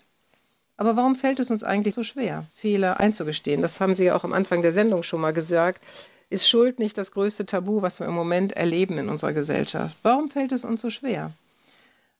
Aber 0.80 0.96
warum 0.96 1.18
fällt 1.18 1.42
es 1.42 1.52
uns 1.52 1.62
eigentlich 1.62 1.94
so 1.94 2.04
schwer, 2.04 2.46
Fehler 2.56 3.02
einzugestehen? 3.02 3.62
Das 3.62 3.82
haben 3.82 3.96
Sie 3.96 4.06
ja 4.06 4.16
auch 4.16 4.24
am 4.24 4.32
Anfang 4.32 4.62
der 4.62 4.72
Sendung 4.72 5.04
schon 5.04 5.20
mal 5.20 5.34
gesagt. 5.34 5.84
Ist 6.30 6.48
Schuld 6.48 6.80
nicht 6.80 6.98
das 6.98 7.12
größte 7.12 7.46
Tabu, 7.46 7.82
was 7.82 8.00
wir 8.00 8.08
im 8.08 8.14
Moment 8.14 8.54
erleben 8.54 8.98
in 8.98 9.10
unserer 9.10 9.34
Gesellschaft? 9.34 9.98
Warum 10.04 10.30
fällt 10.30 10.54
es 10.54 10.64
uns 10.64 10.82
so 10.82 10.90
schwer? 10.90 11.34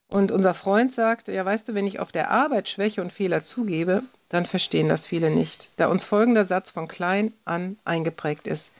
Und 0.08 0.30
unser 0.30 0.52
Freund 0.52 0.92
sagte, 0.92 1.32
ja, 1.32 1.42
weißt 1.42 1.68
du, 1.68 1.74
wenn 1.74 1.86
ich 1.86 2.00
auf 2.00 2.12
der 2.12 2.30
Arbeit 2.30 2.68
Schwäche 2.68 3.00
und 3.00 3.14
Fehler 3.14 3.42
zugebe, 3.42 4.02
dann 4.28 4.44
verstehen 4.44 4.90
das 4.90 5.06
viele 5.06 5.30
nicht, 5.30 5.70
da 5.76 5.86
uns 5.86 6.04
folgender 6.04 6.44
Satz 6.44 6.68
von 6.70 6.86
klein 6.86 7.32
an 7.46 7.78
eingeprägt 7.86 8.46
ist. 8.46 8.70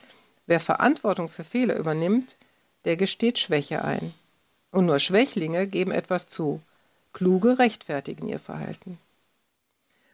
Wer 0.45 0.61
Verantwortung 0.61 1.31
für 1.31 1.43
Fehler 1.43 1.79
übernimmt, 1.79 2.37
der 2.85 2.99
gesteht 2.99 3.39
Schwäche 3.39 3.83
ein. 3.83 4.13
Und 4.73 4.85
nur 4.85 4.99
Schwächlinge 4.99 5.67
geben 5.67 5.91
etwas 5.91 6.29
zu. 6.29 6.61
Kluge 7.15 7.59
rechtfertigen 7.59 8.29
ihr 8.29 8.41
Verhalten. 8.41 8.99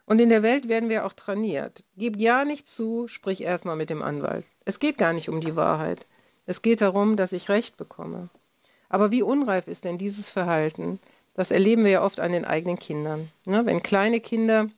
Und 0.06 0.20
in 0.20 0.28
der 0.28 0.42
Welt 0.42 0.68
werden 0.68 0.88
wir 0.88 1.04
auch 1.04 1.12
trainiert. 1.12 1.82
Gib 1.96 2.16
ja 2.16 2.44
nicht 2.44 2.68
zu, 2.68 3.08
sprich 3.08 3.42
erstmal 3.42 3.76
mit 3.76 3.90
dem 3.90 4.02
Anwalt. 4.02 4.46
Es 4.64 4.78
geht 4.78 4.98
gar 4.98 5.12
nicht 5.12 5.28
um 5.28 5.40
die 5.40 5.56
Wahrheit. 5.56 6.06
Es 6.46 6.62
geht 6.62 6.80
darum, 6.80 7.16
dass 7.16 7.32
ich 7.32 7.48
Recht 7.48 7.76
bekomme. 7.76 8.28
Aber 8.88 9.10
wie 9.10 9.22
unreif 9.22 9.66
ist 9.66 9.84
denn 9.84 9.98
dieses 9.98 10.28
Verhalten? 10.28 11.00
Das 11.34 11.50
erleben 11.50 11.84
wir 11.84 11.90
ja 11.90 12.02
oft 12.04 12.20
an 12.20 12.32
den 12.32 12.44
eigenen 12.44 12.78
Kindern. 12.78 13.30
Ne? 13.44 13.66
Wenn 13.66 13.82
kleine 13.82 14.20
Kinder, 14.20 14.68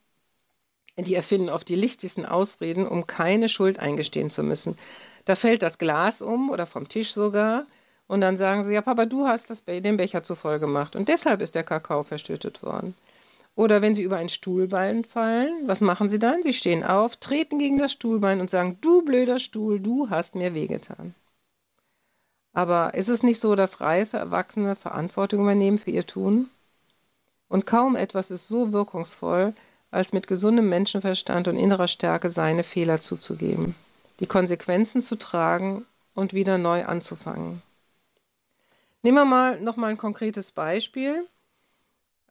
die 0.96 1.14
erfinden 1.14 1.50
oft 1.50 1.68
die 1.68 1.76
lichtigsten 1.76 2.24
Ausreden, 2.24 2.88
um 2.88 3.06
keine 3.06 3.50
Schuld 3.50 3.78
eingestehen 3.78 4.30
zu 4.30 4.42
müssen. 4.42 4.78
Da 5.26 5.36
fällt 5.36 5.62
das 5.62 5.76
Glas 5.76 6.22
um 6.22 6.48
oder 6.48 6.66
vom 6.66 6.88
Tisch 6.88 7.12
sogar. 7.12 7.66
Und 8.06 8.22
dann 8.22 8.38
sagen 8.38 8.64
sie, 8.64 8.72
ja, 8.72 8.80
Papa, 8.80 9.04
du 9.04 9.26
hast 9.26 9.50
das, 9.50 9.62
den 9.64 9.98
Becher 9.98 10.22
zu 10.22 10.34
voll 10.34 10.58
gemacht. 10.58 10.96
Und 10.96 11.08
deshalb 11.08 11.42
ist 11.42 11.54
der 11.54 11.64
Kakao 11.64 12.02
verschüttet 12.02 12.62
worden. 12.62 12.94
Oder 13.58 13.82
wenn 13.82 13.96
sie 13.96 14.04
über 14.04 14.18
ein 14.18 14.28
Stuhlbein 14.28 15.02
fallen, 15.04 15.66
was 15.66 15.80
machen 15.80 16.08
sie 16.08 16.20
dann? 16.20 16.44
Sie 16.44 16.52
stehen 16.52 16.84
auf, 16.84 17.16
treten 17.16 17.58
gegen 17.58 17.76
das 17.76 17.90
Stuhlbein 17.90 18.40
und 18.40 18.50
sagen, 18.50 18.78
du 18.80 19.02
blöder 19.02 19.40
Stuhl, 19.40 19.80
du 19.80 20.10
hast 20.10 20.36
mir 20.36 20.54
wehgetan. 20.54 21.12
Aber 22.52 22.94
ist 22.94 23.08
es 23.08 23.24
nicht 23.24 23.40
so, 23.40 23.56
dass 23.56 23.80
reife 23.80 24.16
Erwachsene 24.16 24.76
Verantwortung 24.76 25.40
übernehmen 25.40 25.78
für 25.78 25.90
ihr 25.90 26.06
Tun? 26.06 26.48
Und 27.48 27.66
kaum 27.66 27.96
etwas 27.96 28.30
ist 28.30 28.46
so 28.46 28.70
wirkungsvoll, 28.72 29.54
als 29.90 30.12
mit 30.12 30.28
gesundem 30.28 30.68
Menschenverstand 30.68 31.48
und 31.48 31.56
innerer 31.56 31.88
Stärke 31.88 32.30
seine 32.30 32.62
Fehler 32.62 33.00
zuzugeben. 33.00 33.74
die 34.20 34.26
Konsequenzen 34.26 35.02
zu 35.02 35.16
tragen 35.16 35.84
und 36.14 36.32
wieder 36.32 36.58
neu 36.58 36.84
anzufangen. 36.84 37.60
Nehmen 39.02 39.16
wir 39.16 39.24
mal 39.24 39.60
noch 39.60 39.76
mal 39.76 39.88
ein 39.88 39.98
konkretes 39.98 40.52
Beispiel. 40.52 41.26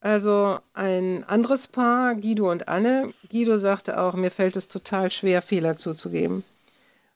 Also 0.08 0.60
ein 0.74 1.26
anderes 1.26 1.68
Paar, 1.68 2.16
Guido 2.16 2.50
und 2.50 2.70
Anne. 2.70 3.14
Guido 3.30 3.58
sagte 3.58 4.00
auch, 4.00 4.14
mir 4.14 4.32
fällt 4.32 4.56
es 4.56 4.70
total 4.70 5.12
schwer, 5.12 5.42
Fehler 5.42 5.76
zuzugeben. 5.76 6.46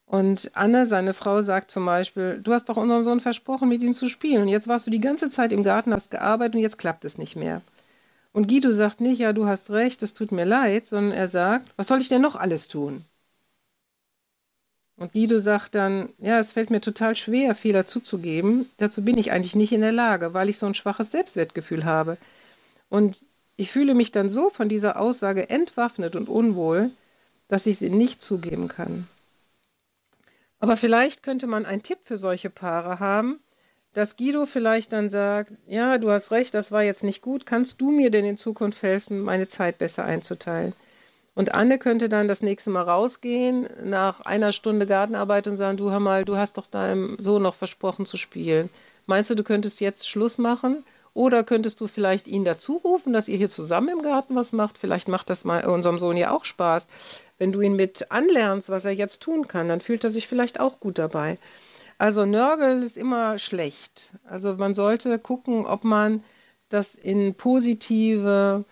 Und 0.06 0.52
Anne, 0.56 0.86
seine 0.86 1.14
Frau, 1.14 1.42
sagt 1.42 1.72
zum 1.72 1.86
Beispiel, 1.86 2.42
du 2.44 2.52
hast 2.52 2.68
doch 2.68 2.76
unserem 2.76 3.06
Sohn 3.06 3.22
versprochen, 3.22 3.70
mit 3.70 3.82
ihm 3.82 3.94
zu 3.94 4.10
spielen. 4.10 4.42
Und 4.42 4.50
jetzt 4.50 4.68
warst 4.68 4.88
du 4.88 4.92
die 4.92 5.00
ganze 5.00 5.32
Zeit 5.32 5.54
im 5.54 5.64
Garten, 5.64 5.94
hast 5.94 6.12
gearbeitet 6.12 6.56
und 6.56 6.62
jetzt 6.64 6.78
klappt 6.80 7.06
es 7.06 7.18
nicht 7.18 7.38
mehr. 7.38 7.62
Und 8.34 8.50
Guido 8.50 8.74
sagt 8.74 9.00
nicht, 9.00 9.20
ja, 9.20 9.32
du 9.32 9.48
hast 9.48 9.70
recht, 9.70 10.04
es 10.04 10.14
tut 10.14 10.34
mir 10.34 10.44
leid, 10.44 10.88
sondern 10.88 11.14
er 11.14 11.30
sagt, 11.30 11.72
was 11.78 11.88
soll 11.88 12.02
ich 12.02 12.10
denn 12.10 12.22
noch 12.22 12.36
alles 12.36 12.68
tun? 12.68 13.06
Und 14.98 15.14
Guido 15.14 15.40
sagt 15.40 15.76
dann, 15.76 16.10
ja, 16.18 16.40
es 16.40 16.52
fällt 16.52 16.72
mir 16.72 16.82
total 16.82 17.16
schwer, 17.16 17.56
Fehler 17.56 17.86
zuzugeben. 17.86 18.70
Dazu 18.80 19.02
bin 19.02 19.18
ich 19.18 19.32
eigentlich 19.32 19.56
nicht 19.56 19.72
in 19.72 19.80
der 19.80 19.94
Lage, 19.94 20.34
weil 20.34 20.50
ich 20.50 20.58
so 20.58 20.66
ein 20.66 20.76
schwaches 20.76 21.12
Selbstwertgefühl 21.12 21.86
habe. 21.86 22.18
Und 22.92 23.24
ich 23.56 23.72
fühle 23.72 23.96
mich 23.96 24.12
dann 24.12 24.30
so 24.30 24.50
von 24.50 24.68
dieser 24.68 25.00
Aussage 25.00 25.50
entwaffnet 25.50 26.18
und 26.18 26.28
unwohl, 26.28 26.92
dass 27.48 27.66
ich 27.66 27.78
sie 27.78 27.90
nicht 27.90 28.22
zugeben 28.22 28.68
kann. 28.68 29.08
Aber 30.60 30.76
vielleicht 30.76 31.24
könnte 31.24 31.48
man 31.48 31.66
einen 31.66 31.84
Tipp 31.84 32.00
für 32.04 32.18
solche 32.18 32.50
Paare 32.50 33.00
haben, 33.00 33.40
dass 33.94 34.18
Guido 34.18 34.46
vielleicht 34.46 34.92
dann 34.92 35.10
sagt, 35.10 35.54
ja, 35.68 35.98
du 36.00 36.12
hast 36.12 36.32
recht, 36.32 36.54
das 36.54 36.70
war 36.70 36.84
jetzt 36.84 37.04
nicht 37.04 37.22
gut, 37.22 37.46
kannst 37.46 37.80
du 37.80 37.92
mir 37.92 38.12
denn 38.12 38.26
in 38.26 38.36
Zukunft 38.36 38.84
helfen, 38.84 39.22
meine 39.22 39.48
Zeit 39.48 39.78
besser 39.78 40.04
einzuteilen? 40.04 40.74
Und 41.34 41.54
Anne 41.54 41.80
könnte 41.80 42.10
dann 42.10 42.28
das 42.28 42.42
nächste 42.42 42.72
Mal 42.72 42.84
rausgehen, 42.84 43.70
nach 43.86 44.20
einer 44.20 44.52
Stunde 44.52 44.86
Gartenarbeit 44.86 45.48
und 45.48 45.56
sagen, 45.56 45.78
du 45.78 45.92
hör 45.92 46.02
mal, 46.02 46.26
du 46.26 46.36
hast 46.36 46.58
doch 46.58 46.68
deinem 46.68 47.16
Sohn 47.20 47.42
noch 47.42 47.56
versprochen 47.56 48.06
zu 48.06 48.18
spielen. 48.18 48.70
Meinst 49.06 49.30
du, 49.30 49.36
du 49.36 49.44
könntest 49.46 49.80
jetzt 49.80 50.10
Schluss 50.10 50.38
machen? 50.38 50.84
Oder 51.14 51.44
könntest 51.44 51.82
du 51.82 51.88
vielleicht 51.88 52.28
ihn 52.28 52.46
dazu 52.46 52.78
rufen, 52.78 53.12
dass 53.12 53.28
ihr 53.28 53.38
hier 53.38 53.50
zusammen 53.50 53.90
im 53.90 54.02
Garten 54.02 54.36
was 54.36 54.54
macht? 54.54 54.78
Vielleicht 54.78 55.08
macht 55.08 55.30
das 55.30 55.44
mal 55.44 55.66
unserem 55.66 56.00
Sohn 56.00 56.16
ja 56.16 56.32
auch 56.32 56.46
Spaß. 56.46 56.88
Wenn 57.38 57.52
du 57.52 57.62
ihn 57.62 57.76
mit 57.76 58.12
anlernst, 58.12 58.70
was 58.70 58.86
er 58.86 58.92
jetzt 58.92 59.22
tun 59.22 59.48
kann, 59.48 59.68
dann 59.68 59.82
fühlt 59.82 60.04
er 60.04 60.12
sich 60.12 60.28
vielleicht 60.28 60.60
auch 60.60 60.80
gut 60.80 60.98
dabei. 60.98 61.38
Also 61.98 62.26
Nörgel 62.26 62.82
ist 62.84 62.98
immer 62.98 63.38
schlecht. 63.40 64.14
Also 64.24 64.56
man 64.56 64.74
sollte 64.74 65.20
gucken, 65.20 65.66
ob 65.66 65.84
man 65.84 66.24
das 66.70 66.96
in 66.96 67.36
positive 67.36 68.64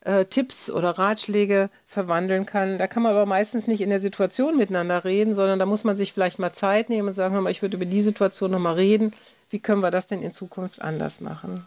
äh, 0.00 0.24
Tipps 0.24 0.70
oder 0.70 0.90
Ratschläge 0.90 1.70
verwandeln 1.86 2.46
kann. 2.46 2.78
Da 2.78 2.86
kann 2.86 3.02
man 3.02 3.12
aber 3.12 3.26
meistens 3.26 3.66
nicht 3.66 3.80
in 3.80 3.90
der 3.90 4.00
Situation 4.00 4.56
miteinander 4.56 5.04
reden, 5.04 5.34
sondern 5.34 5.58
da 5.58 5.66
muss 5.66 5.84
man 5.84 5.96
sich 5.96 6.12
vielleicht 6.12 6.38
mal 6.38 6.52
Zeit 6.52 6.88
nehmen 6.88 7.08
und 7.08 7.14
sagen, 7.14 7.34
hör 7.34 7.42
mal, 7.42 7.50
ich 7.50 7.62
würde 7.62 7.76
über 7.76 7.86
die 7.86 8.02
Situation 8.02 8.50
nochmal 8.50 8.74
reden. 8.74 9.12
Wie 9.50 9.58
können 9.58 9.82
wir 9.82 9.90
das 9.90 10.06
denn 10.06 10.22
in 10.22 10.32
Zukunft 10.32 10.80
anders 10.80 11.20
machen? 11.20 11.66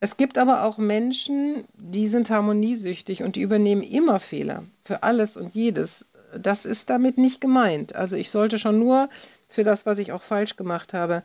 Es 0.00 0.16
gibt 0.16 0.38
aber 0.38 0.62
auch 0.62 0.78
Menschen, 0.78 1.64
die 1.74 2.06
sind 2.06 2.30
harmoniesüchtig 2.30 3.22
und 3.22 3.34
die 3.34 3.42
übernehmen 3.42 3.82
immer 3.82 4.20
Fehler 4.20 4.62
für 4.84 5.02
alles 5.02 5.36
und 5.36 5.54
jedes. 5.54 6.08
Das 6.36 6.64
ist 6.64 6.88
damit 6.88 7.18
nicht 7.18 7.40
gemeint. 7.40 7.96
Also 7.96 8.14
ich 8.14 8.30
sollte 8.30 8.58
schon 8.58 8.78
nur 8.78 9.08
für 9.48 9.64
das, 9.64 9.86
was 9.86 9.98
ich 9.98 10.12
auch 10.12 10.22
falsch 10.22 10.56
gemacht 10.56 10.94
habe, 10.94 11.24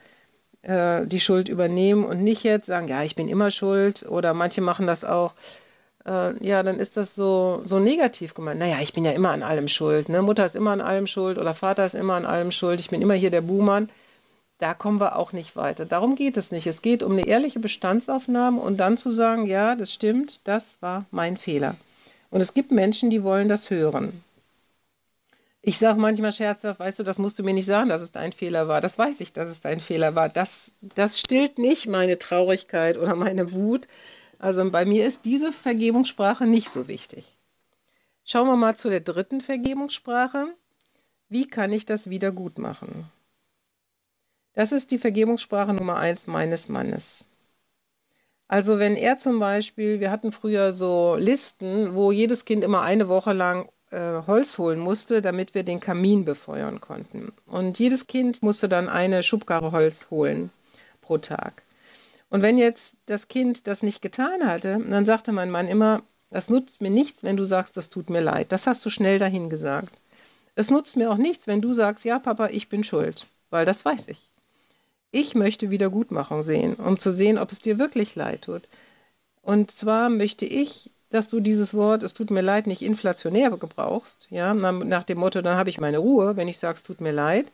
äh, 0.64 1.06
die 1.06 1.20
Schuld 1.20 1.50
übernehmen 1.50 2.04
und 2.04 2.24
nicht 2.24 2.44
jetzt 2.44 2.66
sagen, 2.66 2.88
ja, 2.88 3.04
ich 3.04 3.16
bin 3.16 3.28
immer 3.28 3.52
schuld 3.52 4.04
oder 4.10 4.34
manche 4.34 4.62
machen 4.62 4.88
das 4.88 5.04
auch. 5.04 5.36
Äh, 6.06 6.44
ja, 6.46 6.64
dann 6.64 6.80
ist 6.80 6.98
das 6.98 7.14
so, 7.14 7.62
so 7.66 7.80
negativ 7.80 8.34
gemeint. 8.34 8.60
Naja, 8.60 8.80
ich 8.82 8.94
bin 8.94 9.06
ja 9.06 9.12
immer 9.12 9.30
an 9.32 9.44
allem 9.44 9.68
schuld. 9.68 10.10
Ne? 10.10 10.22
Mutter 10.24 10.46
ist 10.46 10.56
immer 10.56 10.72
an 10.72 10.82
allem 10.82 11.06
schuld 11.06 11.38
oder 11.38 11.54
Vater 11.54 11.86
ist 11.86 11.96
immer 11.96 12.16
an 12.16 12.26
allem 12.26 12.52
schuld. 12.52 12.80
Ich 12.80 12.90
bin 12.90 13.02
immer 13.02 13.14
hier 13.14 13.32
der 13.32 13.42
Buhmann 13.42 13.90
da 14.64 14.74
kommen 14.74 15.02
wir 15.02 15.18
auch 15.18 15.34
nicht 15.34 15.58
weiter. 15.58 15.86
Darum 15.86 16.16
geht 16.16 16.38
es 16.38 16.50
nicht. 16.50 16.68
Es 16.68 16.82
geht 16.82 17.04
um 17.04 17.12
eine 17.12 17.28
ehrliche 17.28 17.60
Bestandsaufnahme 17.60 18.62
und 18.62 18.78
dann 18.78 18.96
zu 18.96 19.12
sagen, 19.12 19.46
ja, 19.46 19.76
das 19.76 19.94
stimmt, 19.94 20.40
das 20.48 20.78
war 20.80 21.06
mein 21.12 21.36
Fehler. 21.36 21.76
Und 22.30 22.40
es 22.40 22.54
gibt 22.54 22.72
Menschen, 22.72 23.10
die 23.10 23.24
wollen 23.24 23.50
das 23.50 23.70
hören. 23.70 24.24
Ich 25.62 25.80
sage 25.80 26.00
manchmal 26.00 26.32
scherzhaft, 26.32 26.80
weißt 26.80 27.00
du, 27.00 27.04
das 27.04 27.18
musst 27.18 27.38
du 27.38 27.44
mir 27.44 27.54
nicht 27.54 27.66
sagen, 27.66 27.90
dass 27.90 28.02
es 28.02 28.14
dein 28.14 28.32
Fehler 28.32 28.70
war. 28.70 28.80
Das 28.80 28.98
weiß 28.98 29.20
ich, 29.20 29.34
dass 29.34 29.50
es 29.50 29.60
dein 29.60 29.82
Fehler 29.82 30.16
war. 30.16 30.30
Das, 30.30 30.72
das 30.82 31.20
stillt 31.20 31.58
nicht 31.58 31.88
meine 31.88 32.18
Traurigkeit 32.18 32.98
oder 32.98 33.16
meine 33.16 33.52
Wut. 33.52 33.90
Also 34.40 34.70
bei 34.72 34.86
mir 34.86 35.06
ist 35.06 35.26
diese 35.26 35.52
Vergebungssprache 35.52 36.46
nicht 36.46 36.70
so 36.70 36.88
wichtig. 36.88 37.26
Schauen 38.24 38.48
wir 38.48 38.56
mal 38.56 38.78
zu 38.78 38.90
der 38.90 39.02
dritten 39.02 39.42
Vergebungssprache. 39.42 40.48
Wie 41.28 41.48
kann 41.48 41.74
ich 41.74 41.86
das 41.86 42.10
wieder 42.10 42.32
gut 42.32 42.60
machen? 42.60 43.12
Das 44.54 44.72
ist 44.72 44.92
die 44.92 45.00
Vergebungssprache 45.00 45.74
Nummer 45.74 45.98
eins 45.98 46.28
meines 46.28 46.70
Mannes. 46.70 47.26
Also 48.48 48.78
wenn 48.78 48.96
er 48.96 49.18
zum 49.18 49.40
Beispiel, 49.40 50.00
wir 50.00 50.12
hatten 50.12 50.32
früher 50.32 50.74
so 50.74 51.16
Listen, 51.18 51.96
wo 51.96 52.12
jedes 52.12 52.46
Kind 52.46 52.64
immer 52.64 52.82
eine 52.84 53.08
Woche 53.08 53.34
lang 53.34 53.68
äh, 53.90 54.22
Holz 54.28 54.60
holen 54.60 54.80
musste, 54.80 55.24
damit 55.24 55.56
wir 55.56 55.64
den 55.64 55.80
Kamin 55.80 56.24
befeuern 56.24 56.80
konnten. 56.82 57.34
Und 57.48 57.80
jedes 57.80 58.06
Kind 58.06 58.44
musste 58.44 58.70
dann 58.70 58.90
eine 58.90 59.24
Schubkarre 59.24 59.72
Holz 59.72 60.08
holen 60.12 60.52
pro 61.02 61.18
Tag. 61.18 61.64
Und 62.30 62.42
wenn 62.42 62.58
jetzt 62.58 62.96
das 63.08 63.28
Kind 63.28 63.68
das 63.68 63.82
nicht 63.82 64.02
getan 64.02 64.46
hatte, 64.46 64.80
dann 64.88 65.06
sagte 65.06 65.32
mein 65.32 65.52
Mann 65.52 65.68
immer, 65.68 66.04
das 66.30 66.50
nutzt 66.50 66.82
mir 66.82 66.90
nichts, 66.90 67.24
wenn 67.24 67.38
du 67.38 67.46
sagst, 67.46 67.78
das 67.78 67.90
tut 67.90 68.10
mir 68.10 68.22
leid. 68.22 68.52
Das 68.52 68.68
hast 68.68 68.86
du 68.86 68.90
schnell 68.90 69.20
dahin 69.20 69.50
gesagt. 69.50 69.94
Es 70.56 70.70
nutzt 70.70 70.96
mir 70.96 71.12
auch 71.12 71.18
nichts, 71.18 71.48
wenn 71.48 71.62
du 71.62 71.74
sagst, 71.74 72.06
ja, 72.06 72.20
Papa, 72.20 72.48
ich 72.48 72.70
bin 72.70 72.84
schuld, 72.84 73.28
weil 73.50 73.66
das 73.66 73.86
weiß 73.86 74.08
ich. 74.10 74.30
Ich 75.16 75.36
möchte 75.36 75.70
Wiedergutmachung 75.70 76.42
sehen, 76.42 76.74
um 76.74 76.98
zu 76.98 77.14
sehen, 77.14 77.38
ob 77.38 77.52
es 77.52 77.60
dir 77.60 77.78
wirklich 77.78 78.16
leid 78.16 78.42
tut. 78.46 78.64
Und 79.44 79.70
zwar 79.70 80.10
möchte 80.10 80.48
ich, 80.48 80.90
dass 81.12 81.28
du 81.28 81.40
dieses 81.40 81.76
Wort, 81.76 82.02
es 82.02 82.16
tut 82.16 82.32
mir 82.32 82.42
leid, 82.42 82.66
nicht 82.66 82.82
inflationär 82.82 83.52
gebrauchst, 83.52 84.26
ja, 84.32 84.56
nach 84.56 85.04
dem 85.04 85.20
Motto, 85.20 85.44
dann 85.44 85.56
habe 85.56 85.70
ich 85.70 85.80
meine 85.80 86.00
Ruhe, 86.00 86.36
wenn 86.36 86.48
ich 86.48 86.58
sage, 86.58 86.78
es 86.78 86.84
tut 86.84 87.00
mir 87.00 87.12
leid, 87.12 87.46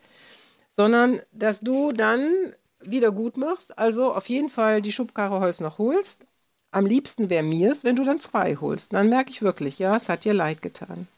sondern 0.70 1.20
dass 1.34 1.60
du 1.60 1.92
dann 1.92 2.54
wieder 2.80 3.12
gut 3.12 3.36
machst, 3.36 3.78
also 3.78 4.14
auf 4.14 4.30
jeden 4.30 4.50
Fall 4.50 4.82
die 4.82 4.94
Schubkarre 4.94 5.42
Holz 5.42 5.60
noch 5.60 5.80
holst. 5.80 6.22
Am 6.72 6.86
liebsten 6.86 7.30
wäre 7.30 7.44
mir 7.44 7.74
es, 7.74 7.84
wenn 7.84 7.98
du 7.98 8.06
dann 8.06 8.22
zwei 8.22 8.56
holst. 8.56 8.94
Dann 8.94 9.10
merke 9.10 9.32
ich 9.32 9.42
wirklich, 9.42 9.80
ja, 9.80 9.98
es 9.98 10.08
hat 10.08 10.24
dir 10.24 10.34
leid 10.34 10.62
getan. 10.62 11.10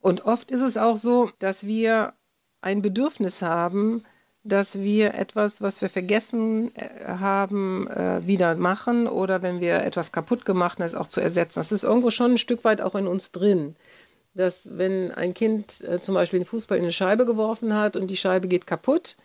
Und 0.00 0.24
oft 0.24 0.52
ist 0.52 0.60
es 0.60 0.76
auch 0.76 0.98
so, 0.98 1.32
dass 1.40 1.66
wir 1.66 2.12
ein 2.60 2.80
Bedürfnis 2.80 3.42
haben, 3.42 4.04
dass 4.42 4.80
wir 4.80 5.14
etwas, 5.14 5.60
was 5.60 5.82
wir 5.82 5.88
vergessen 5.88 6.74
äh, 6.74 6.88
haben, 7.06 7.88
äh, 7.88 8.26
wieder 8.26 8.54
machen 8.56 9.06
oder 9.06 9.42
wenn 9.42 9.60
wir 9.60 9.82
etwas 9.82 10.12
kaputt 10.12 10.44
gemacht 10.44 10.78
haben, 10.78 10.86
es 10.86 10.94
auch 10.94 11.08
zu 11.08 11.20
ersetzen. 11.20 11.58
Das 11.60 11.72
ist 11.72 11.84
irgendwo 11.84 12.10
schon 12.10 12.32
ein 12.32 12.38
Stück 12.38 12.64
weit 12.64 12.80
auch 12.80 12.94
in 12.94 13.06
uns 13.06 13.32
drin. 13.32 13.76
Dass 14.34 14.60
wenn 14.64 15.10
ein 15.10 15.34
Kind 15.34 15.82
äh, 15.82 16.00
zum 16.00 16.14
Beispiel 16.14 16.40
den 16.40 16.46
Fußball 16.46 16.78
in 16.78 16.84
eine 16.84 16.92
Scheibe 16.92 17.26
geworfen 17.26 17.74
hat 17.74 17.96
und 17.96 18.06
die 18.06 18.16
Scheibe 18.16 18.48
geht 18.48 18.66
kaputt, 18.66 19.16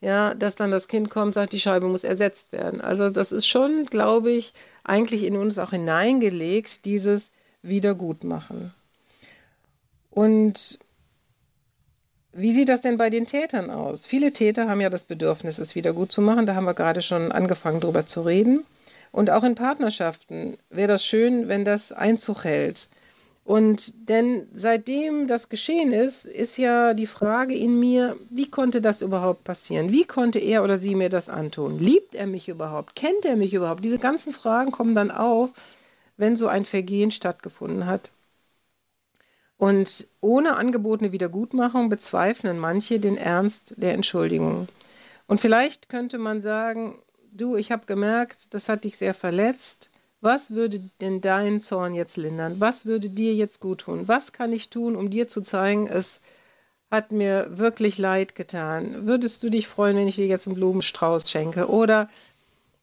ja, 0.00 0.34
dass 0.34 0.56
dann 0.56 0.70
das 0.70 0.88
Kind 0.88 1.08
kommt 1.08 1.28
und 1.28 1.32
sagt, 1.34 1.52
die 1.52 1.60
Scheibe 1.60 1.86
muss 1.86 2.04
ersetzt 2.04 2.52
werden. 2.52 2.80
Also 2.80 3.10
das 3.10 3.30
ist 3.32 3.46
schon, 3.46 3.86
glaube 3.86 4.30
ich, 4.32 4.52
eigentlich 4.82 5.22
in 5.22 5.36
uns 5.36 5.58
auch 5.58 5.70
hineingelegt, 5.70 6.84
dieses 6.84 7.30
Wiedergutmachen. 7.62 8.74
Und 10.10 10.78
wie 12.36 12.52
sieht 12.52 12.68
das 12.68 12.80
denn 12.80 12.98
bei 12.98 13.10
den 13.10 13.26
Tätern 13.26 13.70
aus? 13.70 14.06
Viele 14.06 14.32
Täter 14.32 14.68
haben 14.68 14.80
ja 14.80 14.90
das 14.90 15.04
Bedürfnis, 15.04 15.58
es 15.58 15.74
wieder 15.74 15.92
gut 15.92 16.12
zu 16.12 16.20
machen. 16.20 16.46
Da 16.46 16.54
haben 16.54 16.64
wir 16.64 16.74
gerade 16.74 17.02
schon 17.02 17.32
angefangen, 17.32 17.80
darüber 17.80 18.06
zu 18.06 18.22
reden. 18.22 18.64
Und 19.12 19.30
auch 19.30 19.44
in 19.44 19.54
Partnerschaften 19.54 20.58
wäre 20.70 20.88
das 20.88 21.04
schön, 21.04 21.46
wenn 21.48 21.64
das 21.64 21.92
Einzug 21.92 22.44
hält. 22.44 22.88
Und 23.44 23.92
denn 24.08 24.48
seitdem 24.54 25.28
das 25.28 25.50
geschehen 25.50 25.92
ist, 25.92 26.24
ist 26.24 26.56
ja 26.56 26.94
die 26.94 27.06
Frage 27.06 27.54
in 27.54 27.78
mir, 27.78 28.16
wie 28.30 28.50
konnte 28.50 28.80
das 28.80 29.02
überhaupt 29.02 29.44
passieren? 29.44 29.92
Wie 29.92 30.04
konnte 30.04 30.38
er 30.38 30.64
oder 30.64 30.78
sie 30.78 30.94
mir 30.94 31.10
das 31.10 31.28
antun? 31.28 31.78
Liebt 31.78 32.14
er 32.14 32.26
mich 32.26 32.48
überhaupt? 32.48 32.96
Kennt 32.96 33.24
er 33.26 33.36
mich 33.36 33.52
überhaupt? 33.52 33.84
Diese 33.84 33.98
ganzen 33.98 34.32
Fragen 34.32 34.70
kommen 34.70 34.94
dann 34.94 35.10
auf, 35.10 35.50
wenn 36.16 36.36
so 36.36 36.48
ein 36.48 36.64
Vergehen 36.64 37.10
stattgefunden 37.10 37.86
hat. 37.86 38.10
Und 39.56 40.06
ohne 40.20 40.56
angebotene 40.56 41.12
Wiedergutmachung 41.12 41.88
bezweifeln 41.88 42.58
manche 42.58 42.98
den 42.98 43.16
Ernst 43.16 43.74
der 43.76 43.94
Entschuldigung. 43.94 44.68
Und 45.26 45.40
vielleicht 45.40 45.88
könnte 45.88 46.18
man 46.18 46.42
sagen, 46.42 46.98
du, 47.32 47.56
ich 47.56 47.72
habe 47.72 47.86
gemerkt, 47.86 48.52
das 48.52 48.68
hat 48.68 48.84
dich 48.84 48.96
sehr 48.96 49.14
verletzt. 49.14 49.90
Was 50.20 50.52
würde 50.52 50.80
denn 51.00 51.20
dein 51.20 51.60
Zorn 51.60 51.94
jetzt 51.94 52.16
lindern? 52.16 52.56
Was 52.58 52.86
würde 52.86 53.10
dir 53.10 53.34
jetzt 53.34 53.60
gut 53.60 53.82
tun? 53.82 54.08
Was 54.08 54.32
kann 54.32 54.52
ich 54.52 54.70
tun, 54.70 54.96
um 54.96 55.10
dir 55.10 55.28
zu 55.28 55.42
zeigen, 55.42 55.86
es 55.86 56.20
hat 56.90 57.12
mir 57.12 57.58
wirklich 57.58 57.98
leid 57.98 58.34
getan? 58.34 59.06
Würdest 59.06 59.42
du 59.42 59.50
dich 59.50 59.66
freuen, 59.66 59.96
wenn 59.96 60.08
ich 60.08 60.16
dir 60.16 60.26
jetzt 60.26 60.46
einen 60.46 60.56
Blumenstrauß 60.56 61.30
schenke? 61.30 61.68
Oder 61.68 62.08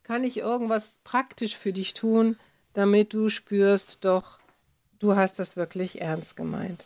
kann 0.03 0.23
ich 0.23 0.37
irgendwas 0.37 0.99
praktisch 1.03 1.57
für 1.57 1.73
dich 1.73 1.93
tun, 1.93 2.37
damit 2.73 3.13
du 3.13 3.29
spürst, 3.29 4.03
doch, 4.05 4.40
du 5.01 5.15
hast 5.15 5.39
das 5.39 5.57
wirklich 5.57 6.01
ernst 6.01 6.35
gemeint. 6.35 6.85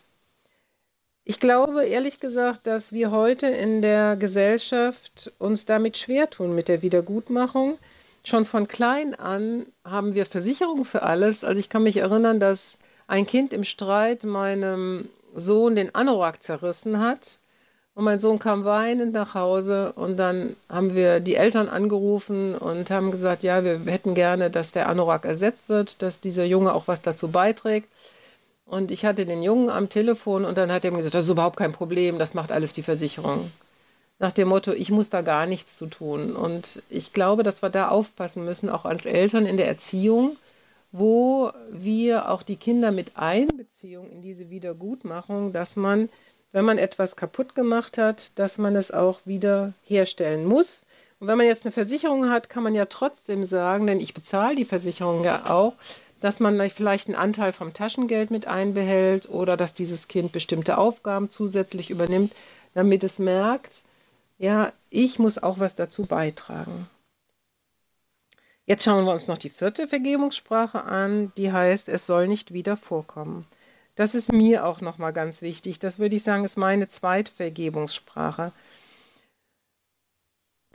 Ich 1.24 1.40
glaube 1.40 1.86
ehrlich 1.86 2.20
gesagt, 2.20 2.68
dass 2.68 2.92
wir 2.92 3.10
heute 3.12 3.48
in 3.48 3.82
der 3.82 4.16
Gesellschaft 4.16 5.32
uns 5.40 5.66
damit 5.66 5.98
schwer 5.98 6.30
tun 6.30 6.54
mit 6.54 6.68
der 6.68 6.82
Wiedergutmachung. 6.84 7.80
Schon 8.24 8.46
von 8.46 8.68
klein 8.68 9.16
an 9.16 9.66
haben 9.84 10.14
wir 10.14 10.26
Versicherung 10.26 10.86
für 10.86 11.02
alles. 11.02 11.44
Also 11.44 11.60
ich 11.60 11.70
kann 11.70 11.84
mich 11.84 11.98
erinnern, 11.98 12.40
dass 12.40 12.78
ein 13.08 13.26
Kind 13.26 13.54
im 13.54 13.64
Streit 13.64 14.24
meinem 14.24 15.10
Sohn 15.36 15.76
den 15.76 15.94
Anorak 15.94 16.42
zerrissen 16.42 17.00
hat. 17.00 17.40
Und 17.96 18.04
mein 18.04 18.20
Sohn 18.20 18.40
kam 18.40 18.66
weinend 18.66 19.14
nach 19.14 19.34
Hause 19.36 19.94
und 19.94 20.18
dann 20.18 20.58
haben 20.68 20.96
wir 20.96 21.22
die 21.22 21.36
Eltern 21.36 21.70
angerufen 21.70 22.54
und 22.54 22.92
haben 22.92 23.12
gesagt, 23.12 23.42
ja, 23.42 23.64
wir 23.64 23.80
hätten 23.86 24.16
gerne, 24.16 24.52
dass 24.52 24.74
der 24.74 24.90
Anorak 24.90 25.24
ersetzt 25.24 25.70
wird, 25.70 26.02
dass 26.02 26.20
dieser 26.20 26.44
Junge 26.44 26.74
auch 26.74 26.90
was 26.90 27.02
dazu 27.02 27.30
beiträgt. 27.30 27.88
Und 28.66 28.92
ich 28.92 29.06
hatte 29.06 29.26
den 29.26 29.44
Jungen 29.44 29.70
am 29.70 29.88
Telefon 29.90 30.44
und 30.44 30.58
dann 30.58 30.72
hat 30.72 30.84
er 30.84 30.92
mir 30.92 30.98
gesagt, 30.98 31.16
das 31.16 31.26
ist 31.26 31.32
überhaupt 31.32 31.56
kein 31.56 31.72
Problem, 31.72 32.20
das 32.20 32.34
macht 32.34 32.52
alles 32.52 32.74
die 32.74 32.84
Versicherung. 32.84 33.50
Nach 34.20 34.34
dem 34.34 34.50
Motto, 34.50 34.74
ich 34.74 34.92
muss 34.92 35.10
da 35.10 35.22
gar 35.22 35.46
nichts 35.46 35.78
zu 35.78 35.88
tun. 35.88 36.36
Und 36.36 36.82
ich 36.90 37.14
glaube, 37.14 37.44
dass 37.44 37.62
wir 37.62 37.70
da 37.70 37.90
aufpassen 37.90 38.44
müssen, 38.44 38.70
auch 38.70 38.84
als 38.84 39.06
Eltern 39.06 39.46
in 39.46 39.56
der 39.56 39.68
Erziehung, 39.68 40.36
wo 40.92 41.52
wir 41.72 42.30
auch 42.30 42.44
die 42.44 42.56
Kinder 42.56 42.92
mit 42.92 43.18
einbeziehen 43.18 44.10
in 44.12 44.22
diese 44.22 44.50
Wiedergutmachung, 44.50 45.54
dass 45.54 45.76
man, 45.76 46.10
wenn 46.56 46.64
man 46.64 46.78
etwas 46.78 47.18
kaputt 47.18 47.54
gemacht 47.54 47.98
hat, 47.98 48.40
dass 48.40 48.58
man 48.58 48.78
es 48.78 48.90
auch 48.90 49.20
wieder 49.26 49.74
herstellen 49.84 50.46
muss. 50.46 50.86
Und 51.20 51.28
wenn 51.28 51.38
man 51.38 51.48
jetzt 51.48 51.66
eine 51.66 51.74
Versicherung 51.74 52.30
hat, 52.30 52.50
kann 52.50 52.64
man 52.64 52.74
ja 52.74 52.86
trotzdem 52.86 53.46
sagen, 53.46 53.88
denn 53.88 54.00
ich 54.00 54.14
bezahle 54.14 54.56
die 54.56 54.64
Versicherung 54.64 55.26
ja 55.26 55.50
auch, 55.50 55.74
dass 56.22 56.40
man 56.40 56.58
vielleicht 56.70 57.10
einen 57.10 57.18
Anteil 57.18 57.52
vom 57.52 57.74
Taschengeld 57.74 58.32
mit 58.32 58.48
einbehält 58.48 59.28
oder 59.28 59.58
dass 59.58 59.74
dieses 59.74 60.08
Kind 60.08 60.32
bestimmte 60.32 60.78
Aufgaben 60.78 61.30
zusätzlich 61.30 61.90
übernimmt, 61.90 62.32
damit 62.74 63.04
es 63.04 63.20
merkt, 63.20 63.82
ja, 64.38 64.72
ich 64.90 65.20
muss 65.20 65.38
auch 65.38 65.60
was 65.60 65.76
dazu 65.76 66.06
beitragen. 66.06 66.88
Jetzt 68.66 68.86
schauen 68.86 69.04
wir 69.04 69.12
uns 69.12 69.28
noch 69.28 69.38
die 69.38 69.50
vierte 69.50 69.90
Vergebungssprache 69.90 70.86
an, 70.86 71.34
die 71.36 71.52
heißt, 71.52 71.90
es 71.90 72.06
soll 72.06 72.30
nicht 72.30 72.54
wieder 72.54 72.78
vorkommen. 72.78 73.46
Das 73.96 74.14
ist 74.14 74.32
mir 74.32 74.66
auch 74.66 74.82
nochmal 74.82 75.14
ganz 75.14 75.42
wichtig. 75.42 75.80
Das 75.80 76.00
würde 76.00 76.16
ich 76.16 76.24
sagen, 76.24 76.44
ist 76.44 76.58
meine 76.58 76.90
zweite 76.90 77.32
Vergebungssprache 77.32 78.52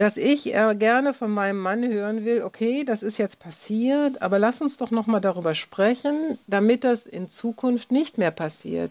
dass 0.00 0.16
ich 0.16 0.54
äh, 0.54 0.74
gerne 0.78 1.12
von 1.12 1.30
meinem 1.30 1.58
Mann 1.58 1.86
hören 1.86 2.24
will, 2.24 2.42
okay, 2.42 2.84
das 2.84 3.02
ist 3.02 3.18
jetzt 3.18 3.38
passiert, 3.38 4.22
aber 4.22 4.38
lass 4.38 4.62
uns 4.62 4.78
doch 4.78 4.90
nochmal 4.90 5.20
darüber 5.20 5.54
sprechen, 5.54 6.38
damit 6.46 6.84
das 6.84 7.06
in 7.06 7.28
Zukunft 7.28 7.92
nicht 7.92 8.16
mehr 8.16 8.30
passiert. 8.30 8.90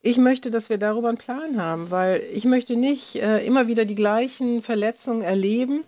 Ich 0.00 0.18
möchte, 0.18 0.52
dass 0.52 0.68
wir 0.68 0.78
darüber 0.78 1.08
einen 1.08 1.18
Plan 1.18 1.60
haben, 1.60 1.90
weil 1.90 2.22
ich 2.32 2.44
möchte 2.44 2.76
nicht 2.76 3.16
äh, 3.16 3.44
immer 3.44 3.66
wieder 3.66 3.84
die 3.84 3.96
gleichen 3.96 4.62
Verletzungen 4.62 5.22
erleben. 5.22 5.82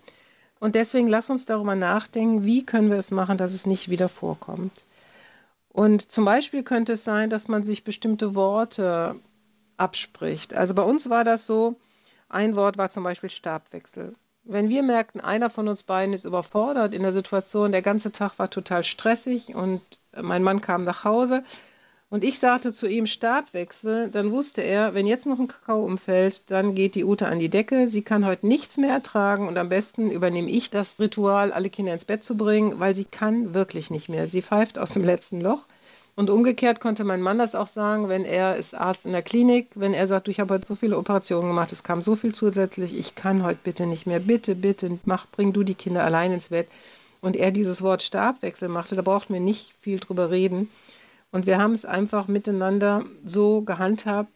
Und 0.59 0.75
deswegen 0.75 1.07
lass 1.07 1.29
uns 1.29 1.45
darüber 1.45 1.75
nachdenken, 1.75 2.43
wie 2.43 2.65
können 2.65 2.91
wir 2.91 2.97
es 2.97 3.11
machen, 3.11 3.37
dass 3.37 3.53
es 3.53 3.65
nicht 3.65 3.89
wieder 3.89 4.09
vorkommt. 4.09 4.73
Und 5.75 6.11
zum 6.11 6.25
Beispiel 6.25 6.63
könnte 6.63 6.93
es 6.93 7.03
sein, 7.03 7.29
dass 7.29 7.47
man 7.47 7.63
sich 7.63 7.83
bestimmte 7.83 8.33
Worte 8.33 9.19
abspricht. 9.77 10.53
Also 10.53 10.73
bei 10.73 10.83
uns 10.83 11.09
war 11.09 11.23
das 11.23 11.45
so, 11.45 11.75
ein 12.29 12.55
Wort 12.55 12.77
war 12.77 12.89
zum 12.89 13.03
Beispiel 13.03 13.29
Stabwechsel 13.29 14.15
wenn 14.45 14.69
wir 14.69 14.83
merkten, 14.83 15.21
einer 15.21 15.49
von 15.49 15.67
uns 15.67 15.83
beiden 15.83 16.13
ist 16.13 16.23
überfordert 16.23 16.93
in 16.93 17.01
der 17.01 17.13
Situation, 17.13 17.71
der 17.71 17.81
ganze 17.81 18.11
Tag 18.11 18.37
war 18.37 18.49
total 18.49 18.83
stressig 18.83 19.55
und 19.55 19.81
mein 20.15 20.43
Mann 20.43 20.61
kam 20.61 20.83
nach 20.83 21.03
Hause 21.03 21.43
und 22.09 22.23
ich 22.23 22.39
sagte 22.39 22.71
zu 22.71 22.87
ihm 22.87 23.07
Stabwechsel, 23.07 24.09
dann 24.09 24.31
wusste 24.31 24.61
er, 24.61 24.93
wenn 24.93 25.07
jetzt 25.07 25.25
noch 25.25 25.39
ein 25.39 25.47
Kakao 25.47 25.83
umfällt, 25.83 26.49
dann 26.51 26.75
geht 26.75 26.95
die 26.95 27.03
Ute 27.03 27.27
an 27.27 27.39
die 27.39 27.49
Decke, 27.49 27.87
sie 27.87 28.03
kann 28.03 28.25
heute 28.25 28.47
nichts 28.47 28.77
mehr 28.77 28.93
ertragen 28.93 29.47
und 29.47 29.57
am 29.57 29.69
besten 29.69 30.11
übernehme 30.11 30.49
ich 30.49 30.69
das 30.69 30.99
Ritual, 30.99 31.51
alle 31.51 31.69
Kinder 31.69 31.93
ins 31.93 32.05
Bett 32.05 32.23
zu 32.23 32.37
bringen, 32.37 32.79
weil 32.79 32.95
sie 32.95 33.05
kann 33.05 33.53
wirklich 33.53 33.89
nicht 33.89 34.07
mehr. 34.07 34.27
Sie 34.27 34.41
pfeift 34.41 34.77
aus 34.77 34.93
dem 34.93 35.03
letzten 35.03 35.41
Loch 35.41 35.65
und 36.15 36.29
umgekehrt 36.29 36.79
konnte 36.79 37.03
mein 37.03 37.21
Mann 37.21 37.37
das 37.37 37.55
auch 37.55 37.67
sagen, 37.67 38.07
wenn 38.07 38.23
er 38.23 38.55
ist 38.55 38.73
Arzt 38.73 39.05
in 39.05 39.11
der 39.11 39.21
Klinik, 39.21 39.67
wenn 39.75 39.93
er 39.93 40.07
sagt, 40.07 40.27
du, 40.27 40.31
ich 40.31 40.39
habe 40.39 40.53
heute 40.53 40.65
so 40.65 40.75
viele 40.75 40.97
Operationen 40.97 41.49
gemacht, 41.49 41.73
es 41.73 41.83
kam 41.83 42.01
so 42.01 42.15
viel 42.15 42.33
zusätzlich, 42.33 42.97
ich 42.97 43.15
kann 43.15 43.43
heute 43.43 43.59
bitte 43.63 43.85
nicht 43.85 44.07
mehr, 44.07 44.19
bitte, 44.19 44.55
bitte, 44.55 44.99
mach, 45.03 45.27
bring 45.27 45.51
du 45.51 45.63
die 45.63 45.75
Kinder 45.75 46.05
allein 46.05 46.31
ins 46.31 46.49
Bett. 46.49 46.67
Und 47.19 47.35
er 47.35 47.51
dieses 47.51 47.81
Wort 47.81 48.03
Stabwechsel 48.03 48.69
machte, 48.69 48.95
da 48.95 49.01
brauchten 49.01 49.33
wir 49.33 49.41
nicht 49.41 49.73
viel 49.81 49.99
drüber 49.99 50.29
reden. 50.29 50.69
Und 51.35 51.45
wir 51.45 51.57
haben 51.57 51.73
es 51.73 51.83
einfach 51.83 52.29
miteinander 52.29 53.03
so 53.25 53.61
gehandhabt. 53.61 54.31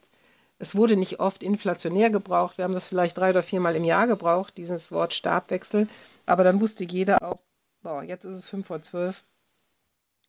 Es 0.58 0.76
wurde 0.76 0.96
nicht 0.96 1.18
oft 1.18 1.42
inflationär 1.42 2.10
gebraucht. 2.10 2.58
Wir 2.58 2.64
haben 2.64 2.74
das 2.74 2.88
vielleicht 2.88 3.16
drei 3.16 3.30
oder 3.30 3.42
viermal 3.42 3.74
im 3.74 3.84
Jahr 3.84 4.06
gebraucht, 4.06 4.58
dieses 4.58 4.92
Wort 4.92 5.14
Stabwechsel. 5.14 5.88
Aber 6.26 6.44
dann 6.44 6.60
wusste 6.60 6.84
jeder 6.84 7.22
auch, 7.22 7.38
boah, 7.82 8.02
jetzt 8.02 8.24
ist 8.26 8.36
es 8.36 8.46
fünf 8.46 8.66
vor 8.66 8.82
zwölf, 8.82 9.24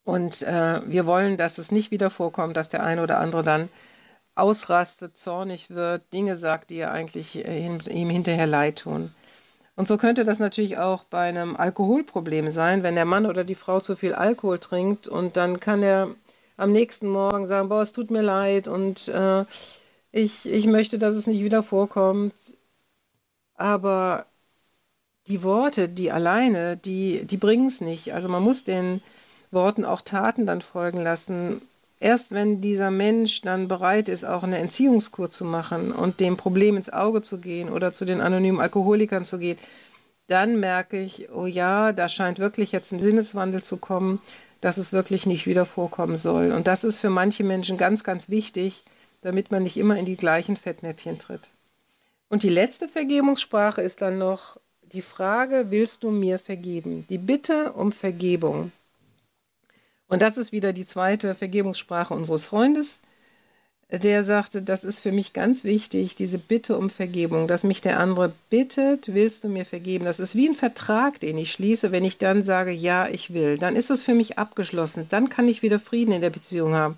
und 0.04 0.42
äh, 0.42 0.82
wir 0.86 1.06
wollen, 1.06 1.38
dass 1.38 1.58
es 1.58 1.72
nicht 1.72 1.92
wieder 1.92 2.10
vorkommt, 2.10 2.58
dass 2.58 2.70
der 2.70 2.84
eine 2.84 3.04
oder 3.04 3.20
andere 3.20 3.44
dann 3.44 3.70
ausrastet, 4.34 5.18
zornig 5.18 5.70
wird, 5.70 6.12
Dinge 6.14 6.38
sagt, 6.38 6.70
die 6.70 6.78
er 6.78 6.92
eigentlich 6.92 7.36
äh, 7.36 7.66
ihm 7.66 8.10
hinterher 8.10 8.48
leid 8.48 8.80
tun. 8.80 9.14
Und 9.76 9.88
so 9.88 9.98
könnte 9.98 10.26
das 10.26 10.40
natürlich 10.40 10.78
auch 10.78 11.04
bei 11.04 11.28
einem 11.28 11.56
Alkoholproblem 11.56 12.52
sein, 12.52 12.84
wenn 12.84 12.96
der 12.96 13.06
Mann 13.06 13.26
oder 13.26 13.44
die 13.44 13.56
Frau 13.56 13.80
zu 13.80 13.96
viel 13.96 14.14
Alkohol 14.14 14.60
trinkt 14.60 15.08
und 15.08 15.38
dann 15.38 15.60
kann 15.60 15.84
er 15.84 16.16
am 16.58 16.72
nächsten 16.72 17.08
Morgen 17.08 17.48
sagen, 17.48 17.70
boah, 17.70 17.82
es 17.82 17.94
tut 17.94 18.12
mir 18.12 18.22
leid 18.22 18.68
und 18.68 19.08
äh, 19.08 19.46
ich, 20.12 20.46
ich 20.46 20.68
möchte, 20.68 21.00
dass 21.00 21.16
es 21.16 21.28
nicht 21.28 21.44
wieder 21.44 21.64
vorkommt. 21.64 22.34
Aber 23.56 24.26
die 25.28 25.44
Worte, 25.44 25.88
die 25.88 26.12
alleine, 26.12 26.78
die, 26.78 27.26
die 27.26 27.38
bringen 27.38 27.68
es 27.68 27.82
nicht. 27.82 28.14
Also 28.14 28.28
man 28.28 28.44
muss 28.44 28.64
den 28.64 29.02
Worten 29.52 29.86
auch 29.86 30.02
Taten 30.02 30.46
dann 30.46 30.62
folgen 30.62 31.02
lassen. 31.02 31.62
Erst 32.00 32.32
wenn 32.32 32.62
dieser 32.62 32.90
Mensch 32.90 33.42
dann 33.42 33.68
bereit 33.68 34.10
ist, 34.10 34.26
auch 34.26 34.44
eine 34.44 34.58
Entziehungskur 34.58 35.30
zu 35.30 35.46
machen 35.46 35.92
und 35.92 36.20
dem 36.20 36.36
Problem 36.36 36.76
ins 36.78 36.92
Auge 36.92 37.22
zu 37.22 37.38
gehen 37.38 37.70
oder 37.70 37.94
zu 37.94 38.06
den 38.06 38.22
anonymen 38.22 38.60
Alkoholikern 38.60 39.24
zu 39.24 39.38
gehen, 39.38 39.60
dann 40.28 40.60
merke 40.60 41.00
ich, 41.00 41.30
oh 41.32 41.46
ja, 41.46 41.92
da 41.92 42.10
scheint 42.10 42.40
wirklich 42.40 42.72
jetzt 42.72 42.92
ein 42.92 43.02
Sinneswandel 43.02 43.64
zu 43.64 43.78
kommen, 43.78 44.20
dass 44.62 44.78
es 44.78 44.94
wirklich 44.94 45.26
nicht 45.26 45.48
wieder 45.48 45.66
vorkommen 45.66 46.18
soll. 46.18 46.52
Und 46.52 46.68
das 46.68 46.84
ist 46.84 47.00
für 47.00 47.10
manche 47.10 47.44
Menschen 47.44 47.78
ganz, 47.78 48.04
ganz 48.04 48.30
wichtig, 48.30 48.84
damit 49.22 49.52
man 49.52 49.64
nicht 49.64 49.78
immer 49.78 49.98
in 49.98 50.06
die 50.06 50.16
gleichen 50.16 50.56
Fettnäpfchen 50.56 51.20
tritt. 51.20 51.42
Und 52.30 52.44
die 52.44 52.50
letzte 52.50 52.88
Vergebungssprache 52.88 53.82
ist 53.82 54.02
dann 54.02 54.18
noch 54.18 54.58
die 54.94 55.02
Frage, 55.02 55.68
willst 55.70 56.04
du 56.04 56.12
mir 56.12 56.40
vergeben? 56.40 57.06
Die 57.10 57.18
Bitte 57.18 57.74
um 57.74 57.92
Vergebung. 57.92 58.72
Und 60.08 60.22
das 60.22 60.38
ist 60.38 60.52
wieder 60.52 60.74
die 60.74 60.86
zweite 60.86 61.36
Vergebungssprache 61.36 62.14
unseres 62.14 62.46
Freundes. 62.46 63.00
Der 63.92 64.24
sagte, 64.24 64.62
das 64.62 64.86
ist 64.86 65.00
für 65.00 65.12
mich 65.12 65.34
ganz 65.34 65.66
wichtig, 65.66 66.16
diese 66.16 66.38
Bitte 66.38 66.78
um 66.78 66.90
Vergebung, 66.90 67.50
dass 67.50 67.64
mich 67.64 67.82
der 67.82 68.00
andere 68.00 68.32
bittet, 68.50 69.14
willst 69.14 69.44
du 69.44 69.50
mir 69.50 69.66
vergeben? 69.66 70.06
Das 70.06 70.22
ist 70.22 70.34
wie 70.34 70.48
ein 70.48 70.56
Vertrag, 70.56 71.20
den 71.20 71.38
ich 71.38 71.52
schließe, 71.52 71.92
wenn 71.92 72.06
ich 72.06 72.18
dann 72.18 72.42
sage, 72.42 72.72
ja, 72.72 73.10
ich 73.10 73.34
will. 73.34 73.58
Dann 73.58 73.76
ist 73.76 73.90
es 73.90 74.02
für 74.02 74.14
mich 74.14 74.38
abgeschlossen. 74.38 75.08
Dann 75.10 75.28
kann 75.28 75.50
ich 75.50 75.62
wieder 75.62 75.78
Frieden 75.78 76.14
in 76.14 76.22
der 76.22 76.30
Beziehung 76.30 76.74
haben. 76.74 76.98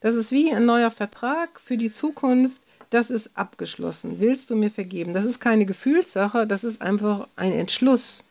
Das 0.00 0.14
ist 0.14 0.32
wie 0.32 0.50
ein 0.50 0.64
neuer 0.64 0.90
Vertrag 0.90 1.60
für 1.60 1.76
die 1.76 1.90
Zukunft. 1.90 2.56
Das 2.88 3.10
ist 3.10 3.30
abgeschlossen. 3.34 4.18
Willst 4.18 4.48
du 4.48 4.56
mir 4.56 4.70
vergeben? 4.70 5.12
Das 5.12 5.26
ist 5.26 5.40
keine 5.40 5.66
Gefühlssache, 5.66 6.46
das 6.46 6.64
ist 6.64 6.80
einfach 6.80 7.28
ein 7.36 7.52
Entschluss. 7.52 8.24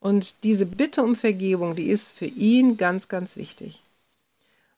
Und 0.00 0.42
diese 0.44 0.64
Bitte 0.64 1.02
um 1.02 1.14
Vergebung, 1.14 1.76
die 1.76 1.90
ist 1.90 2.10
für 2.10 2.26
ihn 2.26 2.78
ganz, 2.78 3.08
ganz 3.08 3.36
wichtig. 3.36 3.82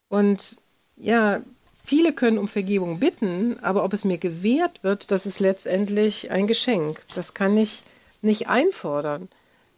Und 0.08 0.56
ja, 0.96 1.42
viele 1.86 2.12
können 2.12 2.38
um 2.38 2.48
Vergebung 2.48 2.98
bitten, 2.98 3.58
aber 3.62 3.84
ob 3.84 3.92
es 3.92 4.04
mir 4.04 4.18
gewährt 4.18 4.82
wird, 4.82 5.10
das 5.10 5.24
ist 5.24 5.40
letztendlich 5.40 6.30
ein 6.30 6.46
Geschenk. 6.46 7.00
Das 7.14 7.32
kann 7.32 7.56
ich 7.56 7.82
nicht 8.22 8.48
einfordern. 8.48 9.28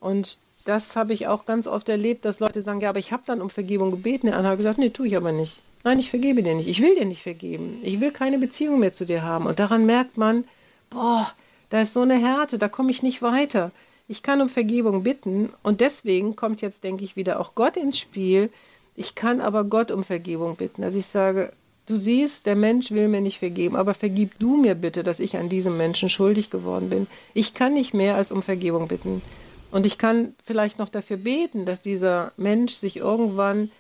Und 0.01 0.39
das 0.65 0.97
habe 0.97 1.13
ich 1.13 1.29
auch 1.29 1.47
ganz 1.47 1.67
oft 1.67 1.89
erlebt, 1.89 2.25
dass 2.25 2.41
Leute 2.41 2.63
sagen, 2.63 2.81
ja, 2.81 2.89
aber 2.91 2.99
ich 2.99 3.13
habe 3.13 3.23
dann 3.27 3.41
um 3.41 3.51
Vergebung 3.51 3.91
gebeten. 3.91 4.27
Der 4.27 4.37
andere 4.37 4.53
hat 4.53 4.59
gesagt, 4.59 4.79
nee, 4.79 4.91
tue 4.91 5.09
ich 5.09 5.17
aber 5.17 5.33
nicht. 5.33 5.61
Nein, 5.85 5.99
ich 5.99 6.11
vergebe 6.11 6.43
dir 6.43 6.55
nicht. 6.55 6.69
Ich 6.69 6.83
will 6.83 6.95
dir 6.95 7.05
nicht 7.05 7.23
vergeben. 7.23 7.79
Ich 7.83 8.01
will 8.01 8.11
keine 8.11 8.39
Beziehung 8.39 8.81
mehr 8.81 8.93
zu 8.93 9.05
dir 9.05 9.23
haben. 9.23 9.47
Und 9.47 9.61
daran 9.61 9.87
merkt 9.87 10.17
man, 10.17 10.45
boah, 10.91 11.33
da 11.71 11.83
ist 11.83 11.93
so 11.93 12.01
eine 12.01 12.19
Härte, 12.19 12.59
da 12.59 12.69
komme 12.69 12.91
ich 12.91 13.03
nicht 13.03 13.23
weiter. 13.23 13.71
Ich 14.09 14.23
kann 14.23 14.41
um 14.41 14.49
Vergebung 14.49 15.03
bitten 15.03 15.51
und 15.63 15.83
deswegen 15.83 16.35
kommt 16.35 16.63
jetzt, 16.63 16.83
denke 16.83 17.05
ich, 17.05 17.15
wieder 17.15 17.39
auch 17.39 17.55
Gott 17.55 17.77
ins 17.77 17.99
Spiel. 17.99 18.51
Ich 18.97 19.15
kann 19.15 19.41
aber 19.43 19.65
Gott 19.65 19.91
um 19.91 20.03
Vergebung 20.03 20.57
bitten. 20.57 20.83
Also 20.83 20.99
ich 20.99 21.07
sage, 21.07 21.53
du 21.89 21.97
siehst, 21.97 22.47
der 22.47 22.57
Mensch 22.57 22.91
will 22.91 23.09
mir 23.09 23.21
nicht 23.21 23.39
vergeben, 23.39 23.77
aber 23.77 23.95
vergib 23.95 24.39
du 24.39 24.57
mir 24.57 24.75
bitte, 24.75 25.03
dass 25.03 25.21
ich 25.21 25.37
an 25.37 25.49
diesem 25.49 25.77
Menschen 25.77 26.11
schuldig 26.11 26.51
geworden 26.51 26.91
bin. 26.91 27.07
Ich 27.35 27.55
kann 27.55 27.75
nicht 27.75 27.95
mehr 27.95 28.17
als 28.17 28.31
um 28.33 28.43
Vergebung 28.43 28.89
bitten. 28.89 29.23
Und 29.71 29.87
ich 29.87 29.99
kann 29.99 30.35
vielleicht 30.45 30.79
noch 30.79 30.89
dafür 30.89 31.19
beten, 31.19 31.67
dass 31.67 31.81
dieser 31.81 32.33
Mensch 32.37 32.75
sich 32.75 32.97
irgendwann 32.97 33.71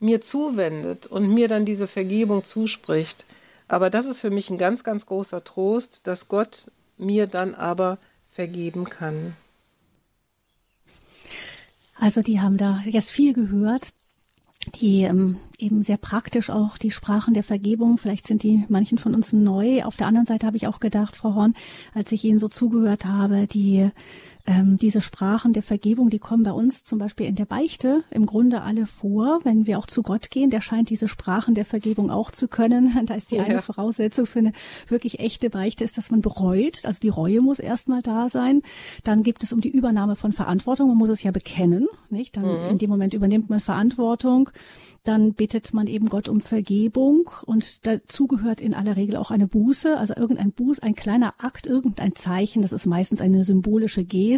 mir 0.00 0.20
zuwendet 0.20 1.06
und 1.06 1.32
mir 1.32 1.48
dann 1.48 1.64
diese 1.64 1.86
Vergebung 1.86 2.44
zuspricht. 2.44 3.24
Aber 3.66 3.90
das 3.90 4.06
ist 4.06 4.18
für 4.18 4.30
mich 4.30 4.48
ein 4.50 4.58
ganz, 4.58 4.84
ganz 4.84 5.06
großer 5.06 5.44
Trost, 5.44 6.00
dass 6.04 6.28
Gott 6.28 6.70
mir 6.96 7.26
dann 7.26 7.54
aber 7.54 7.98
vergeben 8.34 8.84
kann. 8.84 9.34
Also 11.96 12.22
die 12.22 12.40
haben 12.40 12.56
da 12.56 12.80
jetzt 12.86 13.10
viel 13.10 13.34
gehört 13.34 13.92
die 14.74 15.02
ähm, 15.02 15.36
eben 15.58 15.82
sehr 15.82 15.96
praktisch 15.96 16.50
auch 16.50 16.78
die 16.78 16.90
Sprachen 16.90 17.34
der 17.34 17.42
Vergebung. 17.42 17.96
Vielleicht 17.96 18.26
sind 18.26 18.42
die 18.42 18.64
manchen 18.68 18.98
von 18.98 19.14
uns 19.14 19.32
neu. 19.32 19.84
Auf 19.84 19.96
der 19.96 20.06
anderen 20.06 20.26
Seite 20.26 20.46
habe 20.46 20.56
ich 20.56 20.66
auch 20.66 20.80
gedacht, 20.80 21.16
Frau 21.16 21.34
Horn, 21.34 21.54
als 21.94 22.12
ich 22.12 22.24
Ihnen 22.24 22.38
so 22.38 22.48
zugehört 22.48 23.04
habe, 23.04 23.46
die 23.46 23.90
ähm, 24.48 24.78
diese 24.78 25.02
Sprachen 25.02 25.52
der 25.52 25.62
Vergebung, 25.62 26.08
die 26.08 26.18
kommen 26.18 26.42
bei 26.42 26.52
uns 26.52 26.82
zum 26.82 26.98
Beispiel 26.98 27.26
in 27.26 27.34
der 27.34 27.44
Beichte 27.44 28.02
im 28.10 28.24
Grunde 28.24 28.62
alle 28.62 28.86
vor. 28.86 29.40
Wenn 29.44 29.66
wir 29.66 29.78
auch 29.78 29.86
zu 29.86 30.02
Gott 30.02 30.30
gehen, 30.30 30.48
der 30.48 30.62
scheint 30.62 30.88
diese 30.88 31.06
Sprachen 31.06 31.54
der 31.54 31.66
Vergebung 31.66 32.10
auch 32.10 32.30
zu 32.30 32.48
können. 32.48 32.96
Da 33.08 33.14
ist 33.14 33.30
die 33.30 33.36
ja. 33.36 33.44
eine 33.44 33.62
Voraussetzung 33.62 34.26
für 34.26 34.40
eine 34.40 34.52
wirklich 34.86 35.18
echte 35.18 35.50
Beichte, 35.50 35.84
ist, 35.84 35.96
dass 35.96 36.10
man 36.10 36.20
bereut. 36.20 36.84
Also 36.84 37.00
die 37.00 37.08
Reue 37.08 37.40
muss 37.40 37.58
erstmal 37.58 38.02
da 38.02 38.28
sein. 38.28 38.62
Dann 39.04 39.22
gibt 39.22 39.42
es 39.42 39.52
um 39.52 39.60
die 39.60 39.70
Übernahme 39.70 40.16
von 40.16 40.32
Verantwortung. 40.32 40.88
Man 40.88 40.96
muss 40.96 41.08
es 41.10 41.22
ja 41.22 41.30
bekennen, 41.30 41.86
nicht? 42.10 42.36
Dann 42.36 42.44
mhm. 42.44 42.70
in 42.70 42.78
dem 42.78 42.90
Moment 42.90 43.14
übernimmt 43.14 43.50
man 43.50 43.60
Verantwortung 43.60 44.50
dann 45.08 45.32
bittet 45.32 45.72
man 45.72 45.86
eben 45.86 46.10
Gott 46.10 46.28
um 46.28 46.42
Vergebung 46.42 47.30
und 47.46 47.86
dazu 47.86 48.26
gehört 48.26 48.60
in 48.60 48.74
aller 48.74 48.96
Regel 48.96 49.16
auch 49.16 49.30
eine 49.30 49.46
Buße, 49.46 49.96
also 49.96 50.14
irgendein 50.14 50.52
Buß, 50.52 50.80
ein 50.80 50.94
kleiner 50.94 51.32
Akt, 51.38 51.66
irgendein 51.66 52.14
Zeichen, 52.14 52.60
das 52.60 52.72
ist 52.72 52.84
meistens 52.84 53.22
eine 53.22 53.42
symbolische 53.42 54.04
Geste, 54.04 54.37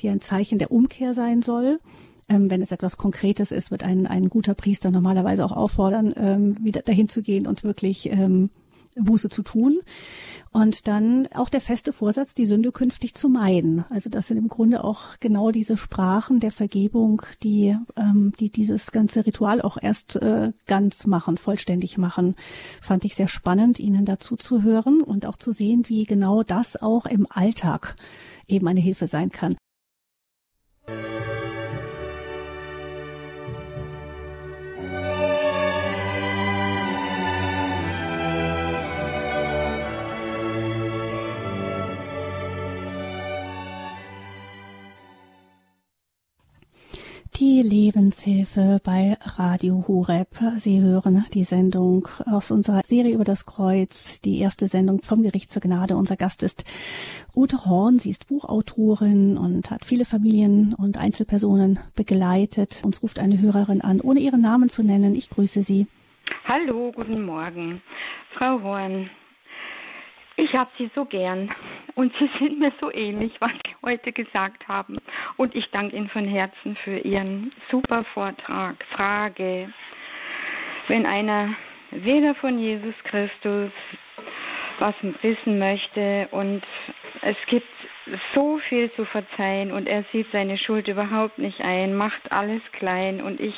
die 0.00 0.08
ein 0.08 0.20
Zeichen 0.20 0.58
der 0.58 0.70
Umkehr 0.70 1.12
sein 1.12 1.42
soll. 1.42 1.80
Ähm, 2.28 2.50
wenn 2.50 2.62
es 2.62 2.72
etwas 2.72 2.96
Konkretes 2.96 3.50
ist, 3.50 3.70
wird 3.70 3.82
ein, 3.82 4.06
ein 4.06 4.28
guter 4.28 4.54
Priester 4.54 4.90
normalerweise 4.90 5.44
auch 5.44 5.52
auffordern, 5.52 6.14
ähm, 6.16 6.64
wieder 6.64 6.82
dahin 6.82 7.08
zu 7.08 7.22
gehen 7.22 7.46
und 7.46 7.64
wirklich 7.64 8.08
ähm, 8.10 8.50
Buße 8.96 9.28
zu 9.28 9.42
tun. 9.42 9.80
Und 10.52 10.88
dann 10.88 11.28
auch 11.32 11.48
der 11.48 11.60
feste 11.60 11.92
Vorsatz, 11.92 12.34
die 12.34 12.46
Sünde 12.46 12.72
künftig 12.72 13.14
zu 13.14 13.28
meiden. 13.28 13.84
Also 13.88 14.10
das 14.10 14.26
sind 14.26 14.36
im 14.36 14.48
Grunde 14.48 14.82
auch 14.82 15.02
genau 15.20 15.52
diese 15.52 15.76
Sprachen 15.76 16.40
der 16.40 16.50
Vergebung, 16.50 17.22
die, 17.42 17.76
ähm, 17.96 18.32
die 18.40 18.50
dieses 18.50 18.90
ganze 18.90 19.26
Ritual 19.26 19.60
auch 19.62 19.76
erst 19.80 20.16
äh, 20.16 20.52
ganz 20.66 21.06
machen, 21.06 21.36
vollständig 21.36 21.98
machen. 21.98 22.34
Fand 22.80 23.04
ich 23.04 23.14
sehr 23.14 23.28
spannend, 23.28 23.78
Ihnen 23.78 24.04
dazu 24.04 24.36
zu 24.36 24.62
hören 24.62 25.02
und 25.02 25.24
auch 25.24 25.36
zu 25.36 25.52
sehen, 25.52 25.84
wie 25.86 26.04
genau 26.04 26.42
das 26.42 26.80
auch 26.80 27.06
im 27.06 27.26
Alltag 27.30 27.96
eben 28.50 28.68
eine 28.68 28.80
Hilfe 28.80 29.06
sein 29.06 29.30
kann. 29.30 29.56
Die 47.40 47.62
Lebenshilfe 47.62 48.82
bei 48.84 49.16
Radio 49.22 49.82
Horeb. 49.88 50.28
Sie 50.56 50.82
hören 50.82 51.24
die 51.32 51.44
Sendung 51.44 52.06
aus 52.26 52.50
unserer 52.50 52.82
Serie 52.84 53.14
über 53.14 53.24
das 53.24 53.46
Kreuz, 53.46 54.20
die 54.20 54.40
erste 54.40 54.66
Sendung 54.66 55.00
vom 55.00 55.22
Gericht 55.22 55.50
zur 55.50 55.62
Gnade. 55.62 55.96
Unser 55.96 56.18
Gast 56.18 56.42
ist 56.42 56.66
Ute 57.34 57.64
Horn. 57.64 57.98
Sie 57.98 58.10
ist 58.10 58.28
Buchautorin 58.28 59.38
und 59.38 59.70
hat 59.70 59.86
viele 59.86 60.04
Familien 60.04 60.74
und 60.74 60.98
Einzelpersonen 60.98 61.78
begleitet. 61.96 62.82
Uns 62.84 63.02
ruft 63.02 63.18
eine 63.18 63.40
Hörerin 63.40 63.80
an, 63.80 64.02
ohne 64.02 64.20
ihren 64.20 64.42
Namen 64.42 64.68
zu 64.68 64.82
nennen. 64.82 65.14
Ich 65.14 65.30
grüße 65.30 65.62
Sie. 65.62 65.86
Hallo, 66.44 66.92
guten 66.94 67.24
Morgen. 67.24 67.80
Frau 68.36 68.60
Horn, 68.62 69.08
ich 70.40 70.54
habe 70.54 70.70
Sie 70.78 70.90
so 70.94 71.04
gern 71.04 71.50
und 71.94 72.12
Sie 72.18 72.30
sind 72.38 72.58
mir 72.58 72.72
so 72.80 72.92
ähnlich, 72.92 73.32
was 73.40 73.52
Sie 73.52 73.74
heute 73.84 74.12
gesagt 74.12 74.66
haben. 74.68 74.98
Und 75.36 75.54
ich 75.54 75.70
danke 75.70 75.96
Ihnen 75.96 76.08
von 76.08 76.26
Herzen 76.26 76.76
für 76.82 76.98
Ihren 76.98 77.52
super 77.70 78.04
Vortrag. 78.14 78.76
Frage, 78.92 79.72
wenn 80.88 81.06
einer 81.06 81.54
weder 81.90 82.34
von 82.36 82.58
Jesus 82.58 82.94
Christus 83.04 83.70
was 84.78 84.94
wissen 85.20 85.58
möchte 85.58 86.28
und 86.30 86.62
es 87.20 87.36
gibt 87.48 87.68
so 88.34 88.58
viel 88.70 88.90
zu 88.92 89.04
verzeihen 89.04 89.72
und 89.72 89.86
er 89.86 90.04
sieht 90.10 90.26
seine 90.32 90.56
Schuld 90.56 90.88
überhaupt 90.88 91.36
nicht 91.36 91.60
ein, 91.60 91.94
macht 91.94 92.32
alles 92.32 92.62
klein 92.72 93.20
und 93.20 93.40
ich 93.40 93.54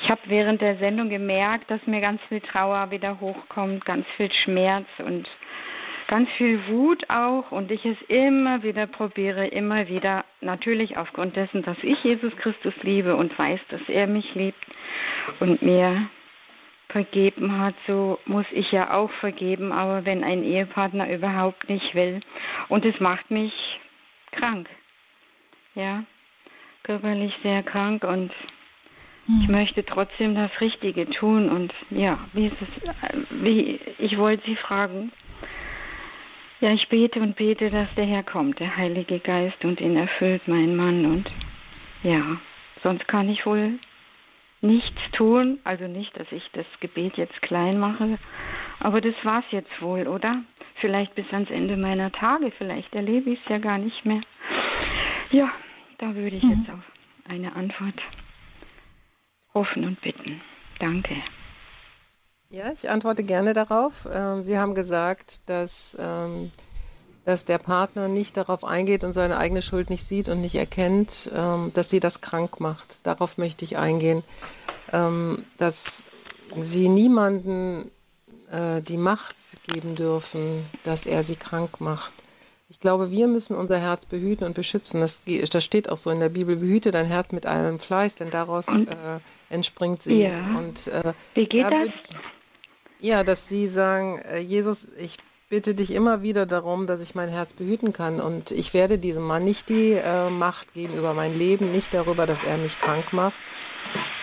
ich 0.00 0.10
habe 0.10 0.20
während 0.26 0.60
der 0.60 0.76
Sendung 0.76 1.08
gemerkt, 1.08 1.70
dass 1.70 1.84
mir 1.86 2.00
ganz 2.00 2.22
viel 2.28 2.40
Trauer 2.40 2.90
wieder 2.90 3.18
hochkommt, 3.20 3.84
ganz 3.84 4.06
viel 4.16 4.30
Schmerz 4.44 4.86
und 4.98 5.28
ganz 6.08 6.28
viel 6.38 6.66
Wut 6.68 7.08
auch 7.10 7.52
und 7.52 7.70
ich 7.70 7.84
es 7.84 7.98
immer 8.08 8.62
wieder 8.62 8.86
probiere, 8.86 9.46
immer 9.46 9.86
wieder, 9.88 10.24
natürlich 10.40 10.96
aufgrund 10.96 11.36
dessen, 11.36 11.62
dass 11.62 11.76
ich 11.82 12.02
Jesus 12.02 12.34
Christus 12.38 12.74
liebe 12.82 13.14
und 13.14 13.38
weiß, 13.38 13.60
dass 13.68 13.82
er 13.88 14.06
mich 14.06 14.34
liebt 14.34 14.66
und 15.38 15.62
mir 15.62 16.08
vergeben 16.88 17.60
hat, 17.60 17.74
so 17.86 18.18
muss 18.24 18.46
ich 18.52 18.72
ja 18.72 18.94
auch 18.94 19.10
vergeben, 19.20 19.70
aber 19.70 20.06
wenn 20.06 20.24
ein 20.24 20.42
Ehepartner 20.42 21.12
überhaupt 21.12 21.68
nicht 21.68 21.94
will 21.94 22.20
und 22.68 22.86
es 22.86 22.98
macht 22.98 23.30
mich 23.30 23.52
krank, 24.32 24.66
ja, 25.74 26.04
körperlich 26.84 27.34
sehr 27.42 27.62
krank 27.62 28.04
und 28.04 28.32
ich 29.26 29.46
hm. 29.46 29.52
möchte 29.52 29.84
trotzdem 29.84 30.34
das 30.34 30.50
Richtige 30.62 31.04
tun 31.10 31.50
und 31.50 31.74
ja, 31.90 32.18
wie 32.32 32.46
ist 32.46 32.56
es, 32.62 33.42
wie, 33.42 33.78
ich 33.98 34.16
wollte 34.16 34.42
Sie 34.46 34.56
fragen, 34.56 35.12
ja, 36.60 36.72
ich 36.72 36.88
bete 36.88 37.20
und 37.20 37.36
bete, 37.36 37.70
dass 37.70 37.88
der 37.96 38.06
Herr 38.06 38.22
kommt, 38.22 38.58
der 38.58 38.76
Heilige 38.76 39.20
Geist, 39.20 39.64
und 39.64 39.80
ihn 39.80 39.96
erfüllt, 39.96 40.46
mein 40.46 40.76
Mann. 40.76 41.06
Und 41.06 41.30
ja, 42.02 42.38
sonst 42.82 43.06
kann 43.08 43.28
ich 43.28 43.46
wohl 43.46 43.78
nichts 44.60 45.00
tun. 45.12 45.58
Also 45.64 45.86
nicht, 45.86 46.18
dass 46.18 46.30
ich 46.32 46.42
das 46.52 46.66
Gebet 46.80 47.16
jetzt 47.16 47.40
klein 47.42 47.78
mache, 47.78 48.18
aber 48.80 49.00
das 49.00 49.14
war's 49.22 49.44
jetzt 49.50 49.82
wohl, 49.82 50.06
oder? 50.08 50.42
Vielleicht 50.80 51.14
bis 51.14 51.26
ans 51.32 51.50
Ende 51.50 51.76
meiner 51.76 52.12
Tage, 52.12 52.52
vielleicht 52.56 52.94
erlebe 52.94 53.30
ich 53.30 53.40
es 53.40 53.48
ja 53.48 53.58
gar 53.58 53.78
nicht 53.78 54.04
mehr. 54.04 54.20
Ja, 55.30 55.50
da 55.98 56.14
würde 56.14 56.36
ich 56.36 56.42
mhm. 56.42 56.50
jetzt 56.50 56.70
auf 56.70 56.84
eine 57.28 57.54
Antwort 57.54 58.00
hoffen 59.54 59.84
und 59.84 60.00
bitten. 60.00 60.40
Danke. 60.78 61.16
Ja, 62.50 62.72
ich 62.72 62.88
antworte 62.88 63.24
gerne 63.24 63.52
darauf. 63.52 64.08
Ähm, 64.10 64.44
Sie 64.44 64.56
haben 64.56 64.74
gesagt, 64.74 65.40
dass, 65.46 65.94
ähm, 65.98 66.50
dass 67.26 67.44
der 67.44 67.58
Partner 67.58 68.08
nicht 68.08 68.38
darauf 68.38 68.64
eingeht 68.64 69.04
und 69.04 69.12
seine 69.12 69.36
eigene 69.36 69.60
Schuld 69.60 69.90
nicht 69.90 70.08
sieht 70.08 70.28
und 70.28 70.40
nicht 70.40 70.54
erkennt, 70.54 71.30
ähm, 71.34 71.72
dass 71.74 71.90
sie 71.90 72.00
das 72.00 72.22
krank 72.22 72.58
macht. 72.58 72.98
Darauf 73.02 73.36
möchte 73.36 73.64
ich 73.64 73.76
eingehen. 73.76 74.22
dass 75.58 75.84
Sie 76.62 76.88
niemanden 76.88 77.90
äh, 78.50 78.80
die 78.80 78.96
Macht 78.96 79.36
geben 79.64 79.96
dürfen, 79.96 80.64
dass 80.84 81.04
er 81.04 81.22
sie 81.22 81.36
krank 81.36 81.82
macht. 81.82 82.12
Ich 82.70 82.80
glaube, 82.80 83.10
wir 83.10 83.28
müssen 83.28 83.54
unser 83.54 83.78
Herz 83.78 84.06
behüten 84.06 84.46
und 84.46 84.54
beschützen. 84.54 85.02
Das, 85.02 85.22
das 85.50 85.64
steht 85.64 85.90
auch 85.90 85.98
so 85.98 86.08
in 86.08 86.20
der 86.20 86.30
Bibel, 86.30 86.56
behüte 86.56 86.90
dein 86.90 87.04
Herz 87.04 87.32
mit 87.32 87.44
allem 87.44 87.78
Fleiß, 87.78 88.14
denn 88.14 88.30
daraus 88.30 88.66
äh, 88.68 89.20
entspringt 89.50 90.02
sie. 90.02 90.22
Ja. 90.22 90.56
Und, 90.56 90.86
äh, 90.86 91.12
Wie 91.34 91.46
geht 91.46 91.64
da 91.64 91.70
das? 91.70 91.88
Ja, 93.00 93.24
dass 93.24 93.48
Sie 93.48 93.68
sagen, 93.68 94.20
äh, 94.20 94.38
Jesus, 94.38 94.78
ich 94.98 95.18
bitte 95.48 95.74
dich 95.74 95.90
immer 95.92 96.22
wieder 96.22 96.46
darum, 96.46 96.86
dass 96.86 97.00
ich 97.00 97.14
mein 97.14 97.28
Herz 97.28 97.52
behüten 97.52 97.92
kann. 97.92 98.20
Und 98.20 98.50
ich 98.50 98.74
werde 98.74 98.98
diesem 98.98 99.22
Mann 99.22 99.44
nicht 99.44 99.68
die 99.68 99.92
äh, 99.92 100.28
Macht 100.30 100.74
geben 100.74 100.94
über 100.94 101.14
mein 101.14 101.36
Leben, 101.36 101.72
nicht 101.72 101.94
darüber, 101.94 102.26
dass 102.26 102.42
er 102.42 102.58
mich 102.58 102.78
krank 102.78 103.12
macht. 103.12 103.38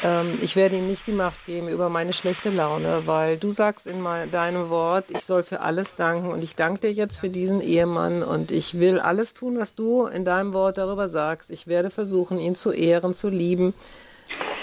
Ähm, 0.04 0.38
ich 0.42 0.56
werde 0.56 0.78
ihm 0.78 0.88
nicht 0.88 1.08
die 1.08 1.14
Macht 1.14 1.46
geben 1.46 1.68
über 1.68 1.90
meine 1.90 2.14
schlechte 2.14 2.50
Laune, 2.50 3.04
weil 3.06 3.38
du 3.38 3.52
sagst 3.52 3.88
in 3.88 4.02
mein, 4.02 4.30
deinem 4.30 4.70
Wort, 4.70 5.06
ich 5.10 5.22
soll 5.22 5.44
für 5.44 5.62
alles 5.62 5.96
danken. 5.96 6.30
Und 6.30 6.44
ich 6.44 6.56
danke 6.56 6.82
dir 6.82 6.92
jetzt 6.92 7.18
für 7.18 7.30
diesen 7.30 7.62
Ehemann 7.62 8.22
und 8.22 8.52
ich 8.52 8.80
will 8.80 9.00
alles 9.00 9.34
tun, 9.34 9.58
was 9.58 9.74
du 9.74 10.06
in 10.06 10.26
deinem 10.26 10.54
Wort 10.54 10.78
darüber 10.78 11.10
sagst. 11.10 11.50
Ich 11.50 11.66
werde 11.66 11.90
versuchen, 11.90 12.40
ihn 12.40 12.56
zu 12.56 12.72
ehren, 12.72 13.16
zu 13.16 13.30
lieben. 13.30 13.74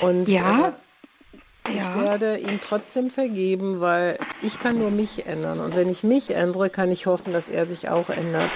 Und 0.00 0.28
ja. 0.28 0.68
Äh, 0.68 0.72
ich 1.68 1.76
ja. 1.76 2.00
werde 2.00 2.38
ihm 2.38 2.60
trotzdem 2.60 3.10
vergeben, 3.10 3.80
weil 3.80 4.18
ich 4.42 4.58
kann 4.58 4.78
nur 4.78 4.90
mich 4.90 5.26
ändern. 5.26 5.60
Und 5.60 5.76
wenn 5.76 5.88
ich 5.88 6.02
mich 6.02 6.30
ändere, 6.30 6.70
kann 6.70 6.90
ich 6.90 7.06
hoffen, 7.06 7.32
dass 7.32 7.48
er 7.48 7.66
sich 7.66 7.88
auch 7.88 8.10
ändert. 8.10 8.50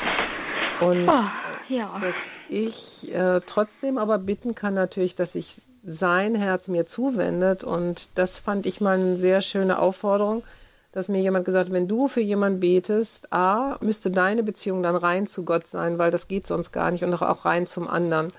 Und 0.81 1.09
oh, 1.09 1.25
ja. 1.69 1.99
dass 2.01 2.17
ich 2.49 3.15
äh, 3.15 3.41
trotzdem 3.47 3.99
aber 3.99 4.19
bitten 4.19 4.55
kann 4.55 4.75
natürlich, 4.75 5.15
dass 5.15 5.35
sich 5.35 5.57
sein 5.85 6.35
Herz 6.35 6.67
mir 6.67 6.85
zuwendet. 6.85 7.63
Und 7.63 8.09
das 8.17 8.39
fand 8.39 8.67
ich 8.67 8.81
mal 8.81 8.99
eine 8.99 9.17
sehr 9.17 9.41
schöne 9.41 9.79
Aufforderung, 9.79 10.43
dass 10.91 11.09
mir 11.09 11.21
jemand 11.21 11.45
gesagt 11.45 11.69
hat, 11.69 11.75
wenn 11.75 11.87
du 11.87 12.09
für 12.09 12.23
jemanden 12.23 12.59
betest, 12.59 13.33
A, 13.33 13.77
müsste 13.81 14.11
deine 14.11 14.43
Beziehung 14.43 14.83
dann 14.83 14.97
rein 14.97 15.29
zu 15.29 15.45
Gott 15.45 15.69
sein, 15.69 15.99
weil 15.99 16.11
das 16.11 16.27
geht 16.27 16.47
sonst 16.49 16.73
gar 16.73 16.91
nicht 16.91 17.05
und 17.05 17.15
auch 17.15 17.45
rein 17.45 17.69
zum 17.69 17.87
anderen 17.87 18.33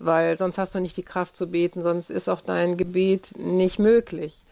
weil 0.00 0.36
sonst 0.38 0.58
hast 0.58 0.74
du 0.74 0.80
nicht 0.80 0.96
die 0.96 1.02
Kraft 1.02 1.36
zu 1.36 1.46
beten, 1.46 1.82
sonst 1.82 2.10
ist 2.10 2.28
auch 2.28 2.40
dein 2.40 2.76
Gebet 2.76 3.38
nicht 3.38 3.78
möglich. 3.78 4.42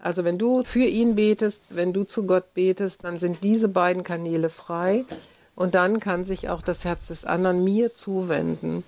Also 0.00 0.24
wenn 0.24 0.38
du 0.38 0.64
für 0.64 0.84
ihn 0.84 1.16
betest, 1.16 1.60
wenn 1.70 1.92
du 1.92 2.04
zu 2.04 2.24
Gott 2.24 2.54
betest, 2.54 3.04
dann 3.04 3.18
sind 3.18 3.44
diese 3.44 3.68
beiden 3.68 4.04
Kanäle 4.04 4.48
frei 4.48 5.04
und 5.54 5.74
dann 5.74 6.00
kann 6.00 6.24
sich 6.24 6.48
auch 6.48 6.62
das 6.62 6.84
Herz 6.84 7.08
des 7.08 7.24
anderen 7.24 7.64
mir 7.64 7.94
zuwenden. 7.94 8.84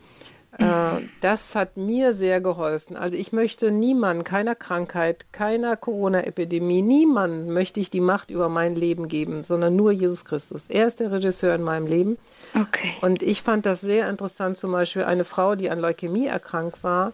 Äh, 0.58 1.00
das 1.20 1.54
hat 1.54 1.76
mir 1.76 2.14
sehr 2.14 2.40
geholfen. 2.40 2.96
Also 2.96 3.16
ich 3.16 3.32
möchte 3.32 3.70
niemanden, 3.70 4.24
keiner 4.24 4.54
Krankheit, 4.54 5.26
keiner 5.32 5.76
Corona-Epidemie, 5.76 6.82
niemanden 6.82 7.52
möchte 7.52 7.80
ich 7.80 7.90
die 7.90 8.00
Macht 8.00 8.30
über 8.30 8.48
mein 8.48 8.74
Leben 8.74 9.08
geben, 9.08 9.44
sondern 9.44 9.76
nur 9.76 9.92
Jesus 9.92 10.24
Christus. 10.24 10.64
Er 10.68 10.86
ist 10.86 11.00
der 11.00 11.10
Regisseur 11.10 11.54
in 11.54 11.62
meinem 11.62 11.86
Leben. 11.86 12.18
Okay. 12.54 12.94
Und 13.00 13.22
ich 13.22 13.42
fand 13.42 13.66
das 13.66 13.80
sehr 13.80 14.08
interessant, 14.08 14.58
zum 14.58 14.72
Beispiel 14.72 15.04
eine 15.04 15.24
Frau, 15.24 15.54
die 15.56 15.70
an 15.70 15.80
Leukämie 15.80 16.26
erkrankt 16.26 16.84
war 16.84 17.12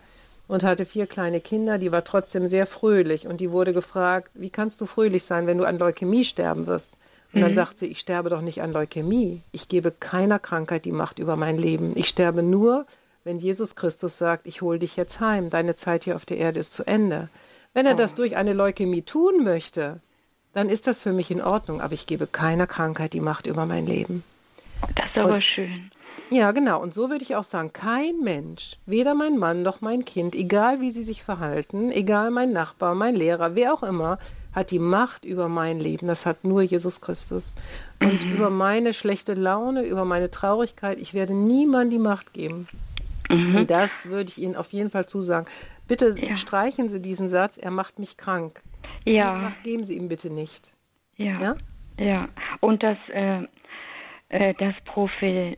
und 0.48 0.64
hatte 0.64 0.84
vier 0.84 1.06
kleine 1.06 1.40
Kinder, 1.40 1.78
die 1.78 1.92
war 1.92 2.04
trotzdem 2.04 2.48
sehr 2.48 2.66
fröhlich 2.66 3.26
und 3.26 3.40
die 3.40 3.50
wurde 3.50 3.72
gefragt, 3.72 4.30
wie 4.34 4.50
kannst 4.50 4.80
du 4.80 4.86
fröhlich 4.86 5.24
sein, 5.24 5.46
wenn 5.46 5.58
du 5.58 5.64
an 5.64 5.78
Leukämie 5.78 6.24
sterben 6.24 6.66
wirst? 6.66 6.90
Und 7.32 7.42
dann 7.42 7.52
mhm. 7.52 7.54
sagt 7.54 7.78
sie, 7.78 7.86
ich 7.86 8.00
sterbe 8.00 8.28
doch 8.28 8.40
nicht 8.40 8.60
an 8.60 8.72
Leukämie. 8.72 9.42
Ich 9.52 9.68
gebe 9.68 9.92
keiner 9.92 10.40
Krankheit 10.40 10.84
die 10.84 10.92
Macht 10.92 11.20
über 11.20 11.36
mein 11.36 11.58
Leben. 11.58 11.92
Ich 11.94 12.08
sterbe 12.08 12.42
nur, 12.42 12.86
wenn 13.24 13.38
Jesus 13.38 13.76
Christus 13.76 14.16
sagt, 14.16 14.46
ich 14.46 14.62
hole 14.62 14.78
dich 14.78 14.96
jetzt 14.96 15.20
heim, 15.20 15.50
deine 15.50 15.74
Zeit 15.76 16.04
hier 16.04 16.16
auf 16.16 16.26
der 16.26 16.38
Erde 16.38 16.60
ist 16.60 16.72
zu 16.72 16.86
Ende. 16.86 17.28
Wenn 17.74 17.86
er 17.86 17.94
oh. 17.94 17.98
das 17.98 18.14
durch 18.14 18.36
eine 18.36 18.52
Leukämie 18.52 19.02
tun 19.02 19.44
möchte, 19.44 20.00
dann 20.52 20.68
ist 20.68 20.86
das 20.86 21.02
für 21.02 21.12
mich 21.12 21.30
in 21.30 21.40
Ordnung, 21.40 21.80
aber 21.80 21.94
ich 21.94 22.06
gebe 22.06 22.26
keiner 22.26 22.66
Krankheit 22.66 23.12
die 23.12 23.20
Macht 23.20 23.46
über 23.46 23.66
mein 23.66 23.86
Leben. 23.86 24.24
Das 24.96 25.06
ist 25.10 25.16
aber 25.16 25.34
Und, 25.34 25.44
schön. 25.44 25.90
Ja, 26.30 26.52
genau. 26.52 26.80
Und 26.80 26.94
so 26.94 27.10
würde 27.10 27.24
ich 27.24 27.36
auch 27.36 27.44
sagen, 27.44 27.72
kein 27.72 28.20
Mensch, 28.20 28.76
weder 28.86 29.14
mein 29.14 29.36
Mann 29.36 29.62
noch 29.62 29.80
mein 29.80 30.04
Kind, 30.04 30.34
egal 30.34 30.80
wie 30.80 30.92
sie 30.92 31.02
sich 31.02 31.24
verhalten, 31.24 31.90
egal 31.90 32.30
mein 32.30 32.52
Nachbar, 32.52 32.94
mein 32.94 33.16
Lehrer, 33.16 33.54
wer 33.54 33.74
auch 33.74 33.82
immer, 33.82 34.18
hat 34.52 34.70
die 34.70 34.78
Macht 34.78 35.24
über 35.24 35.48
mein 35.48 35.80
Leben. 35.80 36.06
Das 36.06 36.26
hat 36.26 36.44
nur 36.44 36.62
Jesus 36.62 37.00
Christus. 37.00 37.54
Und 38.00 38.24
mhm. 38.24 38.32
über 38.32 38.50
meine 38.50 38.92
schlechte 38.94 39.34
Laune, 39.34 39.84
über 39.84 40.04
meine 40.04 40.30
Traurigkeit, 40.30 40.98
ich 40.98 41.14
werde 41.14 41.34
niemandem 41.34 41.90
die 41.90 41.98
Macht 41.98 42.32
geben. 42.32 42.68
Mhm. 43.30 43.56
Und 43.56 43.70
das 43.70 44.06
würde 44.06 44.28
ich 44.28 44.38
Ihnen 44.38 44.56
auf 44.56 44.72
jeden 44.72 44.90
Fall 44.90 45.06
zusagen. 45.06 45.46
Bitte 45.86 46.14
ja. 46.18 46.36
streichen 46.36 46.88
Sie 46.88 47.00
diesen 47.00 47.28
Satz, 47.28 47.56
er 47.56 47.70
macht 47.70 47.98
mich 47.98 48.16
krank. 48.16 48.62
Ja. 49.04 49.34
Die 49.34 49.42
Macht 49.42 49.62
geben 49.62 49.84
Sie 49.84 49.96
ihm 49.96 50.08
bitte 50.08 50.30
nicht. 50.30 50.72
Ja. 51.16 51.40
Ja, 51.40 51.56
ja. 51.98 52.28
und 52.60 52.82
das, 52.82 52.98
äh, 53.12 53.42
äh, 54.28 54.54
das 54.58 54.74
prophezeie 54.84 55.56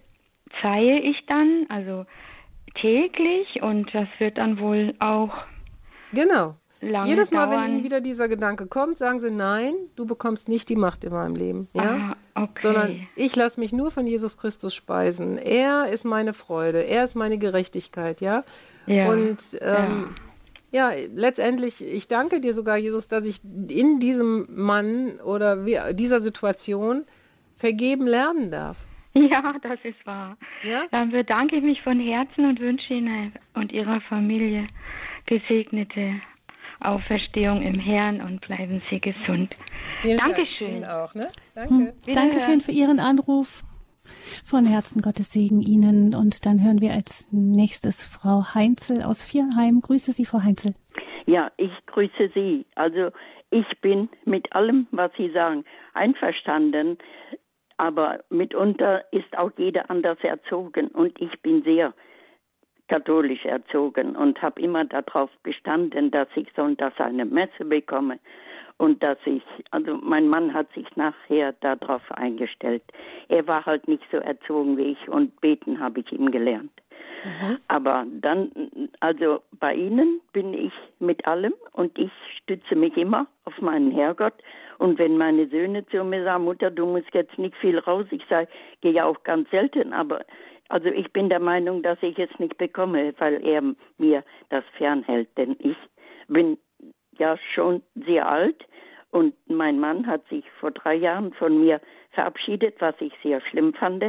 ich 1.00 1.24
dann, 1.26 1.66
also 1.68 2.04
täglich 2.74 3.62
und 3.62 3.94
das 3.94 4.08
wird 4.18 4.38
dann 4.38 4.58
wohl 4.58 4.94
auch. 4.98 5.32
Genau. 6.12 6.56
Lange 6.83 7.09
Jedes 7.09 7.30
Mal, 7.30 7.47
dauern. 7.47 7.62
wenn 7.62 7.74
Ihnen 7.74 7.85
wieder 7.85 8.01
dieser 8.01 8.26
Gedanke 8.26 8.66
kommt, 8.66 8.99
sagen 8.99 9.20
Sie 9.20 9.30
nein, 9.30 9.74
du 9.95 10.05
bekommst 10.05 10.49
nicht 10.49 10.68
die 10.68 10.74
Macht 10.74 11.05
in 11.05 11.12
meinem 11.12 11.37
Leben. 11.37 11.68
Ja? 11.74 12.16
Ah, 12.35 12.43
okay. 12.43 12.61
Sondern 12.62 13.09
ich 13.14 13.37
lasse 13.37 13.61
mich 13.61 13.72
nur 13.72 13.93
von 13.93 14.05
Jesus 14.05 14.37
Christus 14.37 14.74
speisen. 14.74 15.39
Er 15.39 15.87
ist 15.93 16.05
meine 16.05 16.33
Freude, 16.33 16.85
er 16.85 17.05
ist 17.05 17.14
meine 17.14 17.39
Gerechtigkeit, 17.39 18.20
ja. 18.20 18.43
ja 18.87 19.09
Und 19.09 19.57
ähm, 19.61 20.16
ja. 20.72 20.91
ja. 20.91 21.07
letztendlich, 21.14 21.87
ich 21.87 22.09
danke 22.09 22.41
dir 22.41 22.53
sogar, 22.53 22.76
Jesus, 22.78 23.07
dass 23.07 23.24
ich 23.26 23.45
in 23.45 24.01
diesem 24.01 24.49
Mann 24.51 25.20
oder 25.24 25.93
dieser 25.95 26.18
Situation 26.18 27.05
vergeben 27.55 28.09
lernen 28.09 28.51
darf. 28.51 28.76
Ja, 29.14 29.55
das 29.62 29.78
ist 29.85 30.05
wahr. 30.07 30.39
Ja? 30.64 30.85
Dann 30.91 31.11
bedanke 31.11 31.57
ich 31.57 31.62
mich 31.62 31.83
von 31.83 32.01
Herzen 32.01 32.47
und 32.47 32.59
wünsche 32.59 32.95
Ihnen 32.95 33.33
und 33.53 33.70
Ihrer 33.70 34.01
Familie 34.01 34.66
gesegnete 35.26 36.14
Auferstehung 36.85 37.62
im 37.62 37.78
Herrn 37.78 38.20
und 38.20 38.41
bleiben 38.41 38.83
Sie 38.91 39.01
gesund. 39.01 39.55
Vielen 40.03 40.18
Dankeschön. 40.18 40.83
Dank 40.83 40.83
Ihnen 40.83 40.85
auch, 40.85 41.14
ne? 41.14 41.28
Danke. 41.55 41.74
Hm. 41.74 42.14
Dankeschön 42.14 42.61
für 42.61 42.72
Ihren 42.72 43.01
Anruf. 43.01 43.62
Von 44.45 44.66
Herzen 44.66 45.01
Gottes 45.01 45.33
Segen 45.33 45.62
Ihnen. 45.62 46.14
Und 46.14 46.45
dann 46.45 46.62
hören 46.62 46.80
wir 46.80 46.93
als 46.93 47.33
nächstes 47.33 48.05
Frau 48.05 48.55
Heinzel 48.55 49.03
aus 49.03 49.24
Vierheim. 49.24 49.80
Grüße 49.80 50.12
Sie, 50.12 50.24
Frau 50.24 50.43
Heinzel. 50.43 50.74
Ja, 51.26 51.51
ich 51.57 51.70
grüße 51.87 52.30
Sie. 52.35 52.66
Also 52.74 53.11
ich 53.51 53.66
bin 53.80 54.09
mit 54.24 54.53
allem, 54.55 54.89
was 54.91 55.12
Sie 55.16 55.30
sagen, 55.30 55.64
einverstanden. 55.95 56.99
Aber 57.76 58.20
mitunter 58.28 59.05
ist 59.12 59.37
auch 59.39 59.51
jeder 59.57 59.89
anders 59.91 60.18
erzogen. 60.22 60.89
Und 60.89 61.20
ich 61.20 61.41
bin 61.43 61.62
sehr 61.62 61.95
katholisch 62.93 63.47
erzogen 63.47 64.14
und 64.16 64.43
habe 64.43 64.61
immer 64.61 64.84
darauf 64.84 65.30
bestanden, 65.43 66.11
dass 66.11 66.28
ich 66.34 66.47
sonntags 66.55 67.01
eine 67.01 67.24
Messe 67.24 67.64
bekomme 67.64 68.18
und 68.76 69.03
dass 69.03 69.16
ich, 69.24 69.43
also 69.70 69.99
mein 70.03 70.28
Mann 70.28 70.53
hat 70.53 70.70
sich 70.74 70.86
nachher 70.95 71.55
darauf 71.61 72.03
eingestellt. 72.12 72.82
Er 73.28 73.47
war 73.47 73.64
halt 73.64 73.88
nicht 73.88 74.03
so 74.12 74.18
erzogen 74.18 74.76
wie 74.76 74.93
ich 74.93 75.09
und 75.09 75.40
beten 75.40 75.80
habe 75.80 76.01
ich 76.01 76.12
ihm 76.12 76.30
gelernt. 76.30 76.72
Mhm. 77.24 77.59
Aber 77.68 78.05
dann, 78.20 78.51
also 79.01 79.40
bei 79.59 79.74
Ihnen 79.74 80.20
bin 80.34 80.53
ich 80.53 80.72
mit 80.99 81.26
allem 81.26 81.55
und 81.72 81.99
ich 81.99 82.11
stütze 82.43 82.76
mich 82.76 82.95
immer 82.99 83.26
auf 83.47 83.59
meinen 83.62 83.90
Herrgott. 83.90 84.34
Und 84.78 84.99
wenn 84.99 85.16
meine 85.16 85.47
Söhne 85.47 85.86
zu 85.86 86.05
mir 86.05 86.24
sagen, 86.24 86.45
Mutter, 86.45 86.70
du 86.70 86.84
musst 86.84 87.14
jetzt 87.14 87.38
nicht 87.38 87.57
viel 87.57 87.78
raus, 87.78 88.05
ich 88.11 88.24
sage, 88.28 88.49
gehe 88.82 88.93
ja 88.93 89.05
auch 89.05 89.22
ganz 89.22 89.49
selten, 89.51 89.95
aber 89.95 90.24
also 90.72 90.88
ich 90.88 91.12
bin 91.12 91.28
der 91.28 91.38
Meinung, 91.38 91.82
dass 91.82 91.98
ich 92.00 92.18
es 92.18 92.30
nicht 92.38 92.56
bekomme, 92.56 93.12
weil 93.18 93.44
er 93.44 93.62
mir 93.98 94.24
das 94.48 94.64
fernhält. 94.78 95.28
Denn 95.36 95.54
ich 95.58 95.76
bin 96.28 96.56
ja 97.18 97.36
schon 97.54 97.82
sehr 97.94 98.26
alt 98.26 98.64
und 99.10 99.34
mein 99.48 99.78
Mann 99.78 100.06
hat 100.06 100.26
sich 100.28 100.50
vor 100.58 100.70
drei 100.70 100.94
Jahren 100.94 101.34
von 101.34 101.60
mir 101.60 101.78
verabschiedet, 102.12 102.76
was 102.78 102.94
ich 103.00 103.12
sehr 103.22 103.42
schlimm 103.42 103.74
fand. 103.74 104.02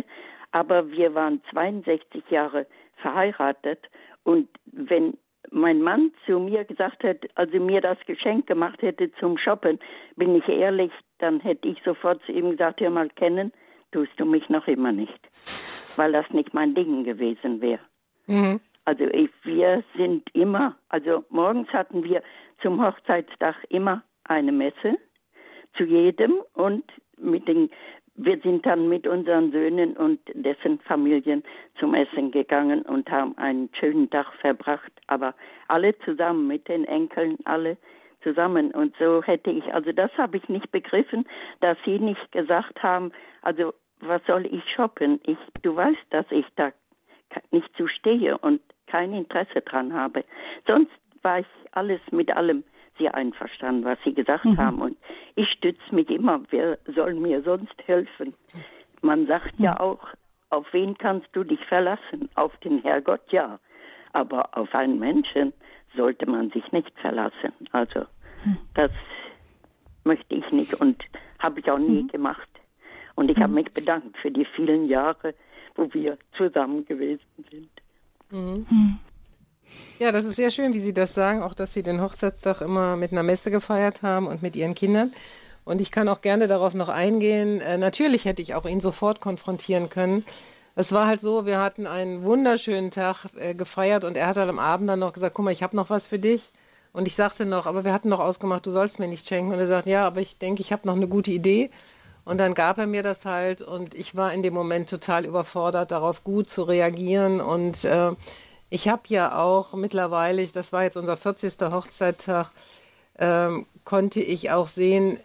Aber 0.51 0.89
wir 0.89 1.13
waren 1.13 1.41
62 1.51 2.23
Jahre 2.29 2.65
verheiratet 2.95 3.79
und 4.23 4.47
wenn 4.71 5.17
mein 5.51 5.81
Mann 5.81 6.13
zu 6.25 6.39
mir 6.39 6.63
gesagt 6.63 7.03
hätte, 7.03 7.27
also 7.35 7.59
mir 7.59 7.81
das 7.81 7.97
Geschenk 8.05 8.47
gemacht 8.47 8.81
hätte 8.81 9.11
zum 9.19 9.37
Shoppen, 9.37 9.79
bin 10.15 10.33
ich 10.33 10.47
ehrlich, 10.47 10.93
dann 11.17 11.41
hätte 11.41 11.67
ich 11.67 11.83
sofort 11.83 12.23
zu 12.23 12.31
ihm 12.31 12.51
gesagt, 12.51 12.79
hör 12.79 12.89
mal 12.89 13.09
kennen, 13.09 13.51
tust 13.91 14.13
du 14.15 14.23
mich 14.23 14.47
noch 14.47 14.65
immer 14.67 14.93
nicht 14.93 15.19
weil 15.97 16.11
das 16.11 16.29
nicht 16.31 16.53
mein 16.53 16.75
Ding 16.75 17.03
gewesen 17.03 17.61
wäre. 17.61 17.81
Mhm. 18.27 18.59
Also 18.85 19.05
ich, 19.05 19.29
wir 19.43 19.83
sind 19.95 20.23
immer, 20.33 20.75
also 20.89 21.23
morgens 21.29 21.69
hatten 21.69 22.03
wir 22.03 22.21
zum 22.61 22.85
Hochzeitstag 22.85 23.55
immer 23.69 24.03
eine 24.25 24.51
Messe 24.51 24.97
zu 25.77 25.83
jedem 25.83 26.33
und 26.53 26.83
mit 27.17 27.47
den 27.47 27.69
wir 28.15 28.39
sind 28.41 28.65
dann 28.65 28.89
mit 28.89 29.07
unseren 29.07 29.51
Söhnen 29.51 29.97
und 29.97 30.19
dessen 30.33 30.79
Familien 30.81 31.43
zum 31.79 31.95
Essen 31.95 32.29
gegangen 32.29 32.83
und 32.83 33.09
haben 33.09 33.35
einen 33.37 33.69
schönen 33.79 34.09
Tag 34.09 34.31
verbracht, 34.39 34.91
aber 35.07 35.33
alle 35.67 35.97
zusammen 35.99 36.47
mit 36.47 36.67
den 36.67 36.85
Enkeln, 36.85 37.37
alle 37.45 37.77
zusammen. 38.21 38.71
Und 38.71 38.95
so 38.99 39.23
hätte 39.23 39.49
ich, 39.49 39.73
also 39.73 39.91
das 39.91 40.11
habe 40.17 40.37
ich 40.37 40.47
nicht 40.47 40.71
begriffen, 40.71 41.25
dass 41.59 41.77
sie 41.85 41.97
nicht 41.97 42.31
gesagt 42.31 42.83
haben, 42.83 43.11
also 43.41 43.73
was 44.07 44.21
soll 44.25 44.45
ich 44.45 44.63
shoppen? 44.73 45.19
Ich, 45.23 45.37
du 45.61 45.75
weißt, 45.75 46.05
dass 46.09 46.25
ich 46.29 46.45
da 46.55 46.71
nicht 47.51 47.75
zu 47.75 47.87
stehe 47.87 48.37
und 48.37 48.61
kein 48.87 49.13
Interesse 49.13 49.61
dran 49.61 49.93
habe. 49.93 50.23
Sonst 50.67 50.91
war 51.21 51.39
ich 51.39 51.47
alles 51.71 52.01
mit 52.11 52.31
allem 52.35 52.63
sehr 52.97 53.15
einverstanden, 53.15 53.85
was 53.85 54.01
sie 54.03 54.13
gesagt 54.13 54.45
mhm. 54.45 54.57
haben. 54.57 54.81
Und 54.81 54.97
ich 55.35 55.49
stütze 55.49 55.93
mich 55.93 56.09
immer, 56.09 56.41
wer 56.51 56.77
soll 56.93 57.15
mir 57.15 57.41
sonst 57.41 57.75
helfen? 57.85 58.33
Man 59.01 59.25
sagt 59.25 59.57
mhm. 59.59 59.65
ja 59.65 59.79
auch, 59.79 60.07
auf 60.49 60.71
wen 60.71 60.97
kannst 60.97 61.27
du 61.33 61.43
dich 61.43 61.63
verlassen? 61.65 62.29
Auf 62.35 62.55
den 62.57 62.81
Herrgott, 62.83 63.31
ja. 63.31 63.59
Aber 64.11 64.55
auf 64.55 64.73
einen 64.75 64.99
Menschen 64.99 65.53
sollte 65.95 66.29
man 66.29 66.51
sich 66.51 66.71
nicht 66.71 66.91
verlassen. 66.99 67.53
Also, 67.71 68.01
mhm. 68.45 68.57
das 68.75 68.91
möchte 70.03 70.35
ich 70.35 70.51
nicht 70.51 70.79
und 70.79 71.03
habe 71.39 71.59
ich 71.59 71.71
auch 71.71 71.79
nie 71.79 72.03
mhm. 72.03 72.07
gemacht. 72.09 72.49
Und 73.15 73.29
ich 73.29 73.37
mhm. 73.37 73.43
habe 73.43 73.53
mich 73.53 73.71
bedankt 73.71 74.17
für 74.17 74.31
die 74.31 74.45
vielen 74.45 74.87
Jahre, 74.87 75.33
wo 75.75 75.91
wir 75.93 76.17
zusammen 76.37 76.85
gewesen 76.85 77.45
sind. 77.49 77.69
Mhm. 78.31 78.65
mhm. 78.69 78.99
Ja, 79.97 80.11
das 80.11 80.25
ist 80.25 80.35
sehr 80.35 80.51
schön, 80.51 80.73
wie 80.73 80.79
Sie 80.79 80.93
das 80.93 81.15
sagen, 81.15 81.41
auch 81.41 81.53
dass 81.53 81.73
Sie 81.73 81.81
den 81.81 82.01
Hochzeitstag 82.01 82.61
immer 82.61 82.95
mit 82.95 83.11
einer 83.11 83.23
Messe 83.23 83.49
gefeiert 83.49 84.03
haben 84.03 84.27
und 84.27 84.43
mit 84.43 84.55
Ihren 84.55 84.75
Kindern. 84.75 85.11
Und 85.65 85.81
ich 85.81 85.91
kann 85.91 86.09
auch 86.09 86.21
gerne 86.21 86.47
darauf 86.47 86.73
noch 86.73 86.89
eingehen. 86.89 87.61
Äh, 87.61 87.77
natürlich 87.77 88.25
hätte 88.25 88.41
ich 88.41 88.53
auch 88.53 88.65
ihn 88.65 88.81
sofort 88.81 89.21
konfrontieren 89.21 89.89
können. 89.89 90.25
Es 90.75 90.91
war 90.91 91.07
halt 91.07 91.21
so, 91.21 91.45
wir 91.45 91.59
hatten 91.59 91.87
einen 91.87 92.23
wunderschönen 92.23 92.91
Tag 92.91 93.25
äh, 93.37 93.53
gefeiert 93.53 94.03
und 94.03 94.17
er 94.17 94.27
hat 94.27 94.37
halt 94.37 94.49
am 94.49 94.59
Abend 94.59 94.89
dann 94.89 94.99
noch 94.99 95.13
gesagt, 95.13 95.35
guck 95.35 95.45
mal, 95.45 95.51
ich 95.51 95.63
habe 95.63 95.75
noch 95.75 95.89
was 95.89 96.07
für 96.07 96.19
dich. 96.19 96.51
Und 96.91 97.07
ich 97.07 97.15
sagte 97.15 97.45
noch, 97.45 97.65
aber 97.65 97.83
wir 97.83 97.93
hatten 97.93 98.09
noch 98.09 98.19
ausgemacht, 98.19 98.65
du 98.65 98.71
sollst 98.71 98.99
mir 98.99 99.07
nicht 99.07 99.27
schenken. 99.27 99.53
Und 99.53 99.59
er 99.59 99.67
sagt, 99.67 99.87
ja, 99.87 100.05
aber 100.05 100.21
ich 100.21 100.37
denke, 100.37 100.61
ich 100.61 100.71
habe 100.71 100.87
noch 100.87 100.95
eine 100.95 101.07
gute 101.07 101.31
Idee. 101.31 101.71
Und 102.25 102.37
dann 102.37 102.53
gab 102.53 102.77
er 102.77 102.87
mir 102.87 103.03
das 103.03 103.25
halt 103.25 103.61
und 103.61 103.95
ich 103.95 104.15
war 104.15 104.33
in 104.33 104.43
dem 104.43 104.53
Moment 104.53 104.89
total 104.89 105.25
überfordert, 105.25 105.91
darauf 105.91 106.23
gut 106.23 106.49
zu 106.49 106.63
reagieren. 106.63 107.41
Und 107.41 107.83
äh, 107.83 108.11
ich 108.69 108.87
habe 108.87 109.03
ja 109.07 109.37
auch 109.37 109.73
mittlerweile, 109.73 110.47
das 110.47 110.71
war 110.71 110.83
jetzt 110.83 110.97
unser 110.97 111.17
40. 111.17 111.55
Hochzeittag, 111.59 112.51
ähm, 113.19 113.65
konnte 113.83 114.21
ich 114.21 114.51
auch 114.51 114.69
sehen, 114.69 115.19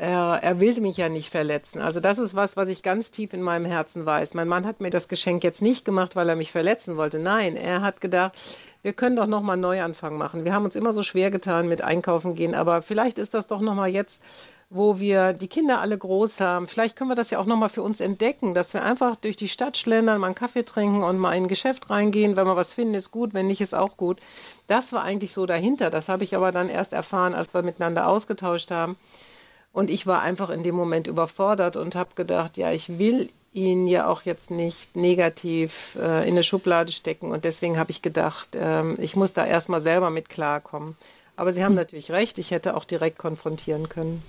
er, 0.00 0.40
er 0.42 0.60
will 0.60 0.80
mich 0.80 0.96
ja 0.96 1.10
nicht 1.10 1.30
verletzen. 1.30 1.80
Also 1.80 2.00
das 2.00 2.18
ist 2.18 2.34
was, 2.34 2.56
was 2.56 2.70
ich 2.70 2.82
ganz 2.82 3.10
tief 3.10 3.34
in 3.34 3.42
meinem 3.42 3.66
Herzen 3.66 4.06
weiß. 4.06 4.32
Mein 4.32 4.48
Mann 4.48 4.66
hat 4.66 4.80
mir 4.80 4.88
das 4.88 5.08
Geschenk 5.08 5.44
jetzt 5.44 5.60
nicht 5.60 5.84
gemacht, 5.84 6.16
weil 6.16 6.28
er 6.28 6.36
mich 6.36 6.50
verletzen 6.50 6.96
wollte. 6.96 7.18
Nein, 7.18 7.54
er 7.54 7.82
hat 7.82 8.00
gedacht, 8.00 8.32
wir 8.82 8.94
können 8.94 9.16
doch 9.16 9.26
noch 9.26 9.42
mal 9.42 9.52
einen 9.52 9.62
Neuanfang 9.62 10.16
machen. 10.16 10.46
Wir 10.46 10.54
haben 10.54 10.64
uns 10.64 10.74
immer 10.74 10.94
so 10.94 11.02
schwer 11.02 11.30
getan 11.30 11.68
mit 11.68 11.82
Einkaufen 11.82 12.34
gehen, 12.34 12.54
aber 12.54 12.80
vielleicht 12.80 13.18
ist 13.18 13.34
das 13.34 13.46
doch 13.46 13.60
noch 13.60 13.74
mal 13.74 13.90
jetzt 13.90 14.22
wo 14.72 15.00
wir 15.00 15.32
die 15.32 15.48
Kinder 15.48 15.80
alle 15.80 15.98
groß 15.98 16.40
haben. 16.40 16.68
Vielleicht 16.68 16.94
können 16.94 17.10
wir 17.10 17.16
das 17.16 17.30
ja 17.30 17.40
auch 17.40 17.44
nochmal 17.44 17.68
für 17.68 17.82
uns 17.82 17.98
entdecken, 17.98 18.54
dass 18.54 18.72
wir 18.72 18.84
einfach 18.84 19.16
durch 19.16 19.36
die 19.36 19.48
Stadt 19.48 19.76
schlendern, 19.76 20.20
mal 20.20 20.28
einen 20.28 20.36
Kaffee 20.36 20.64
trinken 20.64 21.02
und 21.02 21.18
mal 21.18 21.32
in 21.32 21.44
ein 21.44 21.48
Geschäft 21.48 21.90
reingehen. 21.90 22.36
Wenn 22.36 22.46
wir 22.46 22.54
was 22.54 22.72
finden, 22.72 22.94
ist 22.94 23.10
gut, 23.10 23.34
wenn 23.34 23.48
nicht, 23.48 23.60
ist 23.60 23.74
auch 23.74 23.96
gut. 23.96 24.20
Das 24.68 24.92
war 24.92 25.02
eigentlich 25.02 25.34
so 25.34 25.44
dahinter. 25.44 25.90
Das 25.90 26.08
habe 26.08 26.22
ich 26.22 26.36
aber 26.36 26.52
dann 26.52 26.68
erst 26.68 26.92
erfahren, 26.92 27.34
als 27.34 27.52
wir 27.52 27.62
miteinander 27.62 28.06
ausgetauscht 28.06 28.70
haben. 28.70 28.96
Und 29.72 29.90
ich 29.90 30.06
war 30.06 30.22
einfach 30.22 30.50
in 30.50 30.62
dem 30.62 30.76
Moment 30.76 31.08
überfordert 31.08 31.74
und 31.74 31.96
habe 31.96 32.14
gedacht, 32.14 32.56
ja, 32.56 32.70
ich 32.70 32.98
will 33.00 33.28
ihn 33.52 33.88
ja 33.88 34.06
auch 34.06 34.22
jetzt 34.22 34.52
nicht 34.52 34.94
negativ 34.94 35.96
äh, 35.96 36.28
in 36.28 36.34
eine 36.34 36.44
Schublade 36.44 36.92
stecken. 36.92 37.32
Und 37.32 37.44
deswegen 37.44 37.76
habe 37.76 37.90
ich 37.90 38.02
gedacht, 38.02 38.54
äh, 38.54 38.92
ich 38.94 39.16
muss 39.16 39.32
da 39.32 39.44
erstmal 39.44 39.80
selber 39.80 40.10
mit 40.10 40.28
klarkommen. 40.28 40.96
Aber 41.34 41.52
Sie 41.52 41.64
haben 41.64 41.72
hm. 41.72 41.78
natürlich 41.78 42.12
recht, 42.12 42.38
ich 42.38 42.52
hätte 42.52 42.76
auch 42.76 42.84
direkt 42.84 43.18
konfrontieren 43.18 43.88
können. 43.88 44.22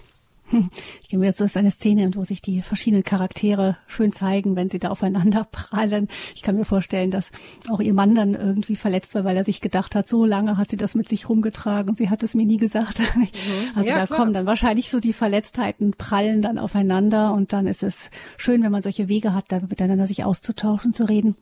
Ich 1.02 1.10
gehe 1.10 1.20
mir 1.20 1.26
jetzt 1.26 1.38
so 1.38 1.46
ist 1.46 1.58
eine 1.58 1.72
Szene, 1.72 2.12
wo 2.16 2.24
sich 2.24 2.42
die 2.42 2.62
verschiedenen 2.62 3.04
Charaktere 3.04 3.78
schön 3.88 4.12
zeigen, 4.12 4.56
wenn 4.56 4.70
sie 4.70 4.80
da 4.80 4.90
aufeinander 4.90 5.46
prallen. 5.52 6.08
Ich 6.36 6.42
kann 6.42 6.56
mir 6.56 6.66
vorstellen, 6.66 7.12
dass 7.12 7.32
auch 7.70 7.80
ihr 7.80 7.94
Mann 7.94 8.16
dann 8.16 8.34
irgendwie 8.34 8.76
verletzt 8.76 9.16
war, 9.16 9.24
weil 9.24 9.38
er 9.38 9.44
sich 9.44 9.62
gedacht 9.62 9.96
hat, 9.96 10.08
so 10.08 10.26
lange 10.26 10.58
hat 10.58 10.70
sie 10.70 10.78
das 10.78 10.96
mit 10.96 11.08
sich 11.08 11.30
rumgetragen 11.30 11.90
und 11.90 11.98
sie 11.98 12.10
hat 12.10 12.24
es 12.24 12.36
mir 12.36 12.46
nie 12.46 12.58
gesagt. 12.58 13.02
Mhm. 13.22 13.28
Also 13.76 13.90
ja, 13.90 14.00
da 14.00 14.06
klar. 14.08 14.20
kommen 14.20 14.34
dann 14.34 14.46
wahrscheinlich 14.46 14.90
so 14.90 15.00
die 15.00 15.14
Verletztheiten 15.14 15.92
prallen 15.92 16.42
dann 16.42 16.58
aufeinander 16.58 17.34
und 17.34 17.54
dann 17.54 17.68
ist 17.68 17.84
es 17.84 18.10
schön, 18.38 18.64
wenn 18.64 18.72
man 18.72 18.82
solche 18.82 19.08
Wege 19.10 19.34
hat, 19.34 19.46
da 19.50 19.60
miteinander 19.60 20.08
sich 20.08 20.24
auszutauschen, 20.24 20.92
zu 20.92 21.08
reden 21.08 21.36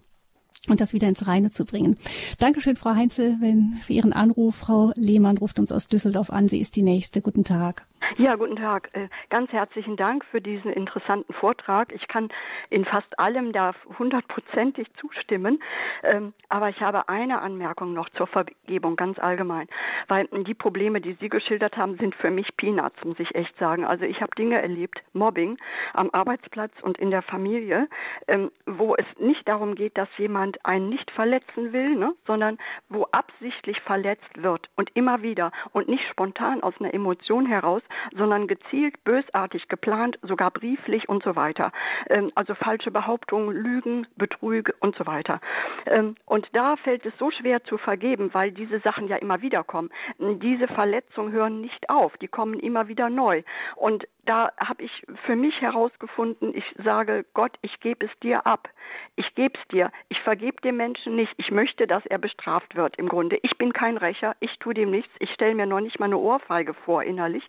und 0.67 0.81
das 0.81 0.93
wieder 0.93 1.07
ins 1.07 1.27
Reine 1.27 1.49
zu 1.49 1.65
bringen. 1.65 1.97
Dankeschön, 2.37 2.75
Frau 2.75 2.91
Heinzel, 2.91 3.37
für 3.81 3.93
Ihren 3.93 4.13
Anruf. 4.13 4.55
Frau 4.55 4.91
Lehmann 4.95 5.37
ruft 5.37 5.59
uns 5.59 5.71
aus 5.71 5.87
Düsseldorf 5.87 6.29
an. 6.29 6.47
Sie 6.47 6.59
ist 6.59 6.75
die 6.75 6.83
nächste. 6.83 7.21
Guten 7.21 7.43
Tag. 7.43 7.87
Ja, 8.17 8.35
guten 8.35 8.55
Tag. 8.55 8.89
Äh, 8.93 9.07
ganz 9.29 9.51
herzlichen 9.51 9.95
Dank 9.95 10.25
für 10.25 10.41
diesen 10.41 10.71
interessanten 10.71 11.33
Vortrag. 11.33 11.93
Ich 11.93 12.07
kann 12.07 12.29
in 12.69 12.85
fast 12.85 13.19
allem 13.19 13.51
da 13.51 13.73
hundertprozentig 13.97 14.87
zustimmen. 14.99 15.61
Ähm, 16.03 16.33
aber 16.49 16.69
ich 16.69 16.81
habe 16.81 17.07
eine 17.09 17.41
Anmerkung 17.41 17.93
noch 17.93 18.09
zur 18.09 18.27
Vergebung, 18.27 18.95
ganz 18.95 19.19
allgemein. 19.19 19.67
Weil 20.07 20.27
die 20.45 20.53
Probleme, 20.53 21.01
die 21.01 21.13
Sie 21.19 21.29
geschildert 21.29 21.77
haben, 21.77 21.97
sind 21.97 22.15
für 22.15 22.31
mich 22.31 22.55
Peanuts, 22.57 23.03
muss 23.03 23.19
ich 23.19 23.35
echt 23.35 23.57
sagen. 23.57 23.85
Also 23.85 24.05
ich 24.05 24.21
habe 24.21 24.31
Dinge 24.35 24.61
erlebt, 24.61 25.01
Mobbing 25.13 25.57
am 25.93 26.09
Arbeitsplatz 26.11 26.73
und 26.81 26.97
in 26.97 27.11
der 27.11 27.21
Familie, 27.21 27.87
ähm, 28.27 28.51
wo 28.65 28.95
es 28.95 29.05
nicht 29.17 29.47
darum 29.47 29.75
geht, 29.75 29.97
dass 29.97 30.09
jemand 30.17 30.65
einen 30.65 30.89
nicht 30.89 31.11
verletzen 31.11 31.73
will, 31.73 31.95
ne, 31.95 32.13
sondern 32.25 32.57
wo 32.89 33.05
absichtlich 33.11 33.79
verletzt 33.81 34.41
wird 34.41 34.69
und 34.75 34.89
immer 34.95 35.21
wieder 35.21 35.51
und 35.73 35.87
nicht 35.87 36.07
spontan 36.09 36.63
aus 36.63 36.73
einer 36.79 36.93
Emotion 36.93 37.45
heraus, 37.45 37.81
sondern 38.15 38.47
gezielt, 38.47 39.03
bösartig 39.03 39.67
geplant, 39.67 40.17
sogar 40.21 40.51
brieflich 40.51 41.07
und 41.09 41.23
so 41.23 41.35
weiter. 41.35 41.71
Ähm, 42.09 42.31
also 42.35 42.55
falsche 42.55 42.91
Behauptungen, 42.91 43.55
Lügen, 43.55 44.07
Betrüge 44.15 44.73
und 44.79 44.95
so 44.95 45.05
weiter. 45.05 45.41
Ähm, 45.85 46.15
und 46.25 46.47
da 46.53 46.75
fällt 46.77 47.05
es 47.05 47.13
so 47.17 47.31
schwer 47.31 47.63
zu 47.63 47.77
vergeben, 47.77 48.33
weil 48.33 48.51
diese 48.51 48.79
Sachen 48.79 49.07
ja 49.07 49.17
immer 49.17 49.41
wieder 49.41 49.63
kommen. 49.63 49.89
Diese 50.17 50.67
Verletzungen 50.67 51.31
hören 51.31 51.61
nicht 51.61 51.89
auf, 51.89 52.17
die 52.17 52.27
kommen 52.27 52.59
immer 52.59 52.87
wieder 52.87 53.09
neu. 53.09 53.43
Und 53.75 54.07
da 54.29 54.51
habe 54.59 54.83
ich 54.83 54.91
für 55.25 55.35
mich 55.35 55.59
herausgefunden, 55.59 56.55
ich 56.55 56.63
sage, 56.83 57.25
Gott, 57.33 57.57
ich 57.63 57.79
gebe 57.79 58.05
es 58.05 58.11
dir 58.19 58.45
ab. 58.45 58.69
Ich 59.15 59.33
gebe 59.33 59.57
es 59.59 59.67
dir. 59.69 59.91
Ich 60.07 60.19
vergebe 60.19 60.61
dem 60.61 60.77
Menschen 60.77 61.15
nicht. 61.15 61.33
Ich 61.37 61.49
möchte, 61.49 61.87
dass 61.87 62.05
er 62.05 62.19
bestraft 62.19 62.75
wird 62.75 62.95
im 62.97 63.09
Grunde. 63.09 63.39
Ich 63.41 63.57
bin 63.57 63.73
kein 63.73 63.97
Rächer. 63.97 64.35
Ich 64.39 64.59
tue 64.59 64.75
dem 64.75 64.91
nichts. 64.91 65.11
Ich 65.17 65.33
stelle 65.33 65.55
mir 65.55 65.65
noch 65.65 65.79
nicht 65.79 65.99
mal 65.99 66.05
eine 66.05 66.19
Ohrfeige 66.19 66.75
vor 66.75 67.01
innerlich. 67.01 67.43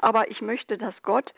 Aber 0.00 0.30
ich 0.30 0.42
möchte, 0.42 0.76
dass 0.76 0.94
Gott, 1.02 1.32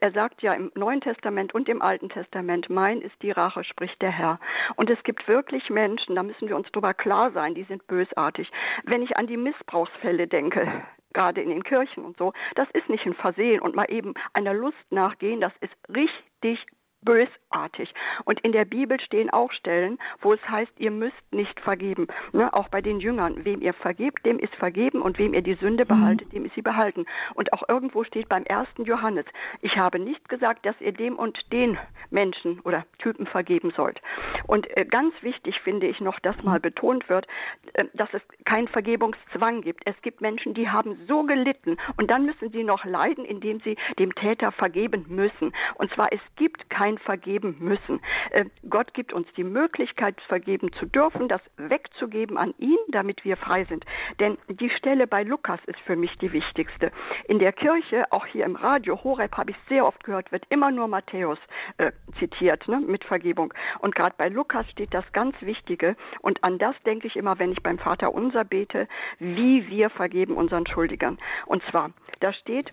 er 0.00 0.12
sagt 0.12 0.42
ja 0.42 0.54
im 0.54 0.70
Neuen 0.76 1.00
Testament 1.00 1.52
und 1.52 1.68
im 1.68 1.82
Alten 1.82 2.08
Testament, 2.08 2.70
mein 2.70 3.00
ist 3.00 3.20
die 3.22 3.32
Rache, 3.32 3.64
spricht 3.64 4.00
der 4.00 4.12
Herr. 4.12 4.38
Und 4.76 4.90
es 4.90 5.02
gibt 5.02 5.26
wirklich 5.26 5.70
Menschen, 5.70 6.14
da 6.14 6.22
müssen 6.22 6.46
wir 6.46 6.54
uns 6.54 6.70
drüber 6.70 6.94
klar 6.94 7.32
sein, 7.32 7.56
die 7.56 7.64
sind 7.64 7.84
bösartig. 7.88 8.48
Wenn 8.84 9.02
ich 9.02 9.16
an 9.16 9.26
die 9.26 9.36
Missbrauchsfälle 9.36 10.28
denke, 10.28 10.84
gerade 11.12 11.40
in 11.40 11.50
den 11.50 11.64
Kirchen 11.64 12.04
und 12.04 12.16
so, 12.16 12.32
das 12.54 12.68
ist 12.72 12.88
nicht 12.88 13.06
ein 13.06 13.14
Versehen 13.14 13.60
und 13.60 13.74
mal 13.74 13.90
eben 13.90 14.14
einer 14.32 14.54
Lust 14.54 14.76
nachgehen, 14.90 15.40
das 15.40 15.52
ist 15.60 15.74
richtig 15.94 16.66
bösartig. 17.02 17.92
Und 18.24 18.40
in 18.40 18.52
der 18.52 18.64
Bibel 18.64 19.00
stehen 19.00 19.30
auch 19.30 19.52
Stellen, 19.52 19.98
wo 20.20 20.32
es 20.32 20.48
heißt, 20.48 20.72
ihr 20.78 20.90
müsst 20.90 21.32
nicht 21.32 21.58
vergeben. 21.60 22.06
Ne? 22.32 22.52
Auch 22.52 22.68
bei 22.68 22.80
den 22.80 23.00
Jüngern. 23.00 23.44
Wem 23.44 23.62
ihr 23.62 23.74
vergebt, 23.74 24.24
dem 24.26 24.38
ist 24.38 24.54
vergeben 24.56 25.02
und 25.02 25.18
wem 25.18 25.34
ihr 25.34 25.42
die 25.42 25.54
Sünde 25.54 25.84
mhm. 25.84 25.88
behaltet, 25.88 26.28
mhm. 26.28 26.32
dem 26.32 26.44
ist 26.46 26.54
sie 26.54 26.62
behalten. 26.62 27.06
Und 27.34 27.52
auch 27.52 27.68
irgendwo 27.68 28.04
steht 28.04 28.28
beim 28.28 28.44
ersten 28.44 28.84
Johannes, 28.84 29.26
ich 29.60 29.76
habe 29.76 29.98
nicht 29.98 30.28
gesagt, 30.28 30.66
dass 30.66 30.78
ihr 30.80 30.92
dem 30.92 31.16
und 31.16 31.38
den 31.52 31.78
Menschen 32.10 32.60
oder 32.60 32.84
Typen 32.98 33.26
vergeben 33.26 33.72
sollt. 33.76 34.00
Und 34.46 34.66
äh, 34.76 34.84
ganz 34.84 35.14
wichtig 35.22 35.58
finde 35.60 35.86
ich 35.86 36.00
noch, 36.00 36.18
dass 36.20 36.42
mal 36.42 36.60
betont 36.60 37.08
wird, 37.08 37.26
äh, 37.74 37.84
dass 37.94 38.08
es 38.12 38.22
keinen 38.44 38.68
Vergebungszwang 38.68 39.62
gibt. 39.62 39.82
Es 39.86 40.00
gibt 40.02 40.20
Menschen, 40.20 40.54
die 40.54 40.68
haben 40.68 40.98
so 41.06 41.22
gelitten 41.22 41.76
und 41.96 42.10
dann 42.10 42.26
müssen 42.26 42.50
sie 42.50 42.64
noch 42.64 42.84
leiden, 42.84 43.24
indem 43.24 43.60
sie 43.60 43.76
dem 43.98 44.14
Täter 44.14 44.52
vergeben 44.52 45.04
müssen. 45.08 45.52
Und 45.76 45.92
zwar, 45.92 46.12
es 46.12 46.20
gibt 46.36 46.68
kein 46.70 46.89
allein 46.90 46.98
vergeben 46.98 47.56
müssen. 47.58 48.00
Äh, 48.30 48.46
Gott 48.68 48.94
gibt 48.94 49.12
uns 49.12 49.26
die 49.36 49.44
Möglichkeit, 49.44 50.20
vergeben 50.28 50.72
zu 50.72 50.86
dürfen, 50.86 51.28
das 51.28 51.40
wegzugeben 51.56 52.36
an 52.36 52.54
ihn, 52.58 52.78
damit 52.88 53.24
wir 53.24 53.36
frei 53.36 53.64
sind. 53.64 53.84
Denn 54.18 54.38
die 54.48 54.70
Stelle 54.70 55.06
bei 55.06 55.22
Lukas 55.22 55.60
ist 55.66 55.78
für 55.80 55.96
mich 55.96 56.16
die 56.18 56.32
wichtigste. 56.32 56.92
In 57.28 57.38
der 57.38 57.52
Kirche, 57.52 58.10
auch 58.10 58.26
hier 58.26 58.44
im 58.44 58.56
Radio, 58.56 59.02
Horeb 59.02 59.36
habe 59.36 59.52
ich 59.52 59.56
sehr 59.68 59.86
oft 59.86 60.02
gehört, 60.04 60.32
wird 60.32 60.44
immer 60.48 60.70
nur 60.70 60.88
Matthäus 60.88 61.38
äh, 61.78 61.92
zitiert, 62.18 62.66
ne, 62.68 62.80
mit 62.80 63.04
Vergebung. 63.04 63.52
Und 63.80 63.94
gerade 63.94 64.14
bei 64.16 64.28
Lukas 64.28 64.68
steht 64.70 64.92
das 64.94 65.04
ganz 65.12 65.40
Wichtige. 65.40 65.96
Und 66.20 66.42
an 66.42 66.58
das 66.58 66.74
denke 66.84 67.06
ich 67.06 67.16
immer, 67.16 67.38
wenn 67.38 67.52
ich 67.52 67.62
beim 67.62 67.78
Vater 67.78 68.12
unser 68.14 68.44
bete, 68.44 68.88
wie 69.18 69.68
wir 69.68 69.90
vergeben 69.90 70.34
unseren 70.34 70.66
Schuldigern. 70.66 71.18
Und 71.46 71.62
zwar, 71.70 71.90
da 72.20 72.32
steht, 72.32 72.72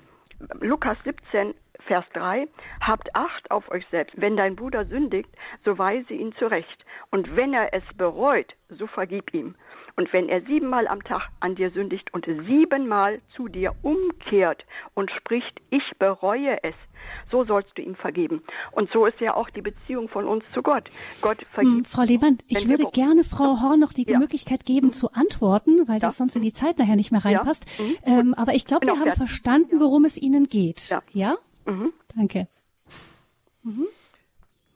Lukas 0.59 0.97
17, 1.03 1.55
Vers 1.87 2.05
3, 2.13 2.47
habt 2.81 3.15
Acht 3.15 3.49
auf 3.49 3.69
euch 3.71 3.85
selbst. 3.89 4.13
Wenn 4.19 4.37
dein 4.37 4.55
Bruder 4.55 4.85
sündigt, 4.85 5.29
so 5.65 5.77
weise 5.77 6.13
ihn 6.13 6.33
zurecht. 6.37 6.85
Und 7.09 7.35
wenn 7.35 7.53
er 7.53 7.73
es 7.73 7.83
bereut, 7.95 8.53
so 8.69 8.87
vergib 8.87 9.33
ihm. 9.33 9.55
Und 9.95 10.13
wenn 10.13 10.29
er 10.29 10.41
siebenmal 10.43 10.87
am 10.87 11.03
Tag 11.03 11.23
an 11.39 11.55
dir 11.55 11.71
sündigt 11.71 12.13
und 12.13 12.25
siebenmal 12.25 13.19
zu 13.35 13.47
dir 13.47 13.73
umkehrt 13.81 14.63
und 14.93 15.09
spricht, 15.09 15.59
ich 15.71 15.81
bereue 15.97 16.63
es, 16.63 16.75
so 17.31 17.43
sollst 17.45 17.75
du 17.75 17.81
ihm 17.81 17.95
vergeben. 17.95 18.43
Und 18.73 18.91
so 18.91 19.07
ist 19.07 19.19
ja 19.19 19.33
auch 19.33 19.49
die 19.49 19.61
Beziehung 19.61 20.07
von 20.07 20.25
uns 20.25 20.43
zu 20.53 20.61
Gott. 20.61 20.83
Gott 21.21 21.39
vergibt. 21.51 21.77
Hm, 21.77 21.85
Frau 21.85 22.03
Lehmann, 22.03 22.37
ich 22.47 22.69
würde 22.69 22.85
gerne 22.93 23.23
Frau 23.23 23.59
Horn 23.61 23.79
noch 23.79 23.91
die 23.91 24.05
ja. 24.07 24.19
Möglichkeit 24.19 24.65
geben 24.65 24.91
zu 24.91 25.09
antworten, 25.13 25.87
weil 25.87 25.95
ja. 25.95 25.99
das 26.01 26.17
sonst 26.17 26.35
in 26.35 26.43
die 26.43 26.53
Zeit 26.53 26.77
nachher 26.77 26.95
nicht 26.95 27.11
mehr 27.11 27.25
reinpasst. 27.25 27.65
Ja. 27.79 27.85
Mhm. 27.85 28.19
Ähm, 28.19 28.33
aber 28.35 28.53
ich 28.53 28.65
glaube, 28.65 28.85
wir 28.85 28.99
haben 28.99 29.13
verstanden, 29.13 29.79
worum 29.79 30.05
es 30.05 30.21
Ihnen 30.21 30.43
geht. 30.43 30.95
Ja? 31.13 31.37
Mhm. 31.67 31.93
Danke. 32.15 32.47
Mhm. 33.63 33.87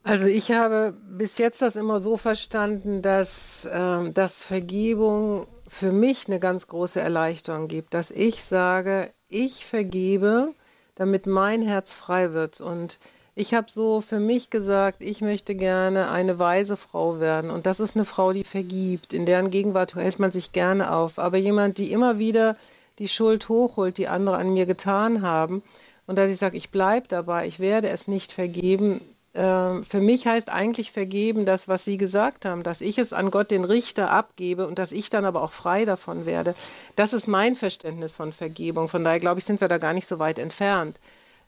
Also 0.03 0.25
ich 0.25 0.51
habe 0.51 0.93
bis 1.09 1.37
jetzt 1.37 1.61
das 1.61 1.75
immer 1.75 1.99
so 1.99 2.17
verstanden, 2.17 3.01
dass, 3.01 3.65
äh, 3.65 4.11
dass 4.11 4.43
Vergebung 4.43 5.47
für 5.67 5.91
mich 5.91 6.27
eine 6.27 6.39
ganz 6.39 6.67
große 6.67 6.99
Erleichterung 6.99 7.67
gibt, 7.67 7.93
dass 7.93 8.11
ich 8.11 8.43
sage, 8.43 9.09
ich 9.29 9.65
vergebe, 9.65 10.53
damit 10.95 11.27
mein 11.27 11.61
Herz 11.61 11.93
frei 11.93 12.33
wird. 12.33 12.59
Und 12.59 12.97
ich 13.35 13.53
habe 13.53 13.71
so 13.71 14.01
für 14.01 14.19
mich 14.19 14.49
gesagt, 14.49 15.01
ich 15.01 15.21
möchte 15.21 15.55
gerne 15.55 16.09
eine 16.09 16.39
weise 16.39 16.75
Frau 16.75 17.19
werden. 17.19 17.49
Und 17.49 17.65
das 17.65 17.79
ist 17.79 17.95
eine 17.95 18.05
Frau, 18.05 18.33
die 18.33 18.43
vergibt. 18.43 19.13
In 19.13 19.25
deren 19.25 19.51
Gegenwart 19.51 19.95
hält 19.95 20.19
man 20.19 20.31
sich 20.31 20.51
gerne 20.51 20.91
auf. 20.91 21.19
Aber 21.19 21.37
jemand, 21.37 21.77
die 21.77 21.91
immer 21.91 22.19
wieder 22.19 22.57
die 22.99 23.07
Schuld 23.07 23.47
hochholt, 23.47 23.97
die 23.97 24.09
andere 24.09 24.35
an 24.37 24.53
mir 24.53 24.65
getan 24.65 25.21
haben, 25.21 25.63
und 26.11 26.17
dass 26.17 26.29
ich 26.29 26.39
sage, 26.39 26.57
ich 26.57 26.71
bleibe 26.71 27.07
dabei, 27.07 27.47
ich 27.47 27.61
werde 27.61 27.87
es 27.87 28.05
nicht 28.05 28.33
vergeben. 28.33 28.99
Äh, 29.31 29.81
für 29.81 30.01
mich 30.01 30.27
heißt 30.27 30.49
eigentlich 30.49 30.91
vergeben 30.91 31.45
das, 31.45 31.69
was 31.69 31.85
Sie 31.85 31.97
gesagt 31.97 32.43
haben, 32.43 32.63
dass 32.63 32.81
ich 32.81 32.97
es 32.97 33.13
an 33.13 33.31
Gott 33.31 33.49
den 33.49 33.63
Richter 33.63 34.11
abgebe 34.11 34.67
und 34.67 34.77
dass 34.77 34.91
ich 34.91 35.09
dann 35.09 35.23
aber 35.23 35.41
auch 35.41 35.53
frei 35.53 35.85
davon 35.85 36.25
werde. 36.25 36.53
Das 36.97 37.13
ist 37.13 37.27
mein 37.27 37.55
Verständnis 37.55 38.13
von 38.13 38.33
Vergebung. 38.33 38.89
Von 38.89 39.05
daher 39.05 39.21
glaube 39.21 39.39
ich, 39.39 39.45
sind 39.45 39.61
wir 39.61 39.69
da 39.69 39.77
gar 39.77 39.93
nicht 39.93 40.05
so 40.05 40.19
weit 40.19 40.37
entfernt. 40.37 40.99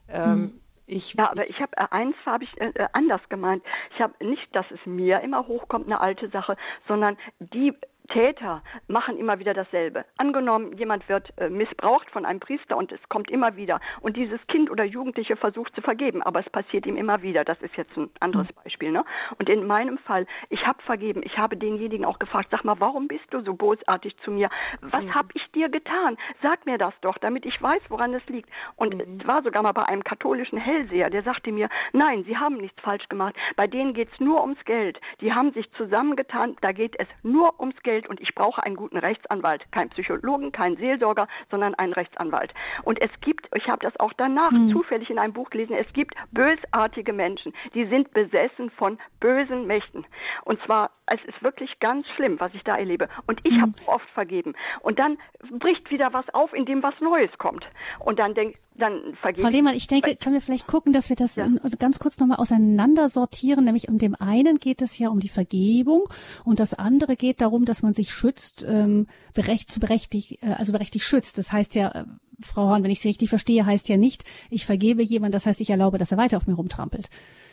Ähm, 0.08 0.24
hm. 0.24 0.60
Ich, 0.86 1.12
ja, 1.12 1.30
aber 1.30 1.46
ich 1.46 1.60
habe 1.60 1.76
äh, 1.76 1.86
eins 1.90 2.16
habe 2.24 2.44
ich 2.44 2.58
äh, 2.58 2.72
anders 2.94 3.20
gemeint. 3.28 3.62
Ich 3.94 4.00
habe 4.00 4.14
nicht, 4.24 4.48
dass 4.56 4.64
es 4.70 4.80
mir 4.86 5.20
immer 5.20 5.46
hochkommt, 5.46 5.84
eine 5.84 6.00
alte 6.00 6.30
Sache, 6.30 6.56
sondern 6.88 7.18
die 7.38 7.74
Täter 8.08 8.62
machen 8.86 9.16
immer 9.16 9.38
wieder 9.38 9.54
dasselbe. 9.54 10.04
Angenommen, 10.18 10.76
jemand 10.76 11.08
wird 11.08 11.32
äh, 11.38 11.48
missbraucht 11.48 12.10
von 12.10 12.26
einem 12.26 12.40
Priester 12.40 12.76
und 12.76 12.92
es 12.92 13.00
kommt 13.08 13.30
immer 13.30 13.56
wieder. 13.56 13.80
Und 14.00 14.16
dieses 14.16 14.44
Kind 14.48 14.70
oder 14.70 14.84
Jugendliche 14.84 15.36
versucht 15.36 15.74
zu 15.74 15.80
vergeben, 15.80 16.22
aber 16.22 16.40
es 16.40 16.50
passiert 16.50 16.86
ihm 16.86 16.96
immer 16.96 17.22
wieder. 17.22 17.44
Das 17.44 17.60
ist 17.62 17.74
jetzt 17.76 17.96
ein 17.96 18.10
anderes 18.20 18.48
mhm. 18.48 18.62
Beispiel. 18.62 18.90
Ne? 18.92 19.04
Und 19.38 19.48
in 19.48 19.66
meinem 19.66 19.98
Fall, 19.98 20.26
ich 20.50 20.66
habe 20.66 20.82
vergeben. 20.82 21.22
Ich 21.24 21.38
habe 21.38 21.56
denjenigen 21.56 22.04
auch 22.04 22.18
gefragt, 22.18 22.48
sag 22.50 22.64
mal, 22.64 22.78
warum 22.78 23.08
bist 23.08 23.24
du 23.30 23.40
so 23.40 23.54
bosartig 23.54 24.16
zu 24.18 24.30
mir? 24.30 24.50
Was 24.82 25.02
mhm. 25.02 25.14
habe 25.14 25.28
ich 25.34 25.50
dir 25.52 25.70
getan? 25.70 26.18
Sag 26.42 26.66
mir 26.66 26.76
das 26.76 26.94
doch, 27.00 27.16
damit 27.18 27.46
ich 27.46 27.60
weiß, 27.60 27.82
woran 27.88 28.12
es 28.12 28.26
liegt. 28.26 28.50
Und 28.76 28.94
mhm. 28.94 29.20
es 29.20 29.26
war 29.26 29.42
sogar 29.42 29.62
mal 29.62 29.72
bei 29.72 29.84
einem 29.84 30.04
katholischen 30.04 30.58
Hellseher, 30.58 31.08
der 31.08 31.22
sagte 31.22 31.52
mir, 31.52 31.68
nein, 31.92 32.24
Sie 32.24 32.36
haben 32.36 32.56
nichts 32.56 32.80
falsch 32.82 33.08
gemacht. 33.08 33.34
Bei 33.56 33.66
denen 33.66 33.94
geht 33.94 34.10
es 34.12 34.20
nur 34.20 34.42
ums 34.42 34.62
Geld. 34.66 35.00
Die 35.20 35.32
haben 35.32 35.52
sich 35.52 35.70
zusammengetan, 35.72 36.56
da 36.60 36.72
geht 36.72 36.98
es 36.98 37.08
nur 37.22 37.58
ums 37.58 37.80
Geld 37.82 37.93
Geld 37.94 38.08
und 38.08 38.20
ich 38.20 38.34
brauche 38.34 38.62
einen 38.64 38.74
guten 38.74 38.98
Rechtsanwalt, 38.98 39.70
keinen 39.70 39.90
Psychologen, 39.90 40.50
keinen 40.50 40.76
Seelsorger, 40.76 41.28
sondern 41.50 41.74
einen 41.76 41.92
Rechtsanwalt. 41.92 42.52
Und 42.82 43.00
es 43.00 43.10
gibt, 43.20 43.46
ich 43.54 43.68
habe 43.68 43.84
das 43.84 43.98
auch 44.00 44.12
danach 44.14 44.50
hm. 44.50 44.70
zufällig 44.70 45.10
in 45.10 45.18
einem 45.20 45.32
Buch 45.32 45.50
gelesen, 45.50 45.76
es 45.76 45.90
gibt 45.92 46.14
bösartige 46.32 47.12
Menschen, 47.12 47.52
die 47.74 47.86
sind 47.86 48.12
besessen 48.12 48.70
von 48.70 48.98
bösen 49.20 49.66
Mächten. 49.68 50.04
Und 50.44 50.60
zwar, 50.62 50.90
es 51.06 51.20
ist 51.24 51.40
wirklich 51.42 51.78
ganz 51.78 52.08
schlimm, 52.16 52.40
was 52.40 52.52
ich 52.54 52.64
da 52.64 52.76
erlebe. 52.76 53.08
Und 53.26 53.40
ich 53.44 53.54
hm. 53.54 53.62
habe 53.62 53.72
oft 53.86 54.10
vergeben. 54.10 54.54
Und 54.80 54.98
dann 54.98 55.18
bricht 55.60 55.88
wieder 55.90 56.12
was 56.12 56.28
auf, 56.34 56.52
in 56.52 56.66
dem 56.66 56.82
was 56.82 56.94
Neues 57.00 57.30
kommt. 57.38 57.64
Und 58.00 58.18
dann 58.18 58.34
denkt, 58.34 58.58
dann 58.76 59.14
vergeben. 59.20 59.46
Frau 59.46 59.52
Lehmann, 59.52 59.76
ich 59.76 59.86
denke, 59.86 60.16
können 60.16 60.34
wir 60.34 60.40
vielleicht 60.40 60.66
gucken, 60.66 60.92
dass 60.92 61.08
wir 61.08 61.16
das 61.16 61.36
ja. 61.36 61.48
ganz 61.78 61.98
kurz 61.98 62.18
nochmal 62.18 62.38
auseinander 62.38 63.08
sortieren. 63.08 63.64
Nämlich 63.64 63.88
um 63.88 63.98
dem 63.98 64.16
einen 64.18 64.58
geht 64.58 64.82
es 64.82 64.98
ja 64.98 65.10
um 65.10 65.20
die 65.20 65.28
Vergebung 65.28 66.04
und 66.44 66.58
das 66.58 66.74
andere 66.74 67.16
geht 67.16 67.40
darum, 67.40 67.64
dass 67.64 67.82
man 67.84 67.92
sich 67.92 68.12
schützt, 68.12 68.64
ähm, 68.68 69.06
berecht, 69.32 69.78
berechtigt, 69.78 70.42
äh, 70.42 70.54
also 70.58 70.72
berechtigt 70.72 71.04
schützt. 71.04 71.38
Das 71.38 71.52
heißt 71.52 71.76
ja, 71.76 71.90
äh, 71.90 72.04
Frau 72.40 72.68
Hahn, 72.68 72.82
wenn 72.82 72.90
ich 72.90 73.00
Sie 73.00 73.08
richtig 73.08 73.28
verstehe, 73.28 73.64
heißt 73.64 73.88
ja 73.88 73.96
nicht, 73.96 74.24
ich 74.50 74.66
vergebe 74.66 75.02
jemand, 75.02 75.34
das 75.34 75.46
heißt, 75.46 75.60
ich 75.60 75.70
erlaube, 75.70 75.98
dass 75.98 76.10
er 76.10 76.18
weiter 76.18 76.36
auf 76.36 76.48
mir 76.48 76.54
rumtrampelt. 76.54 77.08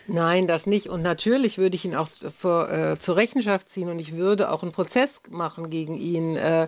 Nein, 0.08 0.48
das 0.48 0.66
nicht. 0.66 0.88
Und 0.88 1.04
natürlich 1.04 1.58
würde 1.58 1.76
ich 1.76 1.86
ihn 1.86 1.96
auch 1.96 2.10
für, 2.36 2.70
äh, 2.72 3.00
zur 3.00 3.16
Rechenschaft 3.16 3.70
ziehen 3.70 3.90
und 3.90 4.00
ich 4.00 4.16
würde 4.16 4.50
auch 4.50 4.64
einen 4.64 4.72
Prozess 4.72 5.22
machen 5.30 5.70
gegen 5.70 5.96
ihn. 5.96 6.36
Äh, 6.36 6.68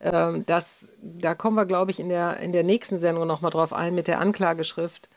ähm, 0.00 0.44
das, 0.46 0.66
da 1.02 1.34
kommen 1.34 1.56
wir, 1.56 1.66
glaube 1.66 1.90
ich, 1.90 1.98
in 1.98 2.08
der, 2.08 2.38
in 2.40 2.52
der 2.52 2.64
nächsten 2.64 3.00
Sendung 3.00 3.26
nochmal 3.26 3.50
drauf 3.50 3.72
ein 3.72 3.94
mit 3.94 4.08
der 4.08 4.20
Anklageschrift 4.20 5.08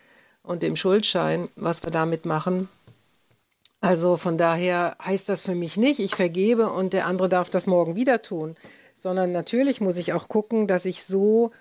und 0.42 0.64
dem 0.64 0.76
Schuldschein, 0.76 1.50
was 1.56 1.84
wir 1.84 1.92
damit 1.92 2.26
machen. 2.26 2.70
Also 3.82 4.18
von 4.18 4.38
daher 4.38 4.98
heißt 5.04 5.30
das 5.30 5.42
für 5.42 5.56
mich 5.56 5.78
nicht, 5.78 6.00
ich 6.00 6.16
vergebe 6.16 6.70
und 6.70 6.94
der 6.94 7.06
andere 7.06 7.30
darf 7.30 7.50
das 7.50 7.66
morgen 7.66 7.96
wieder 7.96 8.22
tun, 8.22 8.56
sondern 8.98 9.32
natürlich 9.32 9.80
muss 9.80 9.96
ich 9.96 10.12
auch 10.12 10.28
gucken, 10.28 10.68
dass 10.68 10.84
ich 10.86 11.04
so 11.04 11.52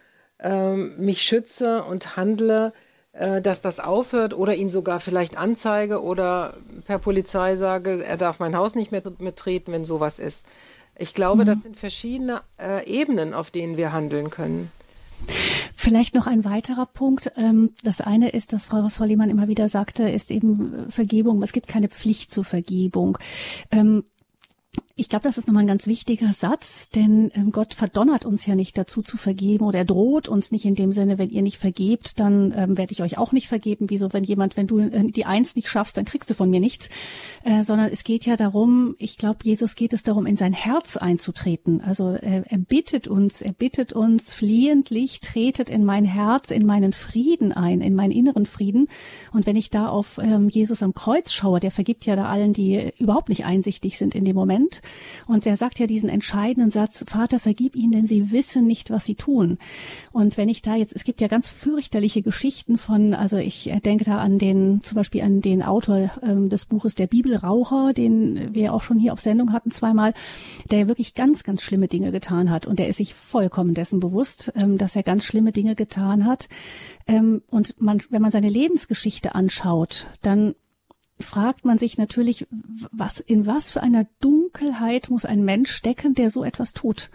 ähm, 0.40 0.96
mich 0.98 1.22
schütze 1.22 1.84
und 1.84 2.16
handle, 2.16 2.72
äh, 3.12 3.40
dass 3.40 3.60
das 3.60 3.78
aufhört 3.78 4.34
oder 4.34 4.54
ihn 4.54 4.70
sogar 4.70 4.98
vielleicht 4.98 5.36
anzeige 5.36 6.02
oder 6.02 6.54
per 6.86 6.98
Polizei 6.98 7.54
sage, 7.56 8.02
er 8.04 8.16
darf 8.16 8.40
mein 8.40 8.56
Haus 8.56 8.74
nicht 8.74 8.90
mehr 8.90 9.00
betreten, 9.00 9.70
wenn 9.70 9.84
sowas 9.84 10.18
ist. 10.18 10.44
Ich 10.96 11.14
glaube, 11.14 11.42
mhm. 11.42 11.46
das 11.46 11.62
sind 11.62 11.76
verschiedene 11.76 12.40
äh, 12.60 12.84
Ebenen, 12.84 13.32
auf 13.32 13.52
denen 13.52 13.76
wir 13.76 13.92
handeln 13.92 14.30
können. 14.30 14.72
Vielleicht 15.74 16.14
noch 16.14 16.26
ein 16.26 16.44
weiterer 16.44 16.86
Punkt. 16.86 17.32
Ähm, 17.36 17.70
das 17.82 18.00
eine 18.00 18.30
ist, 18.30 18.52
dass 18.52 18.66
Frau, 18.66 18.82
was 18.82 18.96
Frau 18.96 19.04
Lehmann 19.04 19.30
immer 19.30 19.48
wieder 19.48 19.68
sagte, 19.68 20.08
ist 20.08 20.30
eben 20.30 20.90
Vergebung. 20.90 21.42
Es 21.42 21.52
gibt 21.52 21.68
keine 21.68 21.88
Pflicht 21.88 22.30
zur 22.30 22.44
Vergebung. 22.44 23.18
Ich 25.00 25.08
glaube, 25.08 25.22
das 25.22 25.38
ist 25.38 25.46
nochmal 25.46 25.62
ein 25.62 25.68
ganz 25.68 25.86
wichtiger 25.86 26.32
Satz, 26.32 26.90
denn 26.90 27.30
ähm, 27.36 27.52
Gott 27.52 27.72
verdonnert 27.72 28.26
uns 28.26 28.46
ja 28.46 28.56
nicht 28.56 28.76
dazu 28.76 29.00
zu 29.00 29.16
vergeben 29.16 29.64
oder 29.64 29.78
er 29.78 29.84
droht 29.84 30.26
uns 30.26 30.50
nicht 30.50 30.64
in 30.64 30.74
dem 30.74 30.90
Sinne, 30.90 31.18
wenn 31.18 31.30
ihr 31.30 31.42
nicht 31.42 31.56
vergebt, 31.56 32.18
dann 32.18 32.52
ähm, 32.56 32.76
werde 32.76 32.90
ich 32.90 33.00
euch 33.00 33.16
auch 33.16 33.30
nicht 33.30 33.46
vergeben. 33.46 33.86
Wieso, 33.90 34.12
wenn 34.12 34.24
jemand, 34.24 34.56
wenn 34.56 34.66
du 34.66 34.80
äh, 34.80 35.08
die 35.08 35.24
Eins 35.24 35.54
nicht 35.54 35.68
schaffst, 35.68 35.98
dann 35.98 36.04
kriegst 36.04 36.28
du 36.30 36.34
von 36.34 36.50
mir 36.50 36.58
nichts. 36.58 36.88
Äh, 37.44 37.62
sondern 37.62 37.90
es 37.92 38.02
geht 38.02 38.26
ja 38.26 38.34
darum, 38.34 38.96
ich 38.98 39.18
glaube, 39.18 39.38
Jesus 39.44 39.76
geht 39.76 39.92
es 39.92 40.02
darum, 40.02 40.26
in 40.26 40.34
sein 40.34 40.52
Herz 40.52 40.96
einzutreten. 40.96 41.80
Also 41.80 42.14
äh, 42.14 42.42
er 42.48 42.58
bittet 42.58 43.06
uns, 43.06 43.40
er 43.40 43.52
bittet 43.52 43.92
uns 43.92 44.32
flehentlich, 44.32 45.20
tretet 45.20 45.70
in 45.70 45.84
mein 45.84 46.06
Herz, 46.06 46.50
in 46.50 46.66
meinen 46.66 46.92
Frieden 46.92 47.52
ein, 47.52 47.82
in 47.82 47.94
meinen 47.94 48.10
inneren 48.10 48.46
Frieden. 48.46 48.88
Und 49.32 49.46
wenn 49.46 49.54
ich 49.54 49.70
da 49.70 49.86
auf 49.86 50.18
ähm, 50.20 50.48
Jesus 50.48 50.82
am 50.82 50.92
Kreuz 50.92 51.32
schaue, 51.32 51.60
der 51.60 51.70
vergibt 51.70 52.04
ja 52.04 52.16
da 52.16 52.24
allen, 52.24 52.52
die 52.52 52.92
überhaupt 52.98 53.28
nicht 53.28 53.44
einsichtig 53.44 53.96
sind 53.96 54.16
in 54.16 54.24
dem 54.24 54.34
Moment. 54.34 54.82
Und 55.26 55.46
er 55.46 55.56
sagt 55.56 55.78
ja 55.78 55.86
diesen 55.86 56.08
entscheidenden 56.08 56.70
Satz, 56.70 57.04
Vater, 57.06 57.38
vergib 57.38 57.76
ihnen, 57.76 57.92
denn 57.92 58.06
sie 58.06 58.30
wissen 58.32 58.66
nicht, 58.66 58.90
was 58.90 59.04
sie 59.04 59.14
tun. 59.14 59.58
Und 60.12 60.36
wenn 60.36 60.48
ich 60.48 60.62
da 60.62 60.74
jetzt, 60.74 60.94
es 60.94 61.04
gibt 61.04 61.20
ja 61.20 61.28
ganz 61.28 61.48
fürchterliche 61.48 62.22
Geschichten 62.22 62.78
von, 62.78 63.14
also 63.14 63.36
ich 63.36 63.70
denke 63.84 64.04
da 64.04 64.18
an 64.18 64.38
den, 64.38 64.82
zum 64.82 64.96
Beispiel 64.96 65.22
an 65.22 65.40
den 65.40 65.62
Autor 65.62 66.10
ähm, 66.22 66.48
des 66.48 66.64
Buches 66.64 66.94
Der 66.94 67.06
Bibelraucher, 67.06 67.92
den 67.92 68.54
wir 68.54 68.74
auch 68.74 68.82
schon 68.82 68.98
hier 68.98 69.12
auf 69.12 69.20
Sendung 69.20 69.52
hatten 69.52 69.70
zweimal, 69.70 70.14
der 70.70 70.88
wirklich 70.88 71.14
ganz, 71.14 71.44
ganz 71.44 71.62
schlimme 71.62 71.88
Dinge 71.88 72.12
getan 72.12 72.50
hat. 72.50 72.66
Und 72.66 72.78
der 72.78 72.88
ist 72.88 72.96
sich 72.96 73.14
vollkommen 73.14 73.74
dessen 73.74 74.00
bewusst, 74.00 74.52
ähm, 74.54 74.78
dass 74.78 74.96
er 74.96 75.02
ganz 75.02 75.24
schlimme 75.24 75.52
Dinge 75.52 75.74
getan 75.74 76.24
hat. 76.24 76.48
Ähm, 77.06 77.42
und 77.50 77.80
man, 77.80 78.02
wenn 78.10 78.22
man 78.22 78.30
seine 78.30 78.48
Lebensgeschichte 78.48 79.34
anschaut, 79.34 80.08
dann 80.22 80.54
fragt 81.20 81.64
man 81.64 81.78
sich 81.78 81.98
natürlich, 81.98 82.46
was, 82.92 83.20
in 83.20 83.46
was 83.46 83.70
für 83.70 83.82
einer 83.82 84.06
Dunkelheit 84.20 85.10
muss 85.10 85.24
ein 85.24 85.44
Mensch 85.44 85.70
stecken, 85.70 86.14
der 86.14 86.30
so 86.30 86.44
etwas 86.44 86.74
tut? 86.74 87.10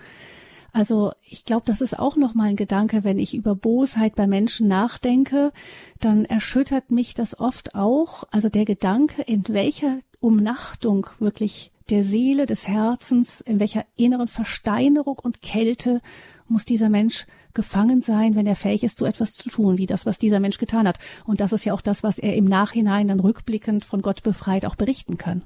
Also 0.73 1.13
ich 1.21 1.45
glaube, 1.45 1.63
das 1.67 1.81
ist 1.81 1.99
auch 1.99 2.15
noch 2.15 2.33
mal 2.33 2.49
ein 2.49 2.55
Gedanke, 2.55 3.03
wenn 3.03 3.19
ich 3.19 3.35
über 3.35 3.55
Bosheit 3.55 4.15
bei 4.15 4.25
Menschen 4.25 4.67
nachdenke, 4.67 5.53
dann 5.99 6.25
erschüttert 6.25 6.89
mich 6.89 7.13
das 7.13 7.39
oft 7.39 7.75
auch, 7.75 8.23
also 8.31 8.49
der 8.49 8.65
Gedanke, 8.65 9.21
in 9.21 9.43
welcher 9.49 9.99
Umnachtung 10.19 11.07
wirklich 11.19 11.71
der 11.91 12.01
Seele, 12.01 12.47
des 12.47 12.67
Herzens, 12.67 13.39
in 13.39 13.59
welcher 13.59 13.85
inneren 13.97 14.27
Versteinerung 14.27 15.19
und 15.19 15.43
Kälte 15.43 16.01
muss 16.47 16.65
dieser 16.65 16.89
Mensch 16.89 17.27
gefangen 17.53 18.01
sein, 18.01 18.35
wenn 18.35 18.47
er 18.47 18.55
fähig 18.55 18.83
ist, 18.83 18.97
so 18.97 19.05
etwas 19.05 19.33
zu 19.33 19.49
tun, 19.49 19.77
wie 19.77 19.85
das, 19.85 20.05
was 20.05 20.19
dieser 20.19 20.39
Mensch 20.39 20.57
getan 20.57 20.87
hat. 20.87 20.99
Und 21.25 21.41
das 21.41 21.53
ist 21.53 21.65
ja 21.65 21.73
auch 21.73 21.81
das, 21.81 22.03
was 22.03 22.19
er 22.19 22.35
im 22.35 22.45
Nachhinein 22.45 23.07
dann 23.07 23.19
rückblickend 23.19 23.85
von 23.85 24.01
Gott 24.01 24.23
befreit 24.23 24.65
auch 24.65 24.75
berichten 24.75 25.17
kann. 25.17 25.43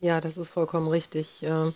Ja, 0.00 0.20
das 0.20 0.36
ist 0.36 0.48
vollkommen 0.48 0.88
richtig. 0.88 1.42
Ähm, 1.42 1.74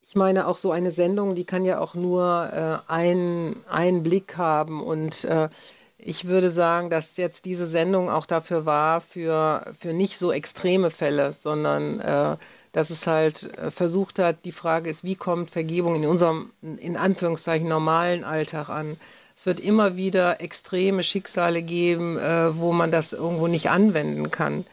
ich 0.00 0.14
meine, 0.14 0.46
auch 0.46 0.56
so 0.56 0.72
eine 0.72 0.90
Sendung, 0.90 1.34
die 1.34 1.44
kann 1.44 1.66
ja 1.66 1.78
auch 1.80 1.94
nur 1.94 2.50
äh, 2.88 2.90
einen, 2.90 3.62
einen 3.68 4.02
Blick 4.02 4.38
haben. 4.38 4.82
Und 4.82 5.26
äh, 5.26 5.50
ich 5.98 6.26
würde 6.26 6.50
sagen, 6.50 6.88
dass 6.88 7.18
jetzt 7.18 7.44
diese 7.44 7.66
Sendung 7.66 8.08
auch 8.08 8.24
dafür 8.24 8.64
war, 8.64 9.02
für, 9.02 9.74
für 9.78 9.92
nicht 9.92 10.16
so 10.16 10.32
extreme 10.32 10.90
Fälle, 10.90 11.34
sondern 11.38 12.00
äh, 12.00 12.36
dass 12.78 12.90
es 12.90 13.08
halt 13.08 13.42
äh, 13.58 13.72
versucht 13.72 14.20
hat, 14.20 14.44
die 14.44 14.52
Frage 14.52 14.88
ist, 14.88 15.02
wie 15.02 15.16
kommt 15.16 15.50
Vergebung 15.50 15.96
in 15.96 16.06
unserem, 16.06 16.52
in 16.62 16.96
Anführungszeichen, 16.96 17.68
normalen 17.68 18.22
Alltag 18.22 18.68
an? 18.68 18.96
Es 19.36 19.46
wird 19.46 19.58
immer 19.58 19.96
wieder 19.96 20.40
extreme 20.40 21.02
Schicksale 21.02 21.62
geben, 21.62 22.18
äh, 22.18 22.56
wo 22.56 22.72
man 22.72 22.92
das 22.92 23.12
irgendwo 23.12 23.48
nicht 23.48 23.68
anwenden 23.68 24.30
kann. 24.30 24.64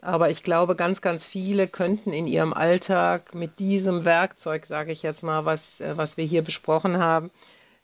Aber 0.00 0.30
ich 0.30 0.42
glaube, 0.42 0.76
ganz, 0.76 1.02
ganz 1.02 1.26
viele 1.26 1.68
könnten 1.68 2.14
in 2.14 2.26
ihrem 2.26 2.54
Alltag 2.54 3.34
mit 3.34 3.58
diesem 3.58 4.06
Werkzeug, 4.06 4.64
sage 4.64 4.90
ich 4.90 5.02
jetzt 5.02 5.22
mal, 5.22 5.44
was, 5.44 5.78
äh, 5.78 5.94
was 5.98 6.16
wir 6.16 6.24
hier 6.24 6.40
besprochen 6.40 6.96
haben, 6.96 7.30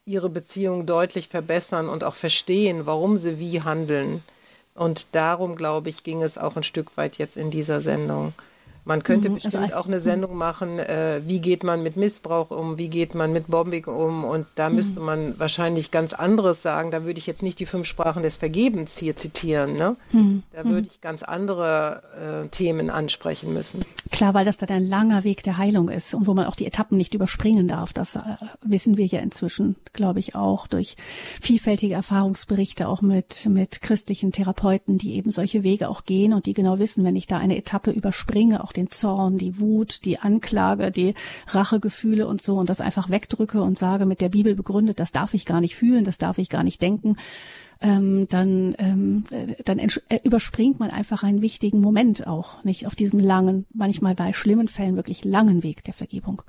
ihre 0.06 0.30
Beziehung 0.30 0.86
deutlich 0.86 1.28
verbessern 1.28 1.90
und 1.90 2.04
auch 2.04 2.14
verstehen, 2.14 2.86
warum 2.86 3.18
sie 3.18 3.38
wie 3.38 3.60
handeln. 3.60 4.22
Und 4.74 5.14
darum, 5.14 5.56
glaube 5.56 5.90
ich, 5.90 6.04
ging 6.04 6.22
es 6.22 6.38
auch 6.38 6.56
ein 6.56 6.62
Stück 6.62 6.96
weit 6.96 7.18
jetzt 7.18 7.36
in 7.36 7.50
dieser 7.50 7.82
Sendung. 7.82 8.32
Man 8.88 9.02
könnte 9.02 9.28
mhm, 9.28 9.34
bestimmt 9.34 9.56
also 9.64 9.74
auch 9.74 9.86
eine 9.86 10.00
Sendung 10.00 10.34
machen, 10.34 10.78
äh, 10.78 11.20
wie 11.26 11.40
geht 11.40 11.62
man 11.62 11.82
mit 11.82 11.98
Missbrauch 11.98 12.50
um, 12.50 12.78
wie 12.78 12.88
geht 12.88 13.14
man 13.14 13.34
mit 13.34 13.48
Bombing 13.48 13.84
um 13.84 14.24
und 14.24 14.46
da 14.54 14.70
mhm. 14.70 14.76
müsste 14.76 15.00
man 15.00 15.38
wahrscheinlich 15.38 15.90
ganz 15.90 16.14
anderes 16.14 16.62
sagen. 16.62 16.90
Da 16.90 17.04
würde 17.04 17.18
ich 17.18 17.26
jetzt 17.26 17.42
nicht 17.42 17.60
die 17.60 17.66
fünf 17.66 17.86
Sprachen 17.86 18.22
des 18.22 18.38
Vergebens 18.38 18.96
hier 18.96 19.14
zitieren. 19.14 19.74
Ne? 19.74 19.96
Mhm. 20.12 20.42
Da 20.54 20.64
würde 20.64 20.80
mhm. 20.80 20.88
ich 20.90 21.02
ganz 21.02 21.22
andere 21.22 22.02
äh, 22.46 22.48
Themen 22.48 22.88
ansprechen 22.88 23.52
müssen. 23.52 23.84
Klar, 24.10 24.32
weil 24.32 24.46
das 24.46 24.56
dann 24.56 24.70
ein 24.70 24.88
langer 24.88 25.22
Weg 25.22 25.42
der 25.42 25.58
Heilung 25.58 25.90
ist 25.90 26.14
und 26.14 26.26
wo 26.26 26.32
man 26.32 26.46
auch 26.46 26.54
die 26.54 26.64
Etappen 26.64 26.96
nicht 26.96 27.12
überspringen 27.12 27.68
darf. 27.68 27.92
Das 27.92 28.16
äh, 28.16 28.20
wissen 28.62 28.96
wir 28.96 29.04
ja 29.04 29.20
inzwischen, 29.20 29.76
glaube 29.92 30.20
ich, 30.20 30.34
auch 30.34 30.66
durch 30.66 30.96
vielfältige 31.42 31.92
Erfahrungsberichte, 31.92 32.88
auch 32.88 33.02
mit, 33.02 33.44
mit 33.50 33.82
christlichen 33.82 34.32
Therapeuten, 34.32 34.96
die 34.96 35.14
eben 35.16 35.30
solche 35.30 35.62
Wege 35.62 35.90
auch 35.90 36.06
gehen 36.06 36.32
und 36.32 36.46
die 36.46 36.54
genau 36.54 36.78
wissen, 36.78 37.04
wenn 37.04 37.16
ich 37.16 37.26
da 37.26 37.36
eine 37.36 37.58
Etappe 37.58 37.90
überspringe, 37.90 38.64
auch 38.64 38.72
den 38.78 38.90
Zorn, 38.90 39.36
die 39.36 39.58
Wut, 39.58 40.04
die 40.04 40.18
Anklage, 40.18 40.90
die 40.90 41.14
Rachegefühle 41.48 42.26
und 42.26 42.40
so 42.40 42.56
und 42.56 42.70
das 42.70 42.80
einfach 42.80 43.10
wegdrücke 43.10 43.60
und 43.60 43.78
sage 43.78 44.06
mit 44.06 44.20
der 44.20 44.30
Bibel 44.30 44.54
begründet, 44.54 45.00
das 45.00 45.12
darf 45.12 45.34
ich 45.34 45.44
gar 45.44 45.60
nicht 45.60 45.76
fühlen, 45.76 46.04
das 46.04 46.18
darf 46.18 46.38
ich 46.38 46.48
gar 46.48 46.62
nicht 46.62 46.80
denken, 46.80 47.16
ähm, 47.80 48.26
dann, 48.28 48.74
ähm, 48.78 49.24
dann 49.64 49.78
äh, 49.78 50.20
überspringt 50.24 50.80
man 50.80 50.90
einfach 50.90 51.22
einen 51.22 51.42
wichtigen 51.42 51.80
Moment 51.80 52.26
auch, 52.26 52.64
nicht 52.64 52.86
auf 52.86 52.96
diesem 52.96 53.20
langen, 53.20 53.66
manchmal 53.72 54.14
bei 54.14 54.32
schlimmen 54.32 54.68
Fällen 54.68 54.96
wirklich 54.96 55.24
langen 55.24 55.62
Weg 55.62 55.84
der 55.84 55.94
Vergebung. 55.94 56.42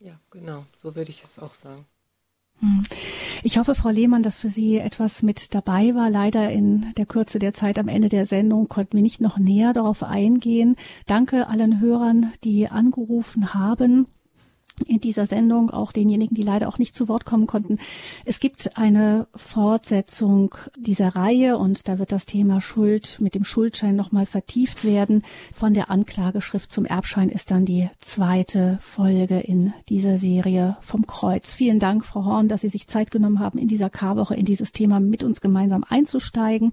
Ja, 0.00 0.18
genau, 0.30 0.64
so 0.76 0.94
würde 0.94 1.10
ich 1.10 1.22
es 1.24 1.38
auch 1.38 1.54
sagen. 1.54 1.84
Hm. 2.60 2.82
Ich 3.42 3.58
hoffe, 3.58 3.74
Frau 3.74 3.90
Lehmann, 3.90 4.22
dass 4.22 4.36
für 4.36 4.48
Sie 4.48 4.78
etwas 4.78 5.22
mit 5.22 5.54
dabei 5.54 5.94
war. 5.94 6.08
Leider 6.08 6.50
in 6.50 6.90
der 6.96 7.06
Kürze 7.06 7.38
der 7.38 7.52
Zeit 7.52 7.78
am 7.78 7.88
Ende 7.88 8.08
der 8.08 8.26
Sendung 8.26 8.68
konnten 8.68 8.94
wir 8.96 9.02
nicht 9.02 9.20
noch 9.20 9.38
näher 9.38 9.72
darauf 9.72 10.02
eingehen. 10.02 10.76
Danke 11.06 11.48
allen 11.48 11.80
Hörern, 11.80 12.32
die 12.42 12.68
angerufen 12.68 13.54
haben 13.54 14.06
in 14.86 15.00
dieser 15.00 15.26
Sendung, 15.26 15.70
auch 15.70 15.92
denjenigen, 15.92 16.34
die 16.34 16.42
leider 16.42 16.68
auch 16.68 16.78
nicht 16.78 16.94
zu 16.94 17.08
Wort 17.08 17.24
kommen 17.24 17.46
konnten. 17.46 17.78
Es 18.24 18.40
gibt 18.40 18.76
eine 18.76 19.26
Fortsetzung 19.34 20.54
dieser 20.76 21.08
Reihe 21.16 21.58
und 21.58 21.88
da 21.88 21.98
wird 21.98 22.12
das 22.12 22.26
Thema 22.26 22.60
Schuld 22.60 23.18
mit 23.20 23.34
dem 23.34 23.44
Schuldschein 23.44 23.96
nochmal 23.96 24.26
vertieft 24.26 24.84
werden. 24.84 25.22
Von 25.52 25.74
der 25.74 25.90
Anklageschrift 25.90 26.70
zum 26.70 26.84
Erbschein 26.84 27.28
ist 27.28 27.50
dann 27.50 27.64
die 27.64 27.88
zweite 28.00 28.78
Folge 28.80 29.38
in 29.40 29.72
dieser 29.88 30.18
Serie 30.18 30.76
vom 30.80 31.06
Kreuz. 31.06 31.54
Vielen 31.54 31.78
Dank, 31.78 32.04
Frau 32.04 32.24
Horn, 32.24 32.48
dass 32.48 32.62
Sie 32.62 32.68
sich 32.68 32.88
Zeit 32.88 33.10
genommen 33.10 33.38
haben, 33.38 33.58
in 33.58 33.68
dieser 33.68 33.90
Karwoche 33.90 34.34
in 34.34 34.44
dieses 34.44 34.72
Thema 34.72 35.00
mit 35.00 35.24
uns 35.24 35.40
gemeinsam 35.40 35.84
einzusteigen. 35.88 36.72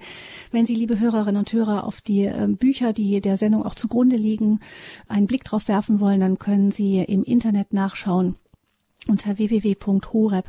Wenn 0.51 0.65
Sie, 0.65 0.75
liebe 0.75 0.99
Hörerinnen 0.99 1.39
und 1.39 1.53
Hörer, 1.53 1.83
auf 1.83 2.01
die 2.01 2.23
ähm, 2.23 2.57
Bücher, 2.57 2.93
die 2.93 3.21
der 3.21 3.37
Sendung 3.37 3.63
auch 3.65 3.75
zugrunde 3.75 4.17
liegen, 4.17 4.59
einen 5.07 5.27
Blick 5.27 5.43
drauf 5.43 5.67
werfen 5.67 5.99
wollen, 5.99 6.19
dann 6.19 6.39
können 6.39 6.71
Sie 6.71 6.99
im 6.99 7.23
Internet 7.23 7.73
nach 7.73 7.90
nachschauen 7.91 8.35
unter 9.07 9.37
www.horeb.org 9.37 10.43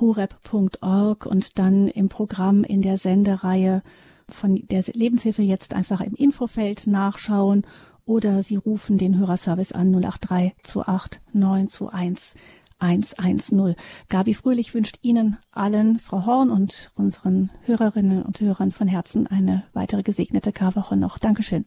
horeb.org 0.00 1.26
und 1.26 1.58
dann 1.58 1.88
im 1.88 2.08
Programm 2.08 2.64
in 2.64 2.80
der 2.80 2.96
Sendereihe 2.96 3.82
von 4.28 4.54
der 4.54 4.84
Lebenshilfe 4.92 5.42
jetzt 5.42 5.74
einfach 5.74 6.00
im 6.00 6.14
Infofeld 6.14 6.86
nachschauen 6.86 7.66
oder 8.04 8.42
Sie 8.42 8.56
rufen 8.56 8.96
den 8.98 9.18
Hörerservice 9.18 9.72
an 9.72 9.92
083 9.92 10.76
28 10.76 11.22
921 11.32 12.40
110. 12.78 13.74
Gabi 14.08 14.34
Fröhlich 14.34 14.74
wünscht 14.74 14.98
Ihnen 15.02 15.38
allen, 15.50 15.98
Frau 15.98 16.26
Horn 16.26 16.50
und 16.50 16.90
unseren 16.94 17.50
Hörerinnen 17.64 18.22
und 18.22 18.40
Hörern 18.40 18.70
von 18.70 18.86
Herzen 18.86 19.26
eine 19.26 19.64
weitere 19.72 20.02
gesegnete 20.02 20.52
Karwoche 20.52 20.96
noch. 20.96 21.18
Dankeschön. 21.18 21.64